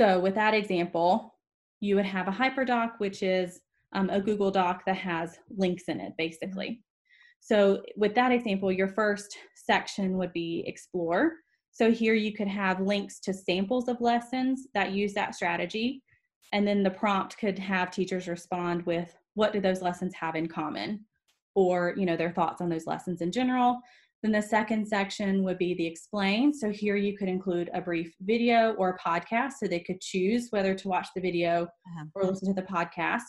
So, 0.00 0.18
with 0.18 0.34
that 0.36 0.54
example, 0.54 1.34
you 1.80 1.94
would 1.94 2.06
have 2.06 2.26
a 2.26 2.30
HyperDoc, 2.30 2.92
which 2.96 3.22
is 3.22 3.60
um, 3.92 4.08
a 4.08 4.18
Google 4.18 4.50
Doc 4.50 4.82
that 4.86 4.96
has 4.96 5.36
links 5.54 5.84
in 5.88 6.00
it, 6.00 6.14
basically. 6.16 6.82
So, 7.40 7.82
with 7.96 8.14
that 8.14 8.32
example, 8.32 8.72
your 8.72 8.88
first 8.88 9.36
section 9.54 10.16
would 10.16 10.32
be 10.32 10.64
explore. 10.66 11.34
So 11.72 11.90
here 11.92 12.14
you 12.14 12.32
could 12.32 12.48
have 12.48 12.80
links 12.80 13.20
to 13.20 13.34
samples 13.34 13.88
of 13.88 14.00
lessons 14.00 14.68
that 14.72 14.92
use 14.92 15.12
that 15.12 15.34
strategy. 15.34 16.02
And 16.54 16.66
then 16.66 16.82
the 16.82 16.90
prompt 16.90 17.36
could 17.36 17.58
have 17.58 17.90
teachers 17.90 18.26
respond 18.26 18.86
with 18.86 19.14
what 19.34 19.52
do 19.52 19.60
those 19.60 19.82
lessons 19.82 20.14
have 20.14 20.34
in 20.34 20.48
common? 20.48 21.04
Or, 21.54 21.92
you 21.94 22.06
know, 22.06 22.16
their 22.16 22.32
thoughts 22.32 22.62
on 22.62 22.70
those 22.70 22.86
lessons 22.86 23.20
in 23.20 23.32
general. 23.32 23.82
Then 24.22 24.32
the 24.32 24.42
second 24.42 24.86
section 24.86 25.42
would 25.44 25.58
be 25.58 25.74
the 25.74 25.86
explain. 25.86 26.52
So 26.52 26.70
here 26.70 26.96
you 26.96 27.16
could 27.16 27.28
include 27.28 27.70
a 27.72 27.80
brief 27.80 28.14
video 28.20 28.74
or 28.74 28.90
a 28.90 28.98
podcast 28.98 29.52
so 29.58 29.66
they 29.66 29.80
could 29.80 30.00
choose 30.00 30.48
whether 30.50 30.74
to 30.74 30.88
watch 30.88 31.08
the 31.14 31.22
video 31.22 31.64
uh-huh. 31.64 32.04
or 32.14 32.24
listen 32.24 32.54
to 32.54 32.60
the 32.60 32.66
podcast. 32.66 33.22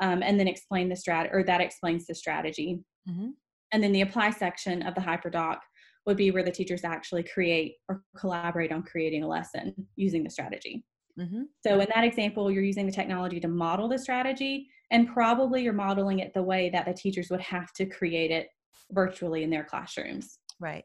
Um, 0.00 0.22
and 0.22 0.38
then 0.38 0.46
explain 0.46 0.90
the 0.90 0.94
strat 0.94 1.32
or 1.32 1.42
that 1.44 1.62
explains 1.62 2.06
the 2.06 2.14
strategy. 2.14 2.80
Mm-hmm. 3.08 3.28
And 3.72 3.82
then 3.82 3.92
the 3.92 4.02
apply 4.02 4.30
section 4.30 4.82
of 4.82 4.94
the 4.94 5.00
HyperDoc 5.00 5.58
would 6.06 6.16
be 6.16 6.30
where 6.30 6.42
the 6.42 6.52
teachers 6.52 6.84
actually 6.84 7.24
create 7.24 7.76
or 7.88 8.02
collaborate 8.16 8.72
on 8.72 8.82
creating 8.82 9.24
a 9.24 9.28
lesson 9.28 9.74
using 9.96 10.22
the 10.22 10.30
strategy. 10.30 10.84
Mm-hmm. 11.18 11.42
So, 11.66 11.80
in 11.80 11.88
that 11.94 12.04
example, 12.04 12.50
you're 12.50 12.62
using 12.62 12.86
the 12.86 12.92
technology 12.92 13.40
to 13.40 13.48
model 13.48 13.88
the 13.88 13.98
strategy, 13.98 14.68
and 14.90 15.08
probably 15.08 15.62
you're 15.62 15.72
modeling 15.72 16.18
it 16.18 16.34
the 16.34 16.42
way 16.42 16.68
that 16.70 16.84
the 16.84 16.92
teachers 16.92 17.28
would 17.30 17.40
have 17.40 17.72
to 17.74 17.86
create 17.86 18.30
it 18.30 18.48
virtually 18.90 19.42
in 19.42 19.50
their 19.50 19.64
classrooms. 19.64 20.38
Right. 20.60 20.84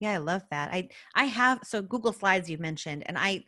Yeah, 0.00 0.12
I 0.12 0.16
love 0.18 0.42
that. 0.50 0.72
I 0.72 0.88
I 1.14 1.24
have 1.24 1.60
so 1.64 1.80
Google 1.80 2.12
Slides 2.12 2.50
you 2.50 2.58
mentioned, 2.58 3.04
and 3.06 3.16
I 3.18 3.44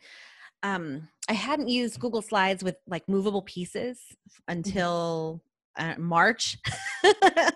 um, 0.62 1.08
I 1.28 1.32
hadn't 1.32 1.68
used 1.68 2.00
Google 2.00 2.22
Slides 2.22 2.64
with 2.64 2.76
like 2.86 3.08
movable 3.08 3.42
pieces 3.42 4.00
Mm-hmm. 4.00 4.52
until 4.52 5.42
uh, 5.78 5.94
March. 5.98 6.58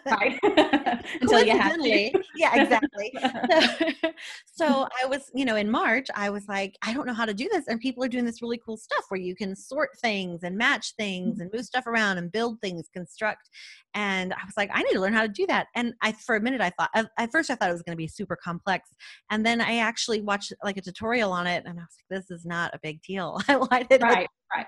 right 0.06 0.38
until 1.20 1.44
you 1.44 1.58
have 1.58 1.76
to 1.76 2.12
yeah, 2.36 2.62
exactly. 2.62 3.12
so, 3.20 4.10
so 4.52 4.88
I 5.02 5.06
was, 5.06 5.30
you 5.34 5.44
know, 5.44 5.56
in 5.56 5.70
March, 5.70 6.06
I 6.14 6.30
was 6.30 6.46
like, 6.48 6.76
I 6.82 6.92
don't 6.92 7.06
know 7.06 7.14
how 7.14 7.24
to 7.24 7.34
do 7.34 7.48
this. 7.52 7.66
And 7.68 7.80
people 7.80 8.04
are 8.04 8.08
doing 8.08 8.24
this 8.24 8.42
really 8.42 8.60
cool 8.64 8.76
stuff 8.76 9.04
where 9.08 9.20
you 9.20 9.34
can 9.34 9.54
sort 9.56 9.90
things 10.00 10.42
and 10.42 10.56
match 10.56 10.94
things 10.96 11.20
Mm-hmm. 11.20 11.42
and 11.42 11.50
move 11.52 11.64
stuff 11.64 11.86
around 11.86 12.18
and 12.18 12.30
build 12.32 12.60
things, 12.60 12.88
construct. 12.92 13.50
And 13.94 14.32
I 14.32 14.44
was 14.44 14.54
like, 14.56 14.70
I 14.72 14.82
need 14.82 14.92
to 14.92 15.00
learn 15.00 15.12
how 15.12 15.22
to 15.22 15.28
do 15.28 15.46
that. 15.46 15.66
And 15.74 15.92
I, 16.02 16.12
for 16.12 16.36
a 16.36 16.40
minute, 16.40 16.60
I 16.60 16.70
thought, 16.70 16.90
at- 16.94 17.32
first, 17.32 17.50
I 17.50 17.54
thought 17.54 17.68
it 17.68 17.72
was 17.72 17.82
going 17.82 17.92
to 17.94 17.96
be 17.96 18.08
super 18.08 18.36
complex. 18.36 18.88
And 19.30 19.44
then 19.44 19.60
I 19.60 19.78
actually 19.78 20.20
watched 20.20 20.52
like 20.64 20.76
a 20.76 20.80
tutorial 20.80 21.32
on 21.32 21.46
it 21.46 21.64
and 21.66 21.78
I 21.78 21.82
was 21.82 21.96
like, 22.10 22.20
this 22.20 22.30
is 22.30 22.44
not 22.44 22.74
a 22.74 22.78
big 22.82 23.02
deal. 23.02 23.40
Why 23.46 23.82
did 23.82 24.02
right 24.02 24.28
right 24.54 24.66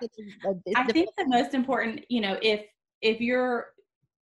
I 0.77 0.85
think 0.93 1.11
the 1.17 1.27
most 1.27 1.55
important, 1.55 2.05
you 2.09 2.21
know, 2.21 2.38
if 2.43 2.65
if 3.03 3.21
you're, 3.21 3.67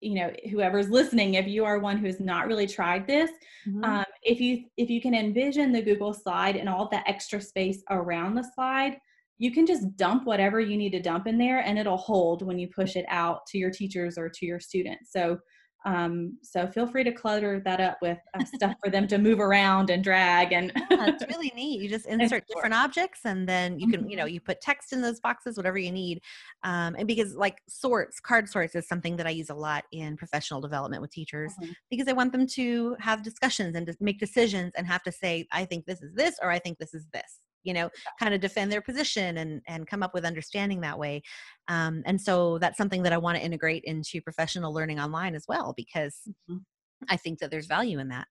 you 0.01 0.15
know, 0.15 0.31
whoever's 0.49 0.89
listening, 0.89 1.33
if 1.35 1.47
you 1.47 1.65
are 1.65 1.79
one 1.79 1.97
who's 1.97 2.19
not 2.19 2.47
really 2.47 2.67
tried 2.67 3.05
this, 3.05 3.29
Mhm. 3.67 3.83
um, 3.85 4.05
if 4.23 4.39
you 4.39 4.65
if 4.77 4.89
you 4.89 5.01
can 5.01 5.13
envision 5.13 5.71
the 5.71 5.81
Google 5.81 6.13
slide 6.13 6.55
and 6.55 6.69
all 6.69 6.87
the 6.87 7.07
extra 7.07 7.41
space 7.41 7.83
around 7.89 8.35
the 8.35 8.43
slide, 8.55 8.97
you 9.37 9.51
can 9.51 9.65
just 9.65 9.95
dump 9.97 10.25
whatever 10.25 10.59
you 10.59 10.77
need 10.77 10.91
to 10.91 11.01
dump 11.01 11.27
in 11.27 11.37
there, 11.37 11.59
and 11.59 11.77
it'll 11.77 11.97
hold 11.97 12.41
when 12.41 12.57
you 12.57 12.67
push 12.67 12.95
it 12.95 13.05
out 13.09 13.45
to 13.47 13.57
your 13.57 13.71
teachers 13.71 14.17
or 14.17 14.29
to 14.29 14.45
your 14.45 14.59
students. 14.59 15.11
So. 15.11 15.39
Um, 15.85 16.37
so 16.43 16.67
feel 16.67 16.87
free 16.87 17.03
to 17.05 17.11
clutter 17.11 17.61
that 17.61 17.79
up 17.79 17.97
with 18.01 18.17
uh, 18.33 18.43
stuff 18.43 18.75
for 18.83 18.89
them 18.89 19.07
to 19.07 19.17
move 19.17 19.39
around 19.39 19.89
and 19.89 20.03
drag 20.03 20.51
and 20.51 20.71
yeah, 20.91 21.07
it's 21.07 21.23
really 21.29 21.51
neat. 21.55 21.81
You 21.81 21.87
just 21.87 22.05
insert 22.05 22.45
different 22.47 22.73
objects 22.73 23.21
and 23.23 23.47
then 23.47 23.79
you 23.79 23.87
can, 23.87 24.09
you 24.09 24.17
know, 24.17 24.25
Mhm. 24.25 24.33
you 24.33 24.41
put 24.41 24.59
text 24.59 24.91
in 24.91 25.01
those 25.01 25.19
boxes, 25.21 25.55
whatever 25.55 25.77
you 25.77 25.91
need. 25.91 26.21
Um, 26.63 26.95
and 26.97 27.07
because 27.07 27.35
like 27.35 27.61
sorts, 27.69 28.19
card 28.19 28.49
sorts 28.49 28.75
is 28.75 28.87
something 28.87 29.15
that 29.17 29.25
I 29.27 29.29
use 29.31 29.49
a 29.49 29.55
lot 29.55 29.85
in 29.91 30.17
professional 30.17 30.59
development 30.59 31.01
with 31.01 31.11
teachers 31.11 31.53
Mhm. 31.61 31.73
because 31.89 32.07
I 32.09 32.13
want 32.13 32.33
them 32.33 32.45
to 32.47 32.97
have 32.99 33.23
discussions 33.23 33.75
and 33.75 33.87
to 33.87 33.95
make 34.01 34.19
decisions 34.19 34.73
and 34.75 34.85
have 34.85 35.03
to 35.03 35.11
say, 35.13 35.47
I 35.51 35.63
think 35.65 35.85
this 35.85 36.01
is 36.01 36.13
this 36.13 36.37
or 36.41 36.49
I 36.51 36.59
think 36.59 36.77
this 36.77 36.93
is 36.93 37.07
this. 37.13 37.39
You 37.63 37.73
know, 37.73 37.89
kind 38.19 38.33
of 38.33 38.41
defend 38.41 38.71
their 38.71 38.81
position 38.81 39.37
and 39.37 39.61
and 39.67 39.87
come 39.87 40.03
up 40.03 40.13
with 40.13 40.25
understanding 40.25 40.81
that 40.81 40.99
way. 40.99 41.21
Um, 41.67 42.03
and 42.05 42.21
so 42.21 42.57
that's 42.59 42.77
something 42.77 43.03
that 43.03 43.13
I 43.13 43.17
want 43.17 43.37
to 43.37 43.43
integrate 43.43 43.83
into 43.85 44.21
professional 44.21 44.73
learning 44.73 44.99
online 44.99 45.35
as 45.35 45.45
well 45.47 45.73
because 45.75 46.29
Mhm. 46.47 46.65
I 47.09 47.17
think 47.17 47.39
that 47.39 47.51
there's 47.51 47.67
value 47.67 47.99
in 47.99 48.09
that. 48.09 48.27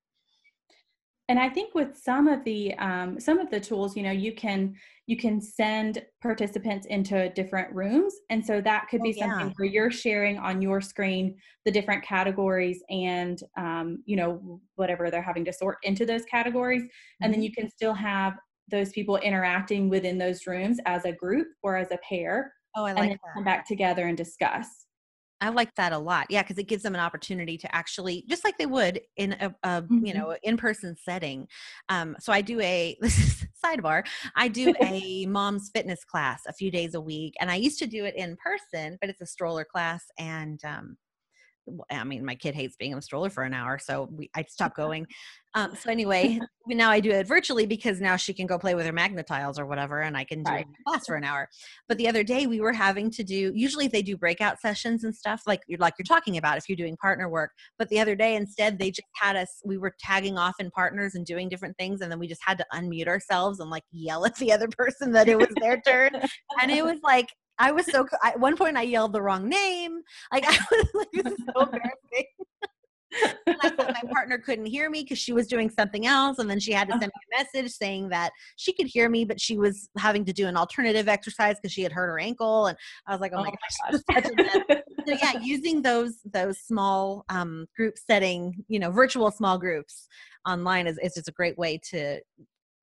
and 1.29 1.39
i 1.39 1.49
think 1.49 1.75
with 1.75 1.97
some 1.97 2.27
of 2.27 2.45
the 2.45 2.75
um, 2.79 3.19
some 3.21 3.39
of 3.39 3.51
the 3.51 3.61
tools 3.61 3.97
you 3.97 4.03
know 4.03 4.11
you 4.11 4.35
can 4.35 4.75
you 5.07 5.17
can 5.17 5.41
send 5.41 6.05
participants 6.21 6.87
into 6.87 7.31
different 7.31 7.75
rooms 7.75 8.15
and 8.31 8.45
so 8.45 8.61
that 8.61 8.89
could 8.89 9.01
Oh, 9.01 9.03
be 9.03 9.13
something 9.13 9.51
yeah. 9.51 9.55
where 9.57 9.67
you're 9.69 9.91
sharing 9.91 10.39
on 10.39 10.61
your 10.63 10.81
screen 10.81 11.37
the 11.65 11.71
different 11.71 12.03
categories 12.05 12.83
and 12.91 13.43
um, 13.57 14.03
you 14.07 14.17
know 14.17 14.61
whatever 14.77 15.11
they're 15.11 15.23
having 15.23 15.45
to 15.45 15.53
sort 15.53 15.79
into 15.83 16.05
those 16.07 16.25
categories 16.27 16.85
and 17.23 17.33
then 17.33 17.41
Mhm. 17.41 17.43
you 17.43 17.53
can 17.53 17.69
still 17.71 17.95
have 17.95 18.35
those 18.71 18.91
people 18.91 19.17
interacting 19.19 19.89
within 19.89 20.19
those 20.19 20.47
rooms 20.47 20.79
as 20.87 21.05
a 21.05 21.13
group 21.13 21.49
or 21.63 21.77
as 21.77 21.91
a 21.91 21.99
pair 22.09 22.53
Oh, 22.75 22.85
I 22.85 22.93
and 22.97 23.09
like 23.09 23.11
then 23.11 23.19
that. 23.25 23.35
come 23.37 23.45
back 23.45 23.67
together 23.67 24.07
and 24.07 24.17
discuss 24.17 24.87
I 25.41 25.51
like 25.51 25.73
that 25.77 25.93
a 25.93 25.99
lot. 25.99 26.27
Yeah, 26.31 26.43
because 26.43 26.59
it 26.59 26.67
gives 26.67 26.83
them 26.83 26.95
an 26.95 27.01
opportunity 27.01 27.57
to 27.59 27.73
actually, 27.75 28.25
just 28.29 28.43
like 28.45 28.59
they 28.59 28.67
would 28.67 29.01
in 29.17 29.35
a, 29.35 29.55
a 29.63 29.85
you 30.01 30.13
Mhm. 30.13 30.13
know 30.13 30.37
in-person 30.43 30.97
setting. 31.01 31.47
Um, 31.89 32.17
so 32.19 32.33
I 32.33 32.41
do 32.41 32.61
a 32.61 32.97
this 33.01 33.17
is 33.19 33.47
sidebar. 33.65 34.05
I 34.35 34.49
do 34.49 34.75
a 34.81 35.27
mom's 35.27 35.71
fitness 35.73 36.05
class 36.05 36.43
a 36.49 36.53
few 36.53 36.73
days 36.73 36.95
a 36.95 37.01
week, 37.01 37.35
and 37.41 37.51
I 37.53 37.55
used 37.57 37.79
to 37.81 37.87
do 37.87 38.05
it 38.05 38.17
in 38.17 38.37
person, 38.37 38.99
but 39.01 39.11
it's 39.11 39.21
a 39.21 39.27
stroller 39.27 39.65
class, 39.65 40.05
and 40.19 40.59
um, 40.65 40.97
I 41.91 42.05
mean, 42.05 42.25
my 42.25 42.35
kid 42.35 42.55
hates 42.55 42.77
being 42.77 42.93
in 42.93 42.99
a 42.99 43.03
stroller 43.03 43.31
for 43.31 43.43
an 43.43 43.55
hour, 43.55 43.79
so 43.79 44.09
we, 44.11 44.31
I 44.35 44.45
stopped 44.49 44.77
going. 44.77 45.07
Um, 45.55 45.75
so 45.75 45.91
anyway, 45.91 46.39
now 46.67 46.91
I 46.91 47.01
do 47.01 47.11
it 47.11 47.27
virtually 47.27 47.67
because 47.67 48.01
now 48.01 48.17
she 48.17 48.35
can 48.35 48.47
go 48.47 48.59
play 48.59 48.75
with 48.75 48.87
her 48.87 48.93
magnetiles 48.93 49.59
or 49.59 49.67
whatever, 49.67 50.03
and 50.03 50.17
I 50.17 50.25
can 50.25 50.43
do 50.43 50.53
Right. 50.53 50.67
class 50.87 51.07
for 51.07 51.17
an 51.17 51.25
hour. 51.25 51.49
But 51.89 51.99
the 51.99 52.07
other 52.09 52.23
day 52.23 52.47
we 52.47 52.61
were 52.61 52.73
having 52.73 53.11
to 53.13 53.25
do. 53.25 53.53
Usually 53.55 53.89
they 53.89 54.03
do 54.03 54.17
breakout 54.17 54.61
sessions 54.61 55.05
and 55.05 55.15
stuff 55.15 55.43
like 55.47 55.61
you're 55.67 55.79
like 55.79 55.95
you're 55.99 56.05
talking 56.05 56.37
about 56.37 56.59
if 56.59 56.69
you're 56.69 56.77
doing 56.77 56.97
partner 56.97 57.29
work. 57.29 57.51
But 57.79 57.89
the 57.89 57.99
other 57.99 58.15
day 58.15 58.37
instead 58.37 58.79
they 58.79 58.91
just 58.91 59.09
had 59.15 59.37
us. 59.37 59.61
We 59.65 59.79
were 59.79 59.95
tagging 59.99 60.39
off 60.39 60.55
in 60.59 60.71
partners 60.71 61.15
and 61.15 61.25
doing 61.25 61.49
different 61.49 61.77
things, 61.79 62.03
and 62.03 62.13
then 62.13 62.19
we 62.19 62.29
just 62.29 62.43
had 62.45 62.59
to 62.59 62.67
unmute 62.75 63.09
ourselves 63.09 63.61
and 63.61 63.71
like 63.71 63.85
yell 63.91 64.27
at 64.27 64.37
the 64.37 64.53
other 64.53 64.69
person 64.79 65.13
that 65.13 65.29
it 65.29 65.39
was 65.39 65.53
their 65.61 65.81
turn, 65.81 66.11
and 66.61 66.71
it 66.71 66.85
was 66.85 66.99
like. 67.03 67.29
I 67.59 67.73
was 67.73 67.87
so 67.87 68.07
at 68.25 68.39
one 68.39 68.57
point 68.57 68.77
I 68.77 68.83
yelled 68.83 69.13
the 69.13 69.23
wrong 69.23 69.49
name. 69.49 70.03
Like 70.33 70.45
I 70.49 70.59
was 70.71 70.87
like, 70.95 71.09
this 71.13 71.33
is 71.33 71.39
so 71.55 71.61
embarrassing. 71.63 72.27
and 73.47 73.57
I 73.63 73.71
thought 73.71 73.95
my 74.03 74.11
partner 74.13 74.39
couldn't 74.39 74.67
hear 74.67 74.91
me 74.91 75.03
because 75.03 75.19
she 75.19 75.33
was 75.33 75.47
doing 75.47 75.71
something 75.71 76.07
else, 76.07 76.39
and 76.39 76.49
then 76.49 76.61
she 76.61 76.73
had 76.73 76.89
to 76.89 76.93
send 76.93 77.05
me 77.05 77.39
a 77.39 77.43
message 77.43 77.73
saying 77.73 78.11
that 78.11 78.33
she 78.57 78.73
could 78.73 78.87
hear 78.87 79.09
me, 79.09 79.25
but 79.25 79.41
she 79.41 79.57
was 79.57 79.89
having 79.97 80.25
to 80.27 80.33
do 80.33 80.47
an 80.47 80.57
alternative 80.57 81.09
exercise 81.09 81.57
because 81.57 81.73
she 81.73 81.83
had 81.83 81.93
hurt 81.93 82.09
her 82.09 82.21
ankle. 82.21 82.67
And 82.67 82.77
I 83.07 83.13
was 83.13 83.21
like, 83.21 83.33
"Oh, 83.35 83.43
my 83.43 83.51
gosh, 83.51 83.93
this 83.93 84.01
is 84.01 84.05
such 84.13 84.25
a 84.27 84.83
so 85.07 85.17
yeah, 85.23 85.41
using 85.41 85.83
those 85.83 86.19
those 86.25 86.59
small 86.59 87.25
um, 87.31 87.67
group 87.77 87.97
setting, 87.97 88.65
you 88.69 88.79
know, 88.79 88.91
virtual 88.91 89.31
small 89.31 89.59
groups 89.59 90.07
online 90.47 90.87
is 90.87 90.99
is 91.03 91.15
just 91.15 91.29
a 91.29 91.33
great 91.33 91.57
way 91.57 91.81
to 91.91 92.21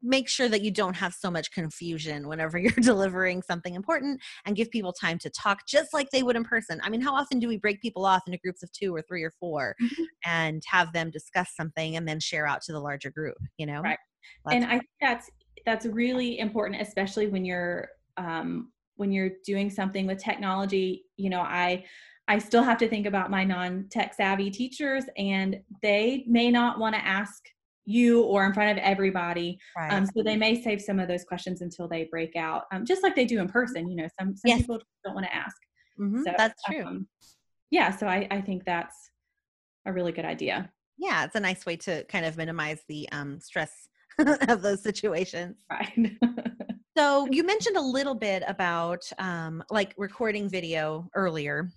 make 0.01 0.29
sure 0.29 0.47
that 0.49 0.61
you 0.61 0.71
don't 0.71 0.95
have 0.95 1.13
so 1.13 1.31
much 1.31 1.51
confusion 1.51 2.27
whenever 2.27 2.57
you're 2.59 2.71
delivering 2.73 3.41
something 3.41 3.75
important 3.75 4.21
and 4.45 4.55
give 4.55 4.69
people 4.69 4.93
time 4.93 5.17
to 5.19 5.29
talk 5.29 5.65
just 5.67 5.93
like 5.93 6.09
they 6.11 6.23
would 6.23 6.35
in 6.35 6.43
person. 6.43 6.79
I 6.83 6.89
mean, 6.89 7.01
how 7.01 7.13
often 7.15 7.39
do 7.39 7.47
we 7.47 7.57
break 7.57 7.81
people 7.81 8.05
off 8.05 8.21
into 8.27 8.37
groups 8.39 8.61
of 8.63 8.71
two 8.71 8.93
or 8.95 9.01
three 9.01 9.23
or 9.23 9.31
4 9.39 9.75
Mhm. 9.81 10.05
and 10.25 10.63
have 10.67 10.93
them 10.93 11.09
discuss 11.09 11.55
something 11.55 11.95
and 11.95 12.07
then 12.07 12.19
share 12.19 12.45
out 12.47 12.61
to 12.63 12.71
the 12.71 12.79
larger 12.79 13.09
group, 13.11 13.37
you 13.57 13.65
know? 13.65 13.81
Right. 13.81 13.97
That's- 14.45 14.63
and 14.63 14.65
I 14.65 14.77
think 14.79 14.89
that's 15.01 15.29
that's 15.65 15.85
really 15.87 16.39
important, 16.39 16.81
especially 16.81 17.27
when 17.27 17.43
you're 17.43 17.89
um, 18.17 18.71
when 18.97 19.11
you're 19.11 19.31
doing 19.45 19.69
something 19.69 20.05
with 20.07 20.23
technology. 20.23 21.05
You 21.17 21.29
know, 21.29 21.41
I 21.41 21.85
I 22.27 22.39
still 22.39 22.63
have 22.63 22.77
to 22.79 22.87
think 22.87 23.05
about 23.05 23.29
my 23.29 23.43
non-tech 23.43 24.13
savvy 24.13 24.49
teachers, 24.49 25.05
and 25.17 25.59
they 25.81 26.23
may 26.27 26.49
not 26.49 26.79
want 26.79 26.95
to 26.95 27.05
ask 27.05 27.43
you 27.85 28.23
or 28.23 28.45
in 28.45 28.53
front 28.53 28.77
of 28.77 28.83
everybody. 28.83 29.57
right. 29.77 29.93
Um, 29.93 30.05
so 30.05 30.23
they 30.23 30.35
may 30.35 30.61
save 30.61 30.81
some 30.81 30.99
of 30.99 31.07
those 31.07 31.23
questions 31.23 31.61
until 31.61 31.87
they 31.87 32.05
break 32.05 32.35
out, 32.35 32.63
um, 32.71 32.85
just 32.85 33.03
like 33.03 33.15
they 33.15 33.25
do 33.25 33.39
in 33.39 33.47
person. 33.47 33.87
You 33.89 33.95
know, 33.97 34.07
some 34.19 34.35
some 34.35 34.49
Yes. 34.49 34.61
people 34.61 34.79
don't 35.03 35.13
want 35.15 35.25
to 35.27 35.33
ask. 35.35 35.55
Mhm, 35.99 36.23
So 36.23 36.33
that's 36.37 36.61
true. 36.63 36.83
um, 36.85 37.07
yeah, 37.71 37.95
so 37.95 38.07
I 38.07 38.27
I 38.31 38.41
think 38.41 38.65
that's 38.65 39.11
a 39.85 39.93
really 39.93 40.11
good 40.11 40.25
idea. 40.25 40.71
yeah, 40.97 41.25
it's 41.25 41.35
a 41.35 41.39
nice 41.39 41.65
way 41.65 41.75
to 41.77 42.03
kind 42.05 42.25
of 42.25 42.37
minimize 42.37 42.81
the 42.87 43.07
um, 43.11 43.39
stress 43.39 43.87
of 44.49 44.61
those 44.61 44.81
situations. 44.81 45.55
Right. 45.69 46.17
So 46.97 47.27
you 47.29 47.43
mentioned 47.43 47.75
a 47.75 47.81
little 47.81 48.15
bit 48.15 48.41
about 48.47 49.03
um, 49.17 49.61
like 49.69 49.93
recording 49.97 50.47
video 50.47 51.09
earlier, 51.13 51.69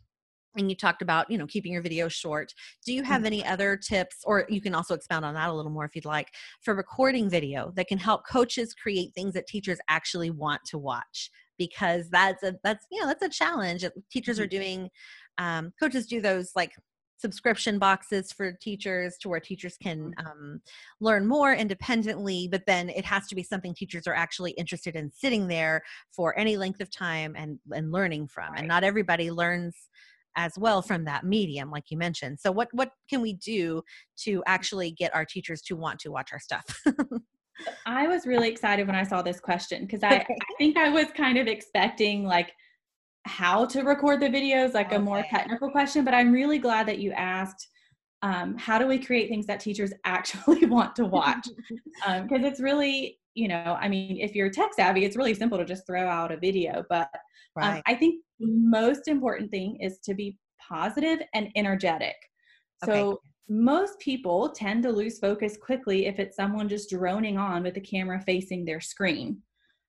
and 0.56 0.70
you 0.70 0.76
talked 0.76 1.02
about 1.02 1.30
you 1.30 1.38
know 1.38 1.46
keeping 1.46 1.72
your 1.72 1.82
video 1.82 2.08
short. 2.08 2.52
Do 2.84 2.92
you 2.92 3.02
have 3.02 3.24
any 3.24 3.44
other 3.44 3.76
tips, 3.76 4.16
or 4.24 4.46
you 4.48 4.60
can 4.60 4.74
also 4.74 4.94
expound 4.94 5.24
on 5.24 5.34
that 5.34 5.48
a 5.48 5.52
little 5.52 5.70
more 5.70 5.84
if 5.84 5.94
you'd 5.94 6.04
like, 6.04 6.28
for 6.62 6.74
recording 6.74 7.28
video 7.30 7.72
that 7.76 7.88
can 7.88 7.98
help 7.98 8.26
coaches 8.26 8.74
create 8.74 9.12
things 9.14 9.34
that 9.34 9.46
teachers 9.46 9.78
actually 9.88 10.30
want 10.30 10.62
to 10.66 10.78
watch? 10.78 11.30
Because 11.58 12.08
that's 12.10 12.42
a 12.42 12.54
that's 12.64 12.86
you 12.90 13.00
know 13.00 13.06
that's 13.06 13.22
a 13.22 13.28
challenge. 13.28 13.84
Teachers 14.10 14.38
are 14.40 14.46
doing, 14.46 14.88
um, 15.38 15.72
coaches 15.80 16.06
do 16.06 16.20
those 16.20 16.52
like 16.56 16.72
subscription 17.18 17.78
boxes 17.78 18.32
for 18.32 18.52
teachers 18.52 19.16
to 19.18 19.28
where 19.28 19.40
teachers 19.40 19.76
can 19.82 20.14
um, 20.18 20.60
learn 21.00 21.26
more 21.26 21.52
independently 21.52 22.48
but 22.50 22.62
then 22.66 22.88
it 22.88 23.04
has 23.04 23.26
to 23.26 23.34
be 23.34 23.42
something 23.42 23.74
teachers 23.74 24.06
are 24.06 24.14
actually 24.14 24.52
interested 24.52 24.94
in 24.94 25.10
sitting 25.10 25.48
there 25.48 25.82
for 26.12 26.38
any 26.38 26.56
length 26.56 26.80
of 26.80 26.90
time 26.90 27.34
and 27.36 27.58
and 27.72 27.90
learning 27.90 28.28
from 28.28 28.50
Right. 28.52 28.60
and 28.60 28.68
not 28.68 28.84
everybody 28.84 29.30
learns 29.30 29.88
as 30.38 30.52
well 30.56 30.80
from 30.80 31.04
that 31.04 31.24
medium 31.24 31.70
like 31.70 31.90
you 31.90 31.98
mentioned 31.98 32.38
so 32.40 32.50
what 32.50 32.68
what 32.72 32.90
can 33.10 33.20
we 33.20 33.34
do 33.34 33.82
to 34.16 34.42
actually 34.46 34.92
get 34.92 35.14
our 35.14 35.24
teachers 35.24 35.60
to 35.60 35.74
want 35.74 35.98
to 35.98 36.10
watch 36.10 36.30
our 36.32 36.40
stuff 36.40 36.64
I 37.86 38.06
was 38.06 38.24
really 38.24 38.48
excited 38.48 38.86
when 38.86 38.94
I 38.94 39.02
saw 39.02 39.20
this 39.20 39.40
question 39.40 39.82
because 39.84 40.04
I, 40.04 40.20
Okay. 40.20 40.36
I 40.40 40.54
think 40.58 40.76
I 40.76 40.90
was 40.90 41.06
kind 41.16 41.38
of 41.38 41.48
expecting 41.48 42.24
like 42.24 42.52
how 43.24 43.66
to 43.66 43.82
record 43.82 44.20
the 44.20 44.28
videos, 44.28 44.74
like 44.74 44.92
a 44.92 44.98
more 44.98 45.24
technical 45.28 45.68
question, 45.70 46.04
but 46.04 46.14
I'm 46.14 46.32
really 46.32 46.58
glad 46.58 46.86
that 46.86 46.98
you 46.98 47.10
asked 47.12 47.68
um, 48.22 48.56
how 48.58 48.78
do 48.78 48.86
we 48.86 48.98
create 48.98 49.28
things 49.28 49.46
that 49.46 49.60
teachers 49.60 49.92
actually 50.04 50.66
want 50.66 50.96
to 50.96 51.04
watch? 51.04 51.48
Because 52.06 52.44
it's 52.44 52.60
really, 52.60 53.18
you 53.38 53.46
know, 53.46 53.78
I 53.80 53.88
mean, 53.88 54.18
if 54.20 54.34
you're 54.34 54.50
tech 54.50 54.74
savvy, 54.74 55.04
it's 55.04 55.16
really 55.16 55.34
simple 55.34 55.58
to 55.58 55.64
just 55.64 55.86
throw 55.86 56.08
out 56.08 56.32
a 56.32 56.36
video, 56.36 56.84
but 56.88 57.08
um, 57.60 57.82
I 57.86 57.94
think 57.94 58.24
the 58.40 58.48
most 58.48 59.06
important 59.06 59.50
thing 59.50 59.78
is 59.80 59.98
to 60.00 60.14
be 60.14 60.36
positive 60.60 61.20
and 61.34 61.48
energetic. 61.54 62.16
So 62.84 62.92
Okay. 62.92 63.18
most 63.48 63.98
people 64.00 64.50
tend 64.50 64.82
to 64.82 64.90
lose 64.90 65.20
focus 65.20 65.56
quickly 65.56 66.06
if 66.06 66.18
it's 66.18 66.36
someone 66.36 66.68
just 66.68 66.90
droning 66.90 67.38
on 67.38 67.62
with 67.62 67.74
the 67.74 67.80
camera 67.80 68.20
facing 68.20 68.64
their 68.64 68.80
screen. 68.80 69.40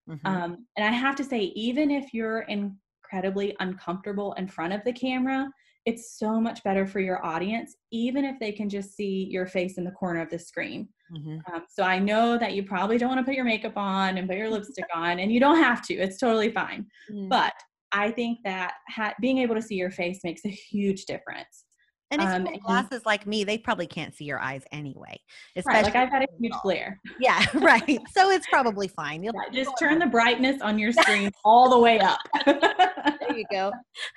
Mm-hmm. 0.07 0.27
Um, 0.27 0.67
and 0.77 0.85
I 0.85 0.91
have 0.91 1.15
to 1.17 1.23
say, 1.23 1.39
even 1.67 1.89
if 1.91 2.13
you're 2.13 2.41
incredibly 2.41 3.55
uncomfortable 3.59 4.33
in 4.33 4.47
front 4.47 4.73
of 4.73 4.83
the 4.85 4.93
camera, 4.93 5.49
it's 5.85 6.17
so 6.17 6.39
much 6.39 6.63
better 6.63 6.85
for 6.85 6.99
your 6.99 7.25
audience, 7.25 7.75
even 7.91 8.25
if 8.25 8.39
they 8.39 8.51
can 8.51 8.69
just 8.69 8.95
see 8.95 9.27
your 9.29 9.47
face 9.47 9.77
in 9.77 9.83
the 9.83 9.91
corner 9.91 10.21
of 10.21 10.29
the 10.29 10.39
screen. 10.39 10.89
Mm-hmm. 11.15 11.53
Um, 11.53 11.63
so 11.69 11.83
I 11.83 11.99
know 11.99 12.37
that 12.37 12.53
you 12.53 12.63
probably 12.63 12.97
don't 12.97 13.09
want 13.09 13.19
to 13.19 13.25
put 13.25 13.35
your 13.35 13.45
makeup 13.45 13.77
on 13.77 14.17
and 14.17 14.27
put 14.27 14.37
your 14.37 14.49
lipstick 14.49 14.85
on, 14.93 15.19
and 15.19 15.31
you 15.31 15.39
don't 15.39 15.57
have 15.57 15.85
to. 15.87 15.93
It's 15.95 16.17
totally 16.17 16.51
fine. 16.51 16.85
Mm-hmm. 17.11 17.29
But 17.29 17.53
I 17.91 18.11
think 18.11 18.39
that 18.43 18.73
ha- 18.89 19.15
being 19.19 19.39
able 19.39 19.55
to 19.55 19.61
see 19.61 19.75
your 19.75 19.91
face 19.91 20.19
makes 20.23 20.45
a 20.45 20.49
huge 20.49 21.05
difference. 21.05 21.65
And 22.11 22.21
if 22.21 22.27
um, 22.27 22.45
you 22.45 22.53
have 22.53 22.61
glasses 22.61 23.05
like 23.05 23.27
me, 23.27 23.43
they 23.43 23.57
probably 23.57 23.85
can't 23.85 24.15
see 24.15 24.25
your 24.25 24.39
eyes 24.39 24.63
anyway. 24.71 25.19
Especially 25.55 25.75
right, 25.75 25.85
like 25.85 25.95
I've 25.95 26.09
had 26.09 26.23
a 26.23 26.27
huge 26.39 26.53
glare. 26.63 26.99
Yeah, 27.19 27.45
right. 27.55 27.99
So 28.11 28.31
it's 28.31 28.47
probably 28.51 28.87
fine. 28.87 29.21
You'll 29.21 29.35
yeah, 29.35 29.63
just 29.63 29.77
turn 29.79 29.99
the 29.99 30.07
brightness 30.07 30.59
on 30.61 30.79
your 30.79 30.91
screen 30.93 31.31
all 31.45 31.69
the 31.69 31.77
way 31.77 31.99
up. 31.99 32.19
there 32.45 33.37
you 33.37 33.45
go. 33.51 33.71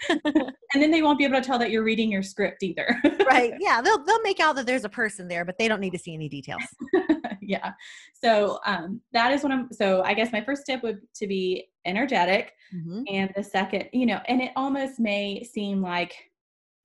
and 0.09 0.83
then 0.83 0.91
they 0.91 1.03
won't 1.03 1.19
be 1.19 1.25
able 1.27 1.39
to 1.39 1.47
tell 1.47 1.59
that 1.59 1.71
you're 1.71 1.85
reading 1.85 2.11
your 2.11 2.23
script 2.23 2.63
either. 2.63 2.99
right. 3.27 3.53
Yeah. 3.61 3.83
They'll 3.83 4.03
they'll 4.05 4.23
make 4.23 4.41
out 4.41 4.57
that 4.57 4.67
there's 4.67 4.85
a 4.85 4.91
person 4.91 5.29
there, 5.29 5.45
but 5.45 5.59
they 5.59 5.69
don't 5.69 5.81
need 5.81 5.93
to 5.93 5.99
see 5.99 6.15
any 6.15 6.31
details. 6.31 6.63
yeah. 7.43 7.73
So 8.15 8.59
um, 8.65 9.03
that 9.13 9.33
is 9.33 9.43
what 9.43 9.53
I'm. 9.53 9.69
So 9.71 10.03
I 10.03 10.15
guess 10.15 10.33
my 10.33 10.43
first 10.43 10.65
tip 10.65 10.83
would 10.83 11.01
to 11.17 11.27
be 11.27 11.69
energetic, 11.85 12.53
mm-hmm. 12.75 13.03
and 13.09 13.31
the 13.37 13.43
second, 13.43 13.91
you 13.93 14.07
know, 14.07 14.21
and 14.29 14.41
it 14.41 14.53
almost 14.57 14.99
may 14.99 15.45
seem 15.45 15.83
like 15.83 16.15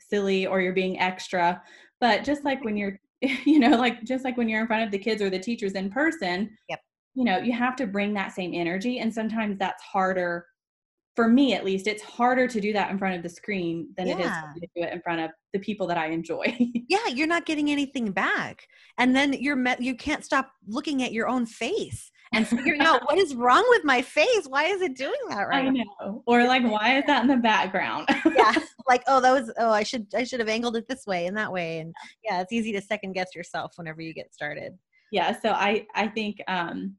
silly 0.09 0.47
or 0.47 0.61
you're 0.61 0.73
being 0.73 0.99
extra. 0.99 1.61
But 1.99 2.23
just 2.23 2.43
like 2.43 2.63
when 2.63 2.77
you're, 2.77 2.99
you 3.21 3.59
know, 3.59 3.77
like 3.77 4.03
just 4.03 4.23
like 4.23 4.37
when 4.37 4.49
you're 4.49 4.61
in 4.61 4.67
front 4.67 4.83
of 4.83 4.91
the 4.91 4.99
kids 4.99 5.21
or 5.21 5.29
the 5.29 5.39
teachers 5.39 5.73
in 5.73 5.89
person, 5.89 6.49
yep. 6.69 6.79
you 7.15 7.23
know, 7.23 7.37
you 7.37 7.53
have 7.53 7.75
to 7.77 7.87
bring 7.87 8.13
that 8.13 8.33
same 8.33 8.53
energy. 8.53 8.99
And 8.99 9.13
sometimes 9.13 9.57
that's 9.57 9.83
harder 9.83 10.45
for 11.17 11.27
me 11.27 11.55
at 11.55 11.65
least 11.65 11.87
it's 11.87 12.03
harder 12.03 12.47
to 12.47 12.61
do 12.61 12.71
that 12.71 12.91
in 12.91 12.97
front 12.99 13.15
of 13.15 13.23
the 13.23 13.29
screen 13.29 13.89
than 13.97 14.05
yeah. 14.05 14.13
it 14.13 14.19
is 14.19 14.31
to 14.61 14.67
do 14.75 14.83
it 14.83 14.93
in 14.93 15.01
front 15.01 15.19
of 15.19 15.31
the 15.51 15.57
people 15.57 15.87
that 15.87 15.97
i 15.97 16.05
enjoy 16.05 16.45
yeah 16.89 17.07
you're 17.07 17.25
not 17.25 17.43
getting 17.47 17.71
anything 17.71 18.11
back 18.11 18.67
and 18.99 19.15
then 19.15 19.33
you're 19.33 19.55
met 19.55 19.81
you 19.81 19.95
can't 19.95 20.23
stop 20.23 20.51
looking 20.67 21.01
at 21.01 21.11
your 21.11 21.27
own 21.27 21.43
face 21.43 22.11
and 22.33 22.47
figuring 22.47 22.81
out 22.81 23.01
what 23.05 23.17
is 23.17 23.33
wrong 23.33 23.65
with 23.69 23.83
my 23.83 23.99
face 23.99 24.45
why 24.47 24.65
is 24.65 24.79
it 24.83 24.95
doing 24.95 25.19
that 25.27 25.47
right 25.47 25.65
i 25.65 25.69
know 25.69 26.21
or 26.27 26.45
like 26.45 26.63
why 26.63 26.99
is 26.99 27.03
that 27.07 27.23
in 27.23 27.27
the 27.27 27.37
background 27.37 28.07
yeah 28.35 28.53
like 28.87 29.03
oh 29.07 29.19
that 29.19 29.31
was 29.31 29.51
oh 29.57 29.71
i 29.71 29.83
should 29.83 30.07
i 30.15 30.23
should 30.23 30.39
have 30.39 30.49
angled 30.49 30.75
it 30.75 30.87
this 30.87 31.05
way 31.05 31.25
and 31.27 31.37
that 31.37 31.51
way 31.51 31.79
and 31.79 31.93
yeah 32.23 32.41
it's 32.41 32.53
easy 32.53 32.71
to 32.71 32.81
second 32.81 33.13
guess 33.13 33.35
yourself 33.35 33.73
whenever 33.75 34.01
you 34.01 34.13
get 34.13 34.33
started 34.33 34.73
yeah 35.11 35.37
so 35.39 35.51
i 35.51 35.85
i 35.95 36.07
think 36.07 36.41
um 36.47 36.95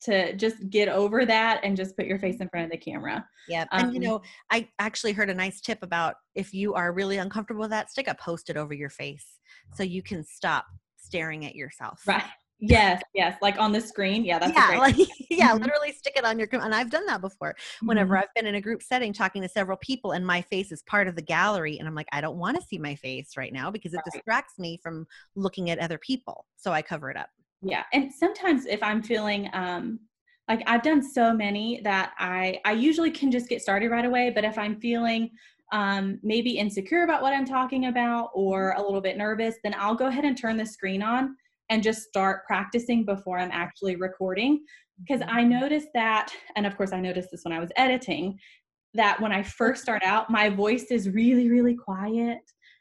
to 0.00 0.32
just 0.36 0.70
get 0.70 0.88
over 0.88 1.26
that 1.26 1.60
and 1.62 1.76
just 1.76 1.96
put 1.96 2.06
your 2.06 2.18
face 2.18 2.36
in 2.40 2.48
front 2.48 2.64
of 2.64 2.70
the 2.70 2.76
camera. 2.76 3.26
Yeah. 3.48 3.64
Um, 3.72 3.86
and 3.86 3.92
you 3.92 3.98
um, 3.98 4.04
know, 4.04 4.22
I 4.50 4.68
actually 4.78 5.12
heard 5.12 5.30
a 5.30 5.34
nice 5.34 5.60
tip 5.60 5.78
about 5.82 6.14
if 6.34 6.54
you 6.54 6.74
are 6.74 6.92
really 6.92 7.16
uncomfortable 7.16 7.62
with 7.62 7.70
that, 7.70 7.90
stick 7.90 8.06
a 8.06 8.14
post 8.14 8.48
it 8.48 8.56
over 8.56 8.72
your 8.72 8.90
face 8.90 9.26
so 9.74 9.82
you 9.82 10.02
can 10.02 10.24
stop 10.24 10.66
staring 10.96 11.44
at 11.46 11.54
yourself. 11.54 12.02
Right. 12.06 12.22
Yes, 12.60 13.02
yes, 13.14 13.36
like 13.40 13.58
on 13.58 13.70
the 13.70 13.80
screen. 13.80 14.24
Yeah, 14.24 14.38
that's 14.38 14.52
yeah, 14.52 14.78
like, 14.78 14.96
yeah. 15.30 15.50
Mm-hmm. 15.50 15.62
Literally 15.62 15.92
stick 15.92 16.14
it 16.16 16.24
on 16.24 16.38
your 16.38 16.48
and 16.52 16.74
I've 16.74 16.90
done 16.90 17.06
that 17.06 17.20
before. 17.20 17.54
Whenever 17.82 18.14
mm-hmm. 18.14 18.24
I've 18.24 18.34
been 18.34 18.46
in 18.46 18.56
a 18.56 18.60
group 18.60 18.82
setting 18.82 19.12
talking 19.12 19.42
to 19.42 19.48
several 19.48 19.76
people, 19.76 20.12
and 20.12 20.26
my 20.26 20.42
face 20.42 20.72
is 20.72 20.82
part 20.82 21.06
of 21.06 21.14
the 21.14 21.22
gallery, 21.22 21.78
and 21.78 21.86
I'm 21.86 21.94
like, 21.94 22.08
I 22.12 22.20
don't 22.20 22.38
want 22.38 22.56
to 22.56 22.66
see 22.66 22.78
my 22.78 22.96
face 22.96 23.36
right 23.36 23.52
now 23.52 23.70
because 23.70 23.94
it 23.94 23.98
right. 23.98 24.12
distracts 24.12 24.58
me 24.58 24.78
from 24.82 25.06
looking 25.36 25.70
at 25.70 25.78
other 25.78 25.98
people, 25.98 26.46
so 26.56 26.72
I 26.72 26.82
cover 26.82 27.10
it 27.10 27.16
up 27.16 27.28
yeah 27.62 27.84
and 27.92 28.12
sometimes 28.12 28.66
if 28.66 28.82
i'm 28.82 29.02
feeling 29.02 29.48
um 29.52 29.98
like 30.48 30.62
i've 30.66 30.82
done 30.82 31.02
so 31.02 31.32
many 31.32 31.80
that 31.82 32.12
i 32.18 32.58
i 32.64 32.72
usually 32.72 33.10
can 33.10 33.30
just 33.30 33.48
get 33.48 33.62
started 33.62 33.90
right 33.90 34.04
away 34.04 34.30
but 34.30 34.44
if 34.44 34.58
i'm 34.58 34.80
feeling 34.80 35.30
um, 35.70 36.18
maybe 36.22 36.52
insecure 36.56 37.02
about 37.02 37.20
what 37.20 37.34
i'm 37.34 37.44
talking 37.44 37.86
about 37.86 38.30
or 38.32 38.72
a 38.78 38.82
little 38.82 39.02
bit 39.02 39.18
nervous 39.18 39.56
then 39.62 39.74
i'll 39.78 39.94
go 39.94 40.06
ahead 40.06 40.24
and 40.24 40.38
turn 40.38 40.56
the 40.56 40.64
screen 40.64 41.02
on 41.02 41.36
and 41.70 41.82
just 41.82 42.02
start 42.02 42.44
practicing 42.46 43.04
before 43.04 43.38
i'm 43.38 43.50
actually 43.52 43.96
recording 43.96 44.64
because 45.00 45.22
i 45.22 45.40
mm-hmm. 45.40 45.60
noticed 45.60 45.88
that 45.94 46.32
and 46.56 46.66
of 46.66 46.76
course 46.76 46.92
i 46.92 47.00
noticed 47.00 47.30
this 47.30 47.44
when 47.44 47.52
i 47.52 47.60
was 47.60 47.70
editing 47.76 48.38
that 48.94 49.20
when 49.20 49.32
i 49.32 49.42
first 49.42 49.82
start 49.82 50.02
out 50.04 50.30
my 50.30 50.48
voice 50.48 50.84
is 50.90 51.08
really 51.10 51.48
really 51.48 51.74
quiet 51.74 52.40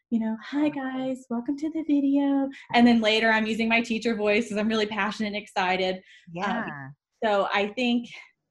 you 0.09 0.19
know, 0.19 0.37
hi 0.41 0.69
guys, 0.69 1.25
welcome 1.29 1.57
to 1.57 1.69
the 1.71 1.83
video. 1.83 2.47
And 2.73 2.87
then 2.87 3.01
later 3.01 3.29
I'm 3.29 3.45
using 3.45 3.67
my 3.67 3.81
teacher 3.81 4.15
voice 4.15 4.45
because 4.45 4.57
I'm 4.57 4.69
really 4.69 4.85
passionate 4.85 5.27
and 5.27 5.35
excited. 5.35 5.95
Um, 5.95 6.01
yeah. 6.31 6.63
Um, 6.63 6.95
so 7.21 7.49
I 7.53 7.67
think 7.67 8.07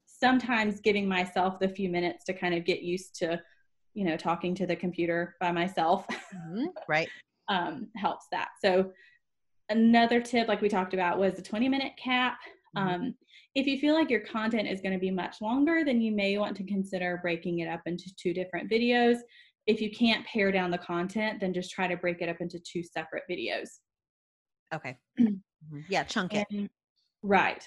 sometimes 0.07 0.81
giving 0.81 1.09
myself 1.09 1.59
the 1.59 1.69
few 1.69 1.89
minutes 1.89 2.25
to 2.25 2.35
kind 2.35 2.55
of 2.55 2.67
get 2.67 2.83
used 2.83 3.15
to, 3.17 3.41
you 3.95 4.05
know, 4.05 4.19
talking 4.19 4.55
to 4.57 4.67
the 4.67 4.77
computer 4.77 5.35
by 5.41 5.51
myself. 5.51 6.07
Mm-hmm. 6.09 6.67
Right. 6.89 7.09
um, 7.49 7.89
helps 7.97 8.27
that. 8.33 8.49
So 8.63 8.93
another 9.69 10.21
tip, 10.21 10.49
like 10.49 10.61
we 10.61 10.69
talked 10.69 10.95
about, 10.95 11.19
was 11.19 11.35
the 11.35 11.43
20 11.43 11.69
minute 11.69 11.93
cap. 12.03 12.39
Mm-hmm. 12.77 12.89
Um, 12.89 13.15
if 13.55 13.67
you 13.67 13.79
feel 13.79 13.95
like 13.95 14.11
your 14.11 14.21
content 14.21 14.69
is 14.69 14.81
going 14.81 14.93
to 14.93 14.99
be 14.99 15.11
much 15.11 15.41
longer, 15.41 15.83
then 15.85 16.01
you 16.01 16.13
may 16.13 16.37
want 16.37 16.57
to 16.59 16.65
consider 16.65 17.19
breaking 17.23 17.61
it 17.61 17.69
up 17.69 17.81
into 17.87 18.11
two 18.17 18.35
different 18.35 18.71
videos 18.71 19.19
if 19.67 19.81
you 19.81 19.91
can't 19.91 20.25
pare 20.27 20.53
down 20.53 20.71
the 20.71 20.79
content, 20.79 21.41
then 21.41 21.53
just 21.53 21.71
try 21.71 21.89
to 21.89 21.97
break 21.97 22.23
it 22.23 22.29
up 22.29 22.41
into 22.41 22.59
two 22.61 22.83
separate 22.83 23.25
videos. 23.31 23.69
Okay. 24.75 24.97
Mm-hmm. 25.65 25.81
yeah, 25.89 26.05
chunk 26.05 26.35
it. 26.35 26.47
And, 26.51 26.69
right. 27.23 27.67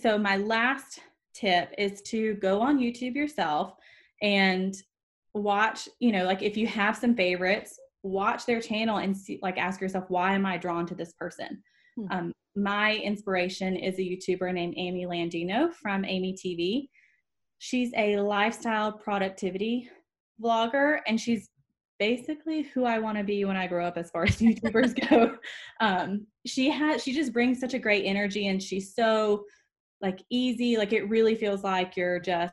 So 0.00 0.18
my 0.18 0.36
last 0.36 1.00
tip 1.34 1.72
is 1.78 2.02
to 2.02 2.34
go 2.34 2.60
on 2.60 2.78
YouTube 2.78 3.16
yourself 3.16 3.72
and 4.22 4.76
watch, 5.32 5.88
you 6.00 6.12
know, 6.12 6.24
like 6.26 6.42
if 6.42 6.56
you 6.56 6.66
have 6.66 6.96
some 6.96 7.16
favorites, 7.16 7.80
watch 8.04 8.44
their 8.46 8.60
channel 8.60 8.98
and 8.98 9.16
see 9.16 9.38
like 9.42 9.58
ask 9.58 9.80
yourself 9.80 10.04
why 10.08 10.34
am 10.34 10.46
I 10.46 10.58
drawn 10.58 10.86
to 10.86 10.94
this 10.94 11.12
person? 11.14 11.62
Hmm. 11.96 12.06
Um, 12.10 12.32
my 12.54 12.96
inspiration 12.96 13.74
is 13.76 13.98
a 13.98 14.02
YouTuber 14.02 14.52
named 14.52 14.74
Amy 14.76 15.06
Landino 15.06 15.72
from 15.72 16.04
Amy 16.04 16.34
TV. 16.34 16.88
She's 17.58 17.90
a 17.96 18.18
lifestyle 18.18 18.92
productivity 18.92 19.90
vlogger 20.40 20.98
and 21.06 21.20
she's 21.20 21.48
basically 21.98 22.62
who 22.62 22.84
I 22.84 22.98
want 22.98 23.16
to 23.18 23.24
be 23.24 23.44
when 23.44 23.56
I 23.56 23.66
grow 23.66 23.86
up 23.86 23.96
as 23.96 24.10
far 24.10 24.24
as 24.24 24.36
YouTubers 24.38 25.08
go. 25.08 25.36
Um, 25.80 26.26
she 26.46 26.70
has 26.70 27.02
she 27.02 27.14
just 27.14 27.32
brings 27.32 27.58
such 27.58 27.74
a 27.74 27.78
great 27.78 28.04
energy 28.04 28.48
and 28.48 28.62
she's 28.62 28.94
so 28.94 29.44
like 30.02 30.20
easy. 30.30 30.76
Like 30.76 30.92
it 30.92 31.08
really 31.08 31.34
feels 31.34 31.64
like 31.64 31.96
you're 31.96 32.20
just 32.20 32.52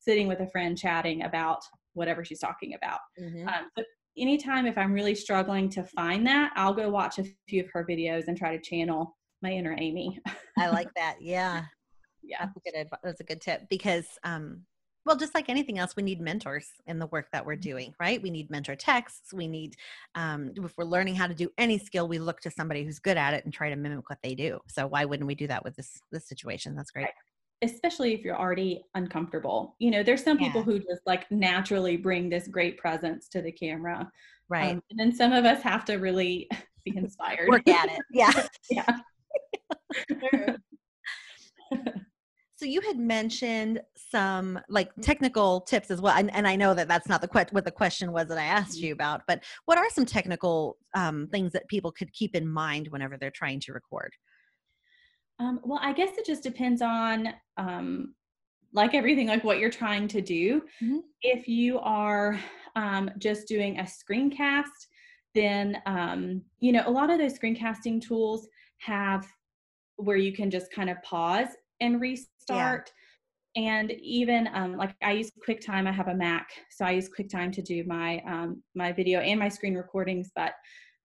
sitting 0.00 0.26
with 0.26 0.40
a 0.40 0.48
friend 0.48 0.76
chatting 0.76 1.22
about 1.22 1.60
whatever 1.94 2.24
she's 2.24 2.40
talking 2.40 2.74
about. 2.74 3.00
Mm-hmm. 3.20 3.46
Um, 3.46 3.84
anytime 4.16 4.66
if 4.66 4.76
I'm 4.76 4.92
really 4.92 5.14
struggling 5.14 5.68
to 5.70 5.84
find 5.84 6.26
that, 6.26 6.52
I'll 6.56 6.74
go 6.74 6.88
watch 6.90 7.18
a 7.18 7.24
few 7.48 7.62
of 7.62 7.70
her 7.72 7.84
videos 7.88 8.24
and 8.28 8.36
try 8.36 8.56
to 8.56 8.62
channel 8.62 9.16
my 9.42 9.50
inner 9.50 9.76
Amy. 9.78 10.18
I 10.58 10.68
like 10.68 10.88
that. 10.96 11.16
Yeah. 11.20 11.64
Yeah. 12.22 12.46
That's 12.46 12.56
a 12.56 12.70
good, 12.70 12.88
that's 13.02 13.20
a 13.20 13.24
good 13.24 13.40
tip 13.40 13.62
because 13.70 14.06
um, 14.24 14.62
well 15.06 15.16
just 15.16 15.34
like 15.34 15.48
anything 15.48 15.78
else 15.78 15.96
we 15.96 16.02
need 16.02 16.20
mentors 16.20 16.68
in 16.86 16.98
the 16.98 17.06
work 17.06 17.28
that 17.32 17.44
we're 17.44 17.54
mm-hmm. 17.54 17.70
doing 17.70 17.94
right 18.00 18.22
we 18.22 18.30
need 18.30 18.50
mentor 18.50 18.76
texts 18.76 19.32
we 19.32 19.48
need 19.48 19.74
um, 20.14 20.52
if 20.56 20.74
we're 20.76 20.84
learning 20.84 21.14
how 21.14 21.26
to 21.26 21.34
do 21.34 21.48
any 21.58 21.78
skill 21.78 22.08
we 22.08 22.18
look 22.18 22.40
to 22.40 22.50
somebody 22.50 22.84
who's 22.84 22.98
good 22.98 23.16
at 23.16 23.34
it 23.34 23.44
and 23.44 23.52
try 23.52 23.70
to 23.70 23.76
mimic 23.76 24.08
what 24.08 24.18
they 24.22 24.34
do 24.34 24.58
so 24.68 24.86
why 24.86 25.04
wouldn't 25.04 25.26
we 25.26 25.34
do 25.34 25.46
that 25.46 25.64
with 25.64 25.74
this 25.76 26.00
this 26.10 26.28
situation 26.28 26.74
that's 26.74 26.90
great 26.90 27.04
right. 27.04 27.14
Especially 27.62 28.14
if 28.14 28.22
you're 28.22 28.38
already 28.38 28.82
uncomfortable 28.94 29.76
you 29.78 29.90
know 29.90 30.02
there's 30.02 30.22
some 30.22 30.38
yeah. 30.38 30.46
people 30.46 30.62
who 30.62 30.78
just 30.78 31.02
like 31.06 31.30
naturally 31.30 31.96
bring 31.96 32.28
this 32.28 32.48
great 32.48 32.78
presence 32.78 33.28
to 33.28 33.42
the 33.42 33.52
camera 33.52 34.10
right 34.48 34.72
um, 34.72 34.82
and 34.90 34.98
then 34.98 35.12
some 35.12 35.32
of 35.32 35.44
us 35.44 35.62
have 35.62 35.84
to 35.84 35.94
really 35.96 36.48
be 36.84 36.96
inspired 36.96 37.48
work 37.48 37.68
at 37.68 37.90
it 37.90 38.00
yeah 38.12 38.46
yeah 38.70 40.56
So 42.60 42.66
you 42.66 42.82
had 42.82 42.98
mentioned 42.98 43.80
some 43.96 44.60
like 44.68 44.90
technical 45.00 45.62
tips 45.62 45.90
as 45.90 45.98
well, 45.98 46.14
and, 46.14 46.30
and 46.34 46.46
I 46.46 46.56
know 46.56 46.74
that 46.74 46.88
that's 46.88 47.08
not 47.08 47.22
the 47.22 47.28
que- 47.28 47.46
what 47.52 47.64
the 47.64 47.70
question 47.70 48.12
was 48.12 48.28
that 48.28 48.36
I 48.36 48.44
asked 48.44 48.76
mm-hmm. 48.76 48.88
you 48.88 48.92
about. 48.92 49.22
But 49.26 49.42
what 49.64 49.78
are 49.78 49.88
some 49.88 50.04
technical 50.04 50.76
um, 50.94 51.26
things 51.32 51.52
that 51.52 51.66
people 51.68 51.90
could 51.90 52.12
keep 52.12 52.36
in 52.36 52.46
mind 52.46 52.88
whenever 52.88 53.16
they're 53.16 53.30
trying 53.30 53.60
to 53.60 53.72
record? 53.72 54.12
Um, 55.40 55.60
well, 55.64 55.80
I 55.82 55.92
guess 55.92 56.18
it 56.18 56.26
just 56.26 56.42
depends 56.42 56.82
on, 56.82 57.30
um, 57.56 58.14
like 58.72 58.94
everything, 58.94 59.26
like 59.26 59.42
what 59.42 59.58
you're 59.58 59.70
trying 59.70 60.06
to 60.08 60.20
do. 60.20 60.62
Mm-hmm. 60.82 60.98
If 61.22 61.48
you 61.48 61.80
are 61.80 62.38
um, 62.76 63.10
just 63.18 63.48
doing 63.48 63.78
a 63.78 63.82
screencast, 63.82 64.66
then 65.34 65.78
um, 65.86 66.42
you 66.60 66.72
know 66.72 66.82
a 66.86 66.90
lot 66.90 67.10
of 67.10 67.18
those 67.18 67.38
screencasting 67.38 68.00
tools 68.00 68.48
have 68.78 69.26
where 69.96 70.16
you 70.16 70.32
can 70.32 70.50
just 70.50 70.72
kind 70.72 70.90
of 70.90 71.00
pause 71.02 71.48
and 71.80 72.00
restart. 72.00 72.90
Yeah. 73.56 73.62
And 73.62 73.92
even 73.92 74.48
um, 74.54 74.76
like 74.76 74.94
I 75.02 75.12
use 75.12 75.30
QuickTime. 75.46 75.88
I 75.88 75.92
have 75.92 76.08
a 76.08 76.14
Mac, 76.14 76.48
so 76.70 76.84
I 76.84 76.92
use 76.92 77.08
QuickTime 77.08 77.52
to 77.54 77.62
do 77.62 77.82
my 77.84 78.22
um, 78.26 78.62
my 78.74 78.92
video 78.92 79.20
and 79.20 79.40
my 79.40 79.48
screen 79.48 79.74
recordings. 79.74 80.30
But 80.36 80.52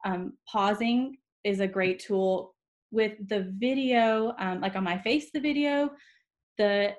um, 0.05 0.33
pausing 0.47 1.17
is 1.43 1.59
a 1.59 1.67
great 1.67 1.99
tool 1.99 2.54
with 2.91 3.13
the 3.27 3.51
video. 3.57 4.33
Um, 4.39 4.61
like 4.61 4.75
on 4.75 4.83
my 4.83 4.97
face, 4.97 5.31
the 5.33 5.39
video, 5.39 5.91
the 6.57 6.95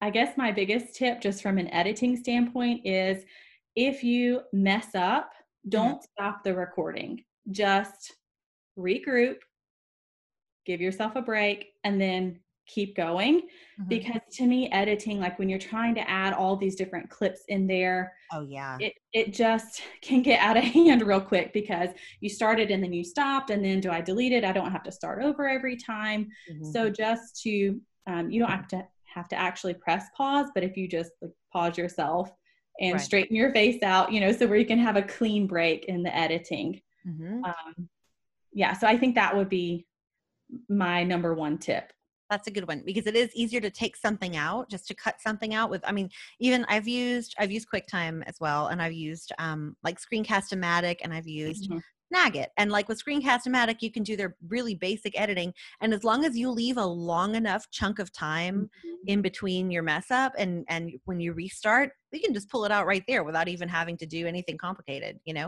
I 0.00 0.10
guess 0.10 0.36
my 0.36 0.50
biggest 0.50 0.96
tip, 0.96 1.20
just 1.20 1.42
from 1.42 1.58
an 1.58 1.68
editing 1.68 2.16
standpoint, 2.16 2.84
is 2.84 3.24
if 3.76 4.02
you 4.02 4.40
mess 4.52 4.94
up, 4.96 5.26
mm-hmm. 5.26 5.70
don't 5.70 5.94
mm-hmm. 5.94 6.12
stop 6.18 6.42
the 6.42 6.54
recording. 6.54 7.22
Just 7.50 8.12
regroup, 8.78 9.36
give 10.66 10.80
yourself 10.80 11.14
a 11.14 11.22
break, 11.22 11.66
and 11.84 12.00
then 12.00 12.40
keep 12.66 12.96
going 12.96 13.40
mm-hmm. 13.40 13.88
because 13.88 14.20
to 14.30 14.46
me 14.46 14.70
editing 14.70 15.18
like 15.18 15.38
when 15.38 15.48
you're 15.48 15.58
trying 15.58 15.94
to 15.94 16.08
add 16.08 16.32
all 16.32 16.56
these 16.56 16.76
different 16.76 17.08
clips 17.10 17.42
in 17.48 17.66
there 17.66 18.12
oh 18.32 18.40
yeah 18.42 18.76
it, 18.80 18.94
it 19.12 19.32
just 19.32 19.82
can 20.02 20.22
get 20.22 20.40
out 20.40 20.56
of 20.56 20.64
hand 20.64 21.02
real 21.02 21.20
quick 21.20 21.52
because 21.52 21.88
you 22.20 22.28
started 22.28 22.70
and 22.70 22.82
then 22.82 22.92
you 22.92 23.04
stopped 23.04 23.50
and 23.50 23.64
then 23.64 23.80
do 23.80 23.90
i 23.90 24.00
delete 24.00 24.32
it 24.32 24.44
i 24.44 24.52
don't 24.52 24.70
have 24.70 24.82
to 24.82 24.92
start 24.92 25.22
over 25.22 25.48
every 25.48 25.76
time 25.76 26.28
mm-hmm. 26.50 26.70
so 26.70 26.88
just 26.88 27.40
to 27.42 27.80
um, 28.06 28.30
you 28.30 28.40
don't 28.40 28.50
have 28.50 28.68
to 28.68 28.84
have 29.04 29.28
to 29.28 29.36
actually 29.36 29.74
press 29.74 30.06
pause 30.16 30.48
but 30.54 30.64
if 30.64 30.76
you 30.76 30.88
just 30.88 31.10
like 31.20 31.32
pause 31.52 31.76
yourself 31.76 32.30
and 32.80 32.94
right. 32.94 33.02
straighten 33.02 33.36
your 33.36 33.52
face 33.52 33.82
out 33.82 34.12
you 34.12 34.20
know 34.20 34.32
so 34.32 34.46
where 34.46 34.56
you 34.56 34.66
can 34.66 34.78
have 34.78 34.96
a 34.96 35.02
clean 35.02 35.46
break 35.46 35.84
in 35.86 36.02
the 36.02 36.14
editing 36.16 36.80
mm-hmm. 37.06 37.44
um, 37.44 37.88
yeah 38.52 38.72
so 38.72 38.86
i 38.86 38.96
think 38.96 39.14
that 39.14 39.36
would 39.36 39.48
be 39.48 39.86
my 40.68 41.04
number 41.04 41.34
one 41.34 41.58
tip 41.58 41.92
that's 42.32 42.48
a 42.48 42.50
good 42.50 42.66
one 42.66 42.82
because 42.86 43.06
it 43.06 43.14
is 43.14 43.30
easier 43.34 43.60
to 43.60 43.70
take 43.70 43.94
something 43.94 44.36
out 44.36 44.70
just 44.70 44.88
to 44.88 44.94
cut 44.94 45.20
something 45.20 45.54
out 45.54 45.68
with 45.68 45.82
i 45.86 45.92
mean 45.92 46.08
even 46.40 46.64
i've 46.68 46.88
used 46.88 47.34
i've 47.38 47.52
used 47.52 47.68
quicktime 47.72 48.22
as 48.26 48.36
well 48.40 48.68
and 48.68 48.80
i've 48.80 48.92
used 48.92 49.32
um 49.38 49.76
like 49.82 49.98
screencast-o-matic 50.00 50.96
and 51.02 51.12
i've 51.12 51.28
used 51.28 51.68
mm-hmm. 51.70 51.78
Snagit. 52.12 52.48
And 52.58 52.70
like 52.70 52.88
with 52.88 53.02
Screencast-O-Matic, 53.02 53.76
you 53.80 53.90
can 53.90 54.02
do 54.02 54.16
their 54.16 54.36
really 54.48 54.74
basic 54.74 55.18
editing. 55.18 55.54
And 55.80 55.94
as 55.94 56.04
long 56.04 56.26
as 56.26 56.36
you 56.36 56.50
leave 56.50 56.76
a 56.76 56.84
long 56.84 57.36
enough 57.36 57.70
chunk 57.70 57.98
of 57.98 58.12
time 58.12 58.68
mm-hmm. 58.84 58.94
in 59.06 59.22
between 59.22 59.70
your 59.70 59.82
mess 59.82 60.10
up 60.10 60.34
and 60.36 60.66
and 60.68 60.92
when 61.06 61.20
you 61.20 61.32
restart, 61.32 61.92
you 62.12 62.20
can 62.20 62.34
just 62.34 62.50
pull 62.50 62.66
it 62.66 62.70
out 62.70 62.86
right 62.86 63.04
there 63.08 63.24
without 63.24 63.48
even 63.48 63.66
having 63.66 63.96
to 63.96 64.06
do 64.06 64.26
anything 64.26 64.58
complicated, 64.58 65.18
you 65.24 65.32
know. 65.32 65.46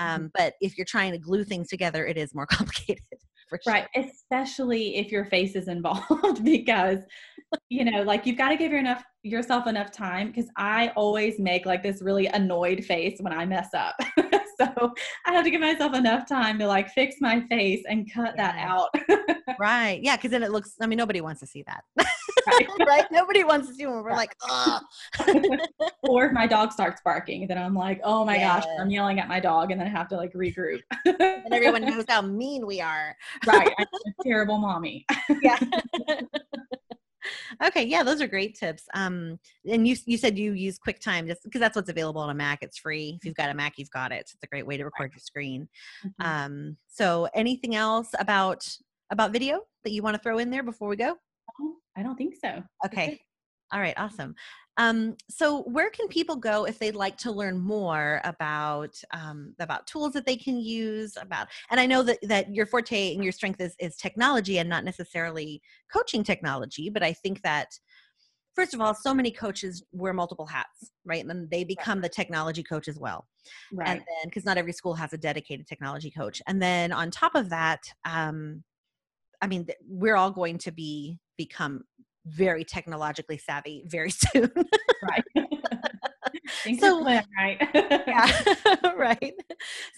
Mm-hmm. 0.00 0.14
Um, 0.14 0.30
but 0.34 0.54
if 0.62 0.78
you're 0.78 0.86
trying 0.86 1.12
to 1.12 1.18
glue 1.18 1.44
things 1.44 1.68
together, 1.68 2.06
it 2.06 2.16
is 2.16 2.34
more 2.34 2.46
complicated. 2.50 3.02
Sure. 3.50 3.72
Right, 3.74 3.86
especially 3.96 4.96
if 4.96 5.10
your 5.10 5.24
face 5.24 5.56
is 5.56 5.68
involved, 5.68 6.44
because 6.44 6.98
you 7.70 7.84
know, 7.84 8.02
like 8.02 8.26
you've 8.26 8.36
got 8.38 8.50
to 8.50 8.56
give 8.56 8.70
your 8.70 8.80
enough 8.80 9.04
yourself 9.22 9.66
enough 9.66 9.90
time. 9.90 10.28
Because 10.28 10.50
I 10.56 10.88
always 10.96 11.38
make 11.38 11.66
like 11.66 11.82
this 11.82 12.02
really 12.02 12.26
annoyed 12.26 12.84
face 12.84 13.18
when 13.20 13.32
I 13.32 13.46
mess 13.46 13.68
up. 13.74 13.96
so 14.76 14.94
I 15.26 15.32
have 15.32 15.44
to 15.44 15.50
give 15.50 15.60
myself 15.60 15.94
enough 15.94 16.28
time 16.28 16.58
to 16.58 16.66
like 16.66 16.88
fix 16.90 17.16
my 17.20 17.40
face 17.48 17.84
and 17.88 18.12
cut 18.12 18.34
yeah. 18.36 18.52
that 18.52 18.68
out. 18.68 18.88
right. 19.58 20.00
Yeah. 20.02 20.16
Cause 20.16 20.30
then 20.30 20.42
it 20.42 20.50
looks, 20.50 20.74
I 20.80 20.86
mean, 20.86 20.96
nobody 20.96 21.20
wants 21.20 21.40
to 21.40 21.46
see 21.46 21.62
that. 21.64 21.84
Right. 22.46 22.68
right. 22.86 23.06
Nobody 23.12 23.44
wants 23.44 23.68
to 23.68 23.74
see 23.74 23.86
when 23.86 24.02
we're 24.02 24.12
like, 24.12 24.34
ah. 24.42 24.82
or 26.02 26.26
if 26.26 26.32
my 26.32 26.46
dog 26.46 26.72
starts 26.72 27.00
barking, 27.04 27.46
then 27.46 27.58
I'm 27.58 27.74
like, 27.74 28.00
oh 28.02 28.24
my 28.24 28.36
yeah. 28.36 28.60
gosh, 28.60 28.68
I'm 28.80 28.90
yelling 28.90 29.20
at 29.20 29.28
my 29.28 29.40
dog 29.40 29.70
and 29.70 29.80
then 29.80 29.86
I 29.86 29.90
have 29.90 30.08
to 30.08 30.16
like 30.16 30.32
regroup. 30.32 30.80
and 31.04 31.52
everyone 31.52 31.84
knows 31.84 32.04
how 32.08 32.22
mean 32.22 32.66
we 32.66 32.80
are. 32.80 33.16
right. 33.46 33.70
I'm 33.78 33.86
a 33.86 34.22
terrible 34.24 34.58
mommy. 34.58 35.06
yeah 35.42 35.58
okay 37.64 37.84
yeah 37.84 38.02
those 38.02 38.20
are 38.20 38.26
great 38.26 38.58
tips 38.58 38.84
um 38.94 39.38
and 39.70 39.86
you 39.86 39.96
you 40.06 40.16
said 40.16 40.38
you 40.38 40.52
use 40.52 40.78
quicktime 40.78 41.26
just 41.26 41.42
because 41.44 41.60
that's 41.60 41.76
what's 41.76 41.90
available 41.90 42.20
on 42.20 42.30
a 42.30 42.34
mac 42.34 42.62
it's 42.62 42.78
free. 42.78 43.16
If 43.20 43.24
you've 43.24 43.34
got 43.34 43.50
a 43.50 43.54
mac 43.54 43.78
you've 43.78 43.90
got 43.90 44.12
it 44.12 44.20
it's 44.20 44.36
a 44.42 44.46
great 44.46 44.66
way 44.66 44.76
to 44.76 44.84
record 44.84 45.12
your 45.12 45.20
screen. 45.20 45.68
Mm-hmm. 46.04 46.26
um 46.26 46.76
so 46.88 47.28
anything 47.34 47.74
else 47.74 48.10
about 48.18 48.68
about 49.10 49.32
video 49.32 49.60
that 49.84 49.92
you 49.92 50.02
want 50.02 50.16
to 50.16 50.22
throw 50.22 50.38
in 50.38 50.50
there 50.50 50.62
before 50.62 50.88
we 50.88 50.96
go? 50.96 51.16
I 51.96 52.02
don't 52.02 52.16
think 52.16 52.34
so. 52.40 52.62
Okay 52.84 53.20
all 53.72 53.80
right 53.80 53.94
awesome 53.96 54.34
um, 54.80 55.16
so 55.28 55.62
where 55.62 55.90
can 55.90 56.06
people 56.06 56.36
go 56.36 56.64
if 56.64 56.78
they'd 56.78 56.94
like 56.94 57.16
to 57.18 57.32
learn 57.32 57.58
more 57.58 58.20
about 58.22 58.94
um, 59.12 59.54
about 59.58 59.88
tools 59.88 60.12
that 60.12 60.24
they 60.24 60.36
can 60.36 60.56
use 60.56 61.16
about 61.20 61.48
and 61.70 61.80
I 61.80 61.86
know 61.86 62.02
that 62.04 62.18
that 62.22 62.54
your 62.54 62.64
forte 62.64 63.12
and 63.14 63.24
your 63.24 63.32
strength 63.32 63.60
is, 63.60 63.74
is 63.80 63.96
technology 63.96 64.58
and 64.58 64.68
not 64.68 64.84
necessarily 64.84 65.60
coaching 65.92 66.22
technology, 66.22 66.90
but 66.90 67.02
I 67.02 67.12
think 67.12 67.42
that 67.42 67.76
first 68.58 68.74
of 68.74 68.80
all, 68.80 68.92
so 68.92 69.14
many 69.14 69.30
coaches 69.30 69.84
wear 69.92 70.12
multiple 70.12 70.46
hats, 70.46 70.90
right? 71.04 71.20
And 71.20 71.30
then 71.30 71.46
they 71.48 71.62
become 71.62 72.00
the 72.00 72.08
technology 72.08 72.64
coach 72.64 72.88
as 72.88 72.98
well. 72.98 73.24
Right. 73.72 73.88
And 73.88 74.00
then 74.00 74.24
because 74.24 74.44
not 74.44 74.58
every 74.58 74.72
school 74.72 74.94
has 74.94 75.12
a 75.12 75.16
dedicated 75.16 75.68
technology 75.68 76.10
coach. 76.10 76.42
And 76.48 76.60
then 76.60 76.90
on 76.90 77.12
top 77.12 77.36
of 77.36 77.50
that, 77.50 77.80
um, 78.04 78.64
I 79.40 79.46
mean, 79.46 79.68
we're 79.88 80.16
all 80.16 80.32
going 80.32 80.58
to 80.58 80.72
be 80.72 81.20
become 81.36 81.84
very 82.26 82.64
technologically 82.64 83.38
savvy 83.38 83.84
very 83.86 84.10
soon. 84.32 84.50
right. 85.02 85.24
so 86.78 87.04
right 87.04 87.58
yeah 88.06 88.42
right 88.96 89.34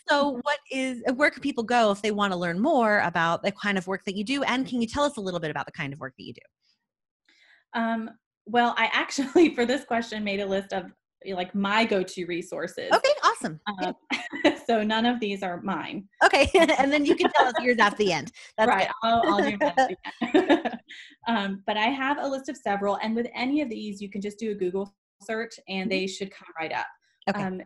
so 0.09 0.39
what 0.43 0.59
is 0.71 1.03
where 1.17 1.31
can 1.31 1.41
people 1.41 1.65
go 1.65 1.91
if 1.91 2.03
they 2.03 2.11
want 2.11 2.33
to 2.33 2.39
learn 2.39 2.61
more 2.61 3.01
about 3.01 3.43
the 3.43 3.53
kind 3.53 3.79
of 3.79 3.87
work 3.87 4.05
that 4.05 4.17
you 4.17 4.25
do 4.25 4.43
and 4.45 4.67
can 4.67 4.81
you 4.81 4.87
tell 4.87 5.05
us 5.05 5.17
a 5.17 5.21
little 5.21 5.41
bit 5.41 5.51
about 5.51 5.67
the 5.67 5.73
kind 5.73 5.93
of 5.93 5.99
work 6.01 6.15
that 6.19 6.25
you 6.25 6.33
do 6.33 7.81
um, 7.81 8.11
well 8.47 8.75
i 8.77 8.89
actually 8.93 9.55
for 9.55 9.67
this 9.67 9.85
question 9.85 10.23
made 10.23 10.41
a 10.41 10.47
list 10.47 10.73
of 10.73 10.93
like 11.35 11.55
my 11.55 11.85
go-to 11.85 12.25
resources. 12.27 12.91
Okay 12.93 13.11
awesome. 13.23 13.61
Um, 13.83 13.95
so 14.67 14.83
none 14.83 15.07
of 15.07 15.21
these 15.21 15.43
are 15.43 15.61
mine. 15.63 16.09
Okay 16.25 16.51
and 16.79 16.93
then 16.93 17.05
you 17.05 17.15
can 17.15 17.31
tell 17.33 17.47
us 17.47 17.55
yours 17.61 17.79
at 17.79 17.97
the 17.97 18.13
end. 18.13 18.33
That's 18.57 18.69
right 18.69 18.89
I'll, 19.03 19.23
I'll, 19.27 19.51
do 19.51 19.57
that 19.59 20.81
um, 21.29 21.63
but 21.67 21.77
i 21.77 21.87
have 21.87 22.19
a 22.19 22.27
list 22.27 22.49
of 22.49 22.57
several 22.57 22.99
and 23.03 23.15
with 23.15 23.27
any 23.35 23.61
of 23.61 23.69
these 23.69 24.01
you 24.01 24.09
can 24.09 24.21
just 24.21 24.39
do 24.39 24.53
a 24.53 24.55
google 24.55 24.95
search 25.23 25.59
and 25.69 25.83
mm-hmm. 25.83 25.91
they 25.91 26.07
should 26.07 26.31
come 26.31 26.49
right 26.59 26.73
up. 26.73 26.87
Okay. 27.29 27.43
Um, 27.43 27.61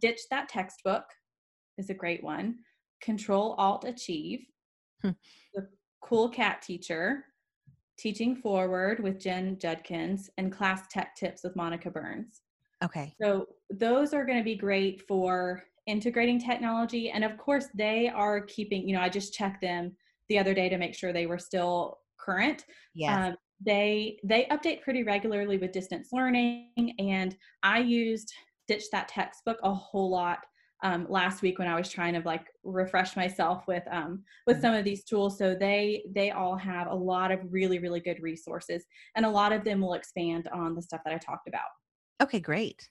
ditch 0.00 0.20
that 0.30 0.48
textbook 0.48 1.04
is 1.78 1.90
a 1.90 1.94
great 1.94 2.22
one. 2.22 2.56
Control 3.00 3.54
alt 3.58 3.84
achieve. 3.84 4.40
Hmm. 5.02 5.10
the 5.54 5.66
cool 6.02 6.28
cat 6.28 6.62
teacher. 6.62 7.24
Teaching 7.98 8.36
forward 8.36 9.00
with 9.00 9.18
jen 9.18 9.58
judkins 9.58 10.30
and 10.38 10.52
class 10.52 10.82
tech 10.90 11.14
tips 11.16 11.42
with 11.42 11.56
monica 11.56 11.90
burns 11.90 12.42
Okay. 12.82 13.14
So 13.20 13.46
those 13.70 14.14
are 14.14 14.24
going 14.24 14.38
to 14.38 14.44
be 14.44 14.54
great 14.54 15.02
for 15.06 15.62
integrating 15.86 16.38
technology. 16.38 17.10
And 17.10 17.24
of 17.24 17.36
course, 17.36 17.66
they 17.74 18.08
are 18.08 18.40
keeping, 18.40 18.88
you 18.88 18.94
know, 18.94 19.02
I 19.02 19.08
just 19.08 19.34
checked 19.34 19.60
them 19.60 19.96
the 20.28 20.38
other 20.38 20.54
day 20.54 20.68
to 20.68 20.78
make 20.78 20.94
sure 20.94 21.12
they 21.12 21.26
were 21.26 21.38
still 21.38 21.98
current. 22.18 22.64
Yeah. 22.94 23.28
Um, 23.28 23.36
they 23.64 24.18
they 24.24 24.46
update 24.50 24.82
pretty 24.82 25.02
regularly 25.02 25.58
with 25.58 25.72
distance 25.72 26.08
learning 26.12 26.94
and 26.98 27.36
i 27.62 27.78
used 27.78 28.32
ditch 28.68 28.84
that 28.90 29.08
textbook 29.08 29.58
a 29.62 29.72
whole 29.72 30.10
lot 30.10 30.38
um, 30.82 31.06
last 31.10 31.42
week 31.42 31.58
when 31.58 31.68
i 31.68 31.76
was 31.76 31.90
trying 31.90 32.14
to 32.14 32.22
like 32.24 32.46
refresh 32.64 33.16
myself 33.16 33.64
with 33.68 33.82
um, 33.90 34.22
with 34.46 34.56
mm-hmm. 34.56 34.62
some 34.62 34.74
of 34.74 34.84
these 34.84 35.04
tools 35.04 35.36
so 35.36 35.54
they 35.54 36.02
they 36.14 36.30
all 36.30 36.56
have 36.56 36.86
a 36.86 36.94
lot 36.94 37.30
of 37.30 37.40
really 37.50 37.78
really 37.78 38.00
good 38.00 38.22
resources 38.22 38.84
and 39.14 39.26
a 39.26 39.30
lot 39.30 39.52
of 39.52 39.62
them 39.62 39.80
will 39.80 39.94
expand 39.94 40.48
on 40.54 40.74
the 40.74 40.82
stuff 40.82 41.02
that 41.04 41.12
i 41.12 41.18
talked 41.18 41.46
about 41.46 41.68
Okay, 42.20 42.40
great. 42.40 42.88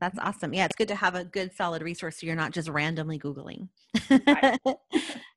That's 0.00 0.18
mm. 0.18 0.24
awesome. 0.26 0.52
Yeah, 0.52 0.66
it's 0.66 0.76
good 0.76 0.88
to 0.88 0.94
have 0.96 1.14
a 1.14 1.24
good 1.24 1.54
solid 1.54 1.82
resource 1.82 2.20
so 2.20 2.26
you're 2.26 2.36
not 2.36 2.52
just 2.52 2.68
randomly 2.68 3.18
Googling. 3.18 3.68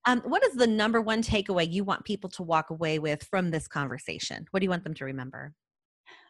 um, 0.06 0.22
what 0.26 0.44
is 0.44 0.56
the 0.56 0.68
number 0.68 1.02
one 1.02 1.22
takeaway 1.22 1.72
you 1.72 1.84
want 1.84 2.04
people 2.04 2.30
to 2.32 2.44
walk 2.44 2.72
away 2.72 3.00
with 3.00 3.24
from 3.24 3.52
this 3.52 3.68
conversation? 3.68 4.48
What 4.52 4.60
do 4.60 4.66
you 4.66 4.70
want 4.70 4.84
them 4.84 4.96
to 4.96 5.06
remember? 5.06 5.54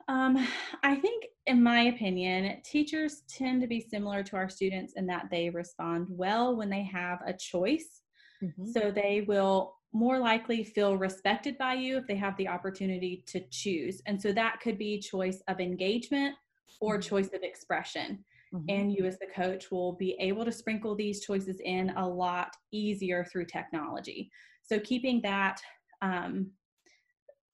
Um, 0.07 0.47
I 0.83 0.97
think, 0.97 1.25
in 1.47 1.63
my 1.63 1.83
opinion, 1.83 2.61
teachers 2.63 3.23
tend 3.27 3.61
to 3.61 3.67
be 3.67 3.79
similar 3.79 4.21
to 4.23 4.35
our 4.35 4.49
students 4.49 4.93
in 4.95 5.07
that 5.07 5.29
they 5.31 5.49
respond 5.49 6.07
well 6.09 6.55
when 6.55 6.69
they 6.69 6.83
have 6.83 7.19
a 7.25 7.33
choice. 7.33 8.01
Mm-hmm. 8.43 8.65
So 8.67 8.91
they 8.91 9.25
will 9.27 9.75
more 9.93 10.19
likely 10.19 10.63
feel 10.63 10.97
respected 10.97 11.57
by 11.57 11.73
you 11.73 11.97
if 11.97 12.05
they 12.05 12.17
have 12.17 12.35
the 12.37 12.49
opportunity 12.49 13.23
to 13.27 13.39
choose. 13.49 14.01
And 14.05 14.21
so 14.21 14.33
that 14.33 14.59
could 14.61 14.77
be 14.77 14.99
choice 14.99 15.41
of 15.47 15.59
engagement 15.61 16.35
or 16.81 16.95
mm-hmm. 16.95 17.09
choice 17.09 17.27
of 17.33 17.43
expression. 17.43 18.23
Mm-hmm. 18.53 18.65
And 18.69 18.91
you, 18.93 19.05
as 19.05 19.17
the 19.19 19.27
coach, 19.27 19.71
will 19.71 19.93
be 19.93 20.15
able 20.19 20.45
to 20.45 20.51
sprinkle 20.51 20.95
these 20.95 21.21
choices 21.25 21.59
in 21.63 21.91
a 21.97 22.07
lot 22.07 22.55
easier 22.71 23.25
through 23.31 23.45
technology. 23.45 24.29
So, 24.63 24.79
keeping 24.79 25.21
that, 25.23 25.59
um, 26.01 26.51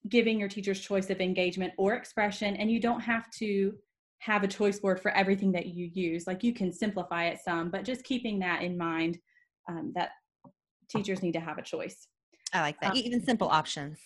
giving 0.10 0.40
your 0.40 0.50
teachers 0.50 0.80
choice 0.80 1.10
of 1.10 1.22
engagement 1.22 1.74
or 1.78 1.94
expression, 1.94 2.56
and 2.56 2.72
you 2.72 2.80
don't 2.80 3.02
have 3.02 3.30
to 3.40 3.74
have 4.22 4.44
a 4.44 4.48
choice 4.48 4.80
board 4.80 5.00
for 5.00 5.10
everything 5.12 5.52
that 5.52 5.68
you 5.68 5.90
use. 5.94 6.28
Like 6.28 6.44
you 6.44 6.54
can 6.54 6.72
simplify 6.72 7.26
it 7.26 7.40
some, 7.44 7.72
but 7.72 7.84
just 7.84 8.04
keeping 8.04 8.38
that 8.40 8.62
in 8.62 8.78
mind 8.78 9.18
um, 9.68 9.92
that 9.96 10.12
teachers 10.90 11.24
need 11.24 11.34
to 11.34 11.40
have 11.40 11.58
a 11.58 11.64
choice. 11.64 12.08
I 12.54 12.62
like 12.62 12.80
that. 12.82 12.92
Um, 12.92 12.98
Even 12.98 13.24
simple 13.24 13.48
options. 13.48 14.00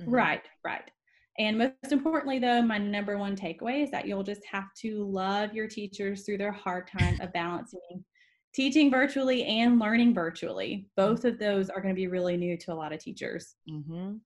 Mm-hmm. 0.00 0.10
Right, 0.10 0.42
right. 0.64 0.90
And 1.38 1.58
most 1.58 1.92
importantly, 1.92 2.38
though, 2.38 2.62
my 2.62 2.78
number 2.78 3.16
one 3.16 3.36
takeaway 3.36 3.82
is 3.82 3.90
that 3.90 4.06
you'll 4.06 4.22
just 4.22 4.44
have 4.50 4.72
to 4.82 5.04
love 5.04 5.54
your 5.54 5.66
teachers 5.66 6.24
through 6.24 6.38
their 6.38 6.52
hard 6.52 6.88
time 6.88 7.18
of 7.20 7.32
balancing 7.32 8.04
teaching 8.54 8.90
virtually 8.90 9.44
and 9.44 9.78
learning 9.78 10.14
virtually. 10.14 10.86
Both 10.96 11.24
of 11.24 11.38
those 11.38 11.70
are 11.70 11.80
going 11.80 11.94
to 11.94 11.98
be 11.98 12.06
really 12.06 12.36
new 12.36 12.56
to 12.58 12.72
a 12.72 12.74
lot 12.74 12.92
of 12.92 13.00
teachers. 13.00 13.54
Mm-hmm. 13.68 14.16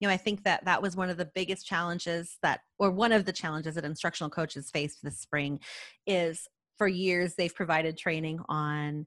You 0.00 0.08
know, 0.08 0.10
I 0.10 0.16
think 0.16 0.44
that 0.44 0.64
that 0.64 0.82
was 0.82 0.96
one 0.96 1.08
of 1.08 1.16
the 1.16 1.30
biggest 1.34 1.66
challenges 1.66 2.36
that, 2.42 2.60
or 2.78 2.90
one 2.90 3.12
of 3.12 3.24
the 3.24 3.32
challenges 3.32 3.76
that 3.76 3.84
instructional 3.84 4.30
coaches 4.30 4.70
faced 4.70 4.98
this 5.02 5.20
spring 5.20 5.60
is 6.06 6.46
for 6.76 6.88
years 6.88 7.34
they've 7.34 7.54
provided 7.54 7.96
training 7.96 8.40
on 8.48 9.06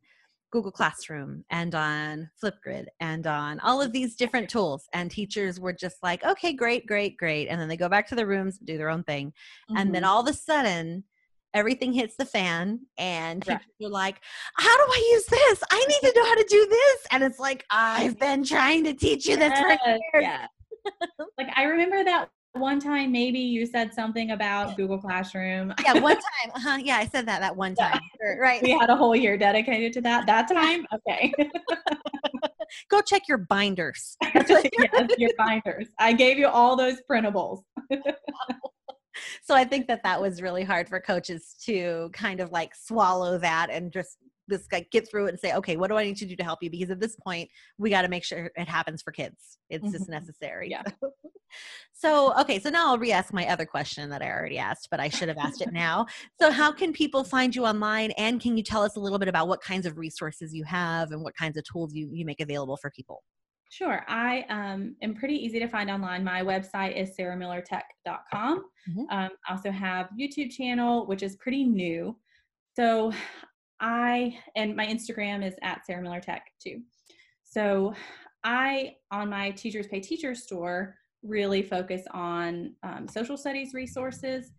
Google 0.51 0.71
Classroom 0.71 1.43
and 1.49 1.75
on 1.75 2.29
Flipgrid 2.41 2.87
and 2.99 3.27
on 3.27 3.59
all 3.59 3.81
of 3.81 3.91
these 3.91 4.15
different 4.15 4.49
tools. 4.49 4.87
And 4.93 5.11
teachers 5.11 5.59
were 5.59 5.73
just 5.73 5.97
like, 6.01 6.23
okay, 6.23 6.53
great, 6.53 6.85
great, 6.85 7.17
great. 7.17 7.47
And 7.47 7.59
then 7.59 7.67
they 7.67 7.77
go 7.77 7.89
back 7.89 8.07
to 8.07 8.15
the 8.15 8.25
rooms, 8.25 8.57
do 8.57 8.77
their 8.77 8.89
own 8.89 9.03
thing. 9.03 9.27
Mm-hmm. 9.27 9.77
And 9.77 9.93
then 9.93 10.03
mm-hmm. 10.03 10.11
all 10.11 10.21
of 10.21 10.27
a 10.27 10.33
sudden, 10.33 11.03
everything 11.53 11.93
hits 11.93 12.15
the 12.15 12.25
fan 12.25 12.79
and 12.97 13.47
right. 13.47 13.59
are 13.83 13.89
like, 13.89 14.21
how 14.55 14.77
do 14.77 14.83
I 14.83 15.09
use 15.13 15.25
this? 15.25 15.63
I 15.71 15.85
need 15.87 16.09
to 16.09 16.13
know 16.15 16.25
how 16.25 16.35
to 16.35 16.45
do 16.47 16.67
this. 16.69 17.07
And 17.11 17.23
it's 17.23 17.39
like, 17.39 17.65
I've 17.71 18.19
been 18.19 18.43
trying 18.43 18.83
to 18.85 18.93
teach 18.93 19.27
you 19.27 19.37
this 19.37 19.57
for 19.59 19.69
years. 19.69 19.99
Yeah. 20.13 20.47
like 21.37 21.49
I 21.55 21.63
remember 21.63 22.03
that 22.03 22.29
one 22.53 22.79
time 22.79 23.11
maybe 23.11 23.39
you 23.39 23.65
said 23.65 23.93
something 23.93 24.31
about 24.31 24.75
Google 24.75 24.97
Classroom. 24.97 25.73
yeah, 25.83 25.93
one 25.93 26.15
time. 26.43 26.51
Uh-huh. 26.55 26.77
Yeah, 26.81 26.97
I 26.97 27.05
said 27.05 27.27
that 27.27 27.41
that 27.41 27.55
one 27.55 27.75
time. 27.75 27.99
Yeah. 28.21 28.33
Right. 28.33 28.61
We 28.61 28.71
had 28.71 28.89
a 28.89 28.95
whole 28.95 29.15
year 29.15 29.37
dedicated 29.37 29.93
to 29.93 30.01
that. 30.01 30.25
That 30.25 30.47
time? 30.47 30.85
Okay. 30.93 31.33
Go 32.89 33.01
check 33.01 33.23
your 33.27 33.39
binders. 33.39 34.15
yes, 34.35 34.65
your 35.17 35.31
binders. 35.37 35.87
I 35.97 36.13
gave 36.13 36.37
you 36.37 36.47
all 36.47 36.75
those 36.75 36.97
printables. 37.09 37.63
so 39.43 39.55
I 39.55 39.63
think 39.63 39.87
that 39.87 40.03
that 40.03 40.21
was 40.21 40.41
really 40.41 40.63
hard 40.63 40.87
for 40.87 40.99
coaches 40.99 41.55
to 41.65 42.09
kind 42.13 42.39
of 42.39 42.51
like 42.51 42.75
swallow 42.75 43.37
that 43.39 43.69
and 43.71 43.91
just 43.91 44.17
this 44.49 44.67
guy 44.67 44.85
get 44.91 45.09
through 45.09 45.27
it 45.27 45.29
and 45.29 45.39
say 45.39 45.53
okay 45.53 45.77
what 45.77 45.89
do 45.89 45.95
i 45.95 46.03
need 46.03 46.17
to 46.17 46.25
do 46.25 46.35
to 46.35 46.43
help 46.43 46.61
you 46.61 46.69
because 46.69 46.89
at 46.89 46.99
this 46.99 47.15
point 47.15 47.47
we 47.77 47.89
got 47.89 48.01
to 48.01 48.07
make 48.07 48.23
sure 48.23 48.51
it 48.55 48.67
happens 48.67 49.01
for 49.01 49.11
kids 49.11 49.59
it's 49.69 49.83
mm-hmm. 49.83 49.93
just 49.93 50.09
necessary 50.09 50.69
yeah 50.69 50.81
so 50.99 51.11
okay 52.39 52.59
so 52.59 52.69
now 52.69 52.89
i'll 52.89 52.97
re-ask 52.97 53.33
my 53.33 53.47
other 53.47 53.65
question 53.65 54.09
that 54.09 54.21
i 54.21 54.29
already 54.29 54.57
asked 54.57 54.87
but 54.89 54.99
i 54.99 55.09
should 55.09 55.27
have 55.27 55.37
asked 55.37 55.61
it 55.61 55.71
now 55.71 56.05
so 56.39 56.51
how 56.51 56.71
can 56.71 56.93
people 56.93 57.23
find 57.23 57.55
you 57.55 57.65
online 57.65 58.11
and 58.11 58.41
can 58.41 58.57
you 58.57 58.63
tell 58.63 58.81
us 58.81 58.95
a 58.95 58.99
little 58.99 59.19
bit 59.19 59.27
about 59.27 59.47
what 59.47 59.61
kinds 59.61 59.85
of 59.85 59.97
resources 59.97 60.53
you 60.53 60.63
have 60.63 61.11
and 61.11 61.21
what 61.21 61.35
kinds 61.35 61.57
of 61.57 61.63
tools 61.63 61.93
you, 61.93 62.09
you 62.11 62.25
make 62.25 62.39
available 62.39 62.77
for 62.77 62.89
people 62.91 63.23
Sure. 63.71 64.03
I 64.07 64.45
um, 64.49 64.95
am 65.03 65.13
pretty 65.13 65.35
easy 65.35 65.59
to 65.59 65.67
find 65.67 65.91
online. 65.91 66.23
My 66.23 66.41
website 66.41 66.99
is 66.99 67.15
sarahmillertech.com. 67.15 68.57
Mm-hmm. 68.89 68.99
Um, 69.11 69.29
I 69.47 69.51
also 69.51 69.69
have 69.69 70.09
YouTube 70.19 70.49
channel, 70.49 71.05
which 71.05 71.21
is 71.21 71.35
pretty 71.35 71.63
new. 71.63 72.17
So 72.75 73.13
I 73.79 74.37
and 74.55 74.75
my 74.75 74.87
Instagram 74.87 75.45
is 75.45 75.53
at 75.61 75.85
Sarah 75.85 76.01
Miller 76.01 76.19
Tech 76.19 76.47
too. 76.61 76.81
So 77.43 77.93
I 78.43 78.95
on 79.11 79.29
my 79.29 79.51
Teachers 79.51 79.87
Pay 79.87 79.99
Teachers 79.99 80.43
store 80.43 80.95
really 81.23 81.61
focus 81.61 82.01
on 82.11 82.73
um, 82.83 83.07
social 83.07 83.37
studies 83.37 83.73
resources 83.73 84.51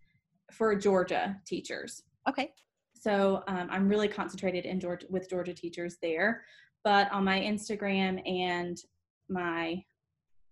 for 0.51 0.75
Georgia 0.75 1.37
teachers. 1.45 2.03
Okay. 2.27 2.51
So 2.93 3.43
um, 3.47 3.67
I'm 3.71 3.87
really 3.87 4.07
concentrated 4.07 4.65
in 4.65 4.79
Georgia 4.79 5.07
with 5.09 5.29
Georgia 5.29 5.53
teachers 5.53 5.97
there, 6.01 6.43
but 6.83 7.11
on 7.11 7.23
my 7.23 7.39
Instagram 7.39 8.21
and 8.29 8.77
my 9.27 9.83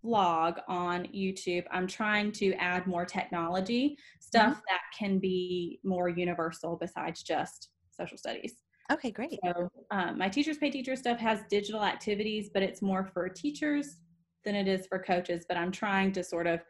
blog 0.02 0.56
on 0.66 1.04
YouTube, 1.14 1.64
I'm 1.70 1.86
trying 1.86 2.32
to 2.32 2.54
add 2.54 2.86
more 2.86 3.04
technology 3.04 3.96
stuff 4.20 4.54
mm-hmm. 4.54 4.60
that 4.68 4.80
can 4.98 5.18
be 5.18 5.78
more 5.84 6.08
universal 6.08 6.76
besides 6.80 7.22
just 7.22 7.68
social 7.90 8.16
studies. 8.16 8.54
Okay, 8.90 9.12
great. 9.12 9.38
So 9.44 9.70
um, 9.92 10.18
my 10.18 10.28
Teachers 10.28 10.58
Pay 10.58 10.70
Teacher 10.70 10.96
stuff 10.96 11.18
has 11.18 11.40
digital 11.48 11.84
activities, 11.84 12.50
but 12.52 12.62
it's 12.62 12.82
more 12.82 13.08
for 13.12 13.28
teachers 13.28 13.98
than 14.44 14.54
it 14.54 14.68
is 14.68 14.86
for 14.86 14.98
coaches. 14.98 15.44
But 15.48 15.56
I'm 15.56 15.72
trying 15.72 16.12
to 16.12 16.24
sort 16.24 16.46
of, 16.46 16.60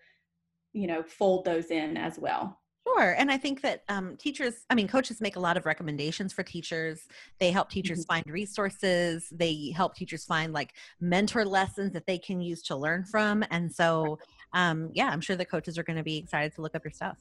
you 0.73 0.87
know, 0.87 1.03
fold 1.03 1.45
those 1.45 1.71
in 1.71 1.97
as 1.97 2.19
well. 2.19 2.61
Sure. 2.87 3.15
And 3.19 3.31
I 3.31 3.37
think 3.37 3.61
that 3.61 3.83
um, 3.89 4.17
teachers, 4.17 4.65
I 4.71 4.75
mean, 4.75 4.89
coaches 4.89 5.21
make 5.21 5.37
a 5.37 5.41
lot 5.41 5.57
of 5.57 5.67
recommendations 5.67 6.33
for 6.33 6.43
teachers. 6.43 7.07
They 7.39 7.51
help 7.51 7.71
teachers 7.71 8.01
mm-hmm. 8.01 8.15
find 8.15 8.27
resources. 8.27 9.29
They 9.31 9.73
help 9.77 9.95
teachers 9.95 10.25
find 10.25 10.53
like 10.53 10.75
mentor 11.01 11.45
lessons 11.45 11.93
that 11.93 12.07
they 12.07 12.19
can 12.19 12.41
use 12.41 12.63
to 12.65 12.77
learn 12.77 13.05
from. 13.05 13.45
And 13.51 13.73
so, 13.73 14.19
um, 14.55 14.91
yeah, 14.93 15.09
I'm 15.09 15.21
sure 15.21 15.37
the 15.37 15.45
coaches 15.45 15.79
are 15.79 15.83
going 15.83 15.99
to 15.99 16.03
be 16.03 16.17
excited 16.17 16.55
to 16.55 16.63
look 16.63 16.75
up 16.75 16.85
your 16.85 16.93
stuff. 16.93 17.19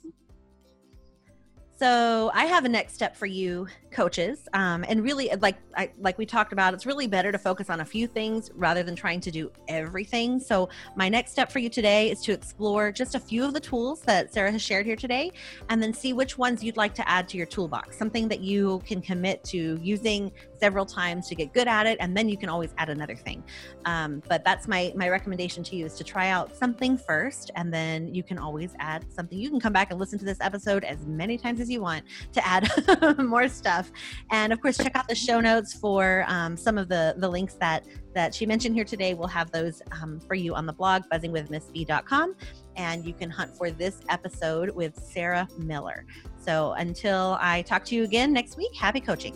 So 1.79 2.29
I 2.33 2.43
have 2.43 2.65
a 2.65 2.69
next 2.69 2.93
step 2.93 3.15
for 3.15 3.25
you, 3.25 3.65
coaches, 3.89 4.49
um, 4.51 4.83
and 4.89 5.01
really, 5.01 5.31
like 5.39 5.55
I, 5.77 5.89
like 5.97 6.17
we 6.17 6.25
talked 6.25 6.51
about, 6.51 6.73
it's 6.73 6.85
really 6.85 7.07
better 7.07 7.31
to 7.31 7.37
focus 7.37 7.69
on 7.69 7.79
a 7.79 7.85
few 7.85 8.05
things 8.05 8.51
rather 8.53 8.83
than 8.83 8.97
trying 8.97 9.21
to 9.21 9.31
do 9.31 9.49
everything. 9.69 10.41
So 10.41 10.67
my 10.97 11.07
next 11.07 11.31
step 11.31 11.49
for 11.49 11.59
you 11.59 11.69
today 11.69 12.11
is 12.11 12.19
to 12.23 12.33
explore 12.33 12.91
just 12.91 13.15
a 13.15 13.19
few 13.19 13.45
of 13.45 13.53
the 13.53 13.61
tools 13.61 14.01
that 14.01 14.33
Sarah 14.33 14.51
has 14.51 14.61
shared 14.61 14.87
here 14.87 14.97
today, 14.97 15.31
and 15.69 15.81
then 15.81 15.93
see 15.93 16.11
which 16.11 16.37
ones 16.37 16.61
you'd 16.61 16.75
like 16.75 16.93
to 16.95 17.09
add 17.09 17.29
to 17.29 17.37
your 17.37 17.45
toolbox. 17.45 17.97
Something 17.97 18.27
that 18.27 18.41
you 18.41 18.81
can 18.85 19.01
commit 19.01 19.41
to 19.45 19.79
using 19.81 20.33
several 20.59 20.85
times 20.85 21.27
to 21.29 21.35
get 21.35 21.53
good 21.53 21.67
at 21.67 21.85
it 21.85 21.97
and 21.99 22.15
then 22.15 22.29
you 22.29 22.37
can 22.37 22.49
always 22.49 22.73
add 22.77 22.89
another 22.89 23.15
thing. 23.15 23.43
Um, 23.85 24.21
but 24.27 24.43
that's 24.43 24.67
my 24.67 24.91
my 24.95 25.09
recommendation 25.09 25.63
to 25.63 25.75
you 25.75 25.85
is 25.85 25.95
to 25.95 26.03
try 26.03 26.29
out 26.29 26.55
something 26.55 26.97
first 26.97 27.51
and 27.55 27.73
then 27.73 28.13
you 28.13 28.23
can 28.23 28.37
always 28.37 28.73
add 28.79 29.05
something. 29.11 29.37
You 29.37 29.49
can 29.49 29.59
come 29.59 29.73
back 29.73 29.91
and 29.91 29.99
listen 29.99 30.19
to 30.19 30.25
this 30.25 30.37
episode 30.41 30.83
as 30.83 31.05
many 31.05 31.37
times 31.37 31.59
as 31.59 31.69
you 31.69 31.81
want 31.81 32.03
to 32.33 32.47
add 32.47 32.69
more 33.19 33.47
stuff. 33.47 33.91
And 34.31 34.53
of 34.53 34.61
course 34.61 34.77
check 34.77 34.95
out 34.95 35.07
the 35.07 35.15
show 35.15 35.39
notes 35.39 35.73
for 35.73 36.25
um, 36.27 36.57
some 36.57 36.77
of 36.77 36.89
the 36.89 37.15
the 37.17 37.29
links 37.29 37.55
that 37.55 37.85
that 38.15 38.33
she 38.33 38.45
mentioned 38.45 38.75
here 38.75 38.83
today. 38.83 39.13
We'll 39.13 39.27
have 39.27 39.51
those 39.51 39.81
um, 40.01 40.19
for 40.19 40.33
you 40.33 40.55
on 40.55 40.65
the 40.65 40.73
blog 40.73 41.03
buzzingwithmissb.com 41.11 42.35
and 42.75 43.05
you 43.05 43.13
can 43.13 43.29
hunt 43.29 43.55
for 43.55 43.71
this 43.71 43.99
episode 44.09 44.69
with 44.69 44.97
sarah 44.97 45.47
miller. 45.57 46.05
So 46.37 46.73
until 46.73 47.37
i 47.39 47.61
talk 47.63 47.85
to 47.85 47.95
you 47.95 48.03
again 48.03 48.33
next 48.33 48.57
week 48.57 48.73
happy 48.75 48.99
coaching 48.99 49.35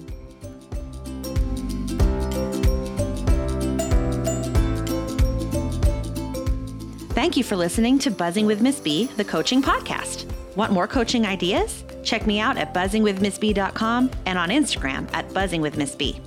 Thank 7.13 7.37
you 7.37 7.43
for 7.43 7.55
listening 7.55 7.99
to 7.99 8.09
Buzzing 8.09 8.47
with 8.47 8.63
Miss 8.63 8.79
B, 8.79 9.05
the 9.05 9.23
coaching 9.23 9.61
podcast. 9.61 10.25
Want 10.55 10.71
more 10.71 10.87
coaching 10.87 11.27
ideas? 11.27 11.83
Check 12.03 12.25
me 12.25 12.39
out 12.39 12.57
at 12.57 12.73
buzzingwithmissb.com 12.73 14.09
and 14.25 14.39
on 14.39 14.49
Instagram 14.49 15.07
at 15.13 15.29
buzzingwithmissb. 15.29 16.19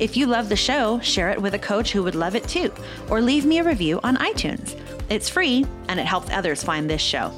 If 0.00 0.16
you 0.16 0.26
love 0.26 0.48
the 0.48 0.56
show, 0.56 0.98
share 0.98 1.30
it 1.30 1.40
with 1.40 1.54
a 1.54 1.58
coach 1.60 1.92
who 1.92 2.02
would 2.02 2.16
love 2.16 2.34
it 2.34 2.48
too, 2.48 2.72
or 3.10 3.20
leave 3.20 3.44
me 3.44 3.58
a 3.58 3.64
review 3.64 4.00
on 4.02 4.16
iTunes. 4.16 4.76
It's 5.08 5.28
free 5.28 5.64
and 5.86 6.00
it 6.00 6.06
helps 6.06 6.30
others 6.30 6.64
find 6.64 6.90
this 6.90 7.00
show. 7.00 7.32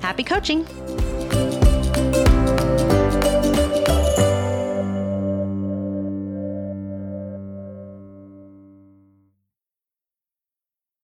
Happy 0.00 0.24
coaching! 0.24 0.66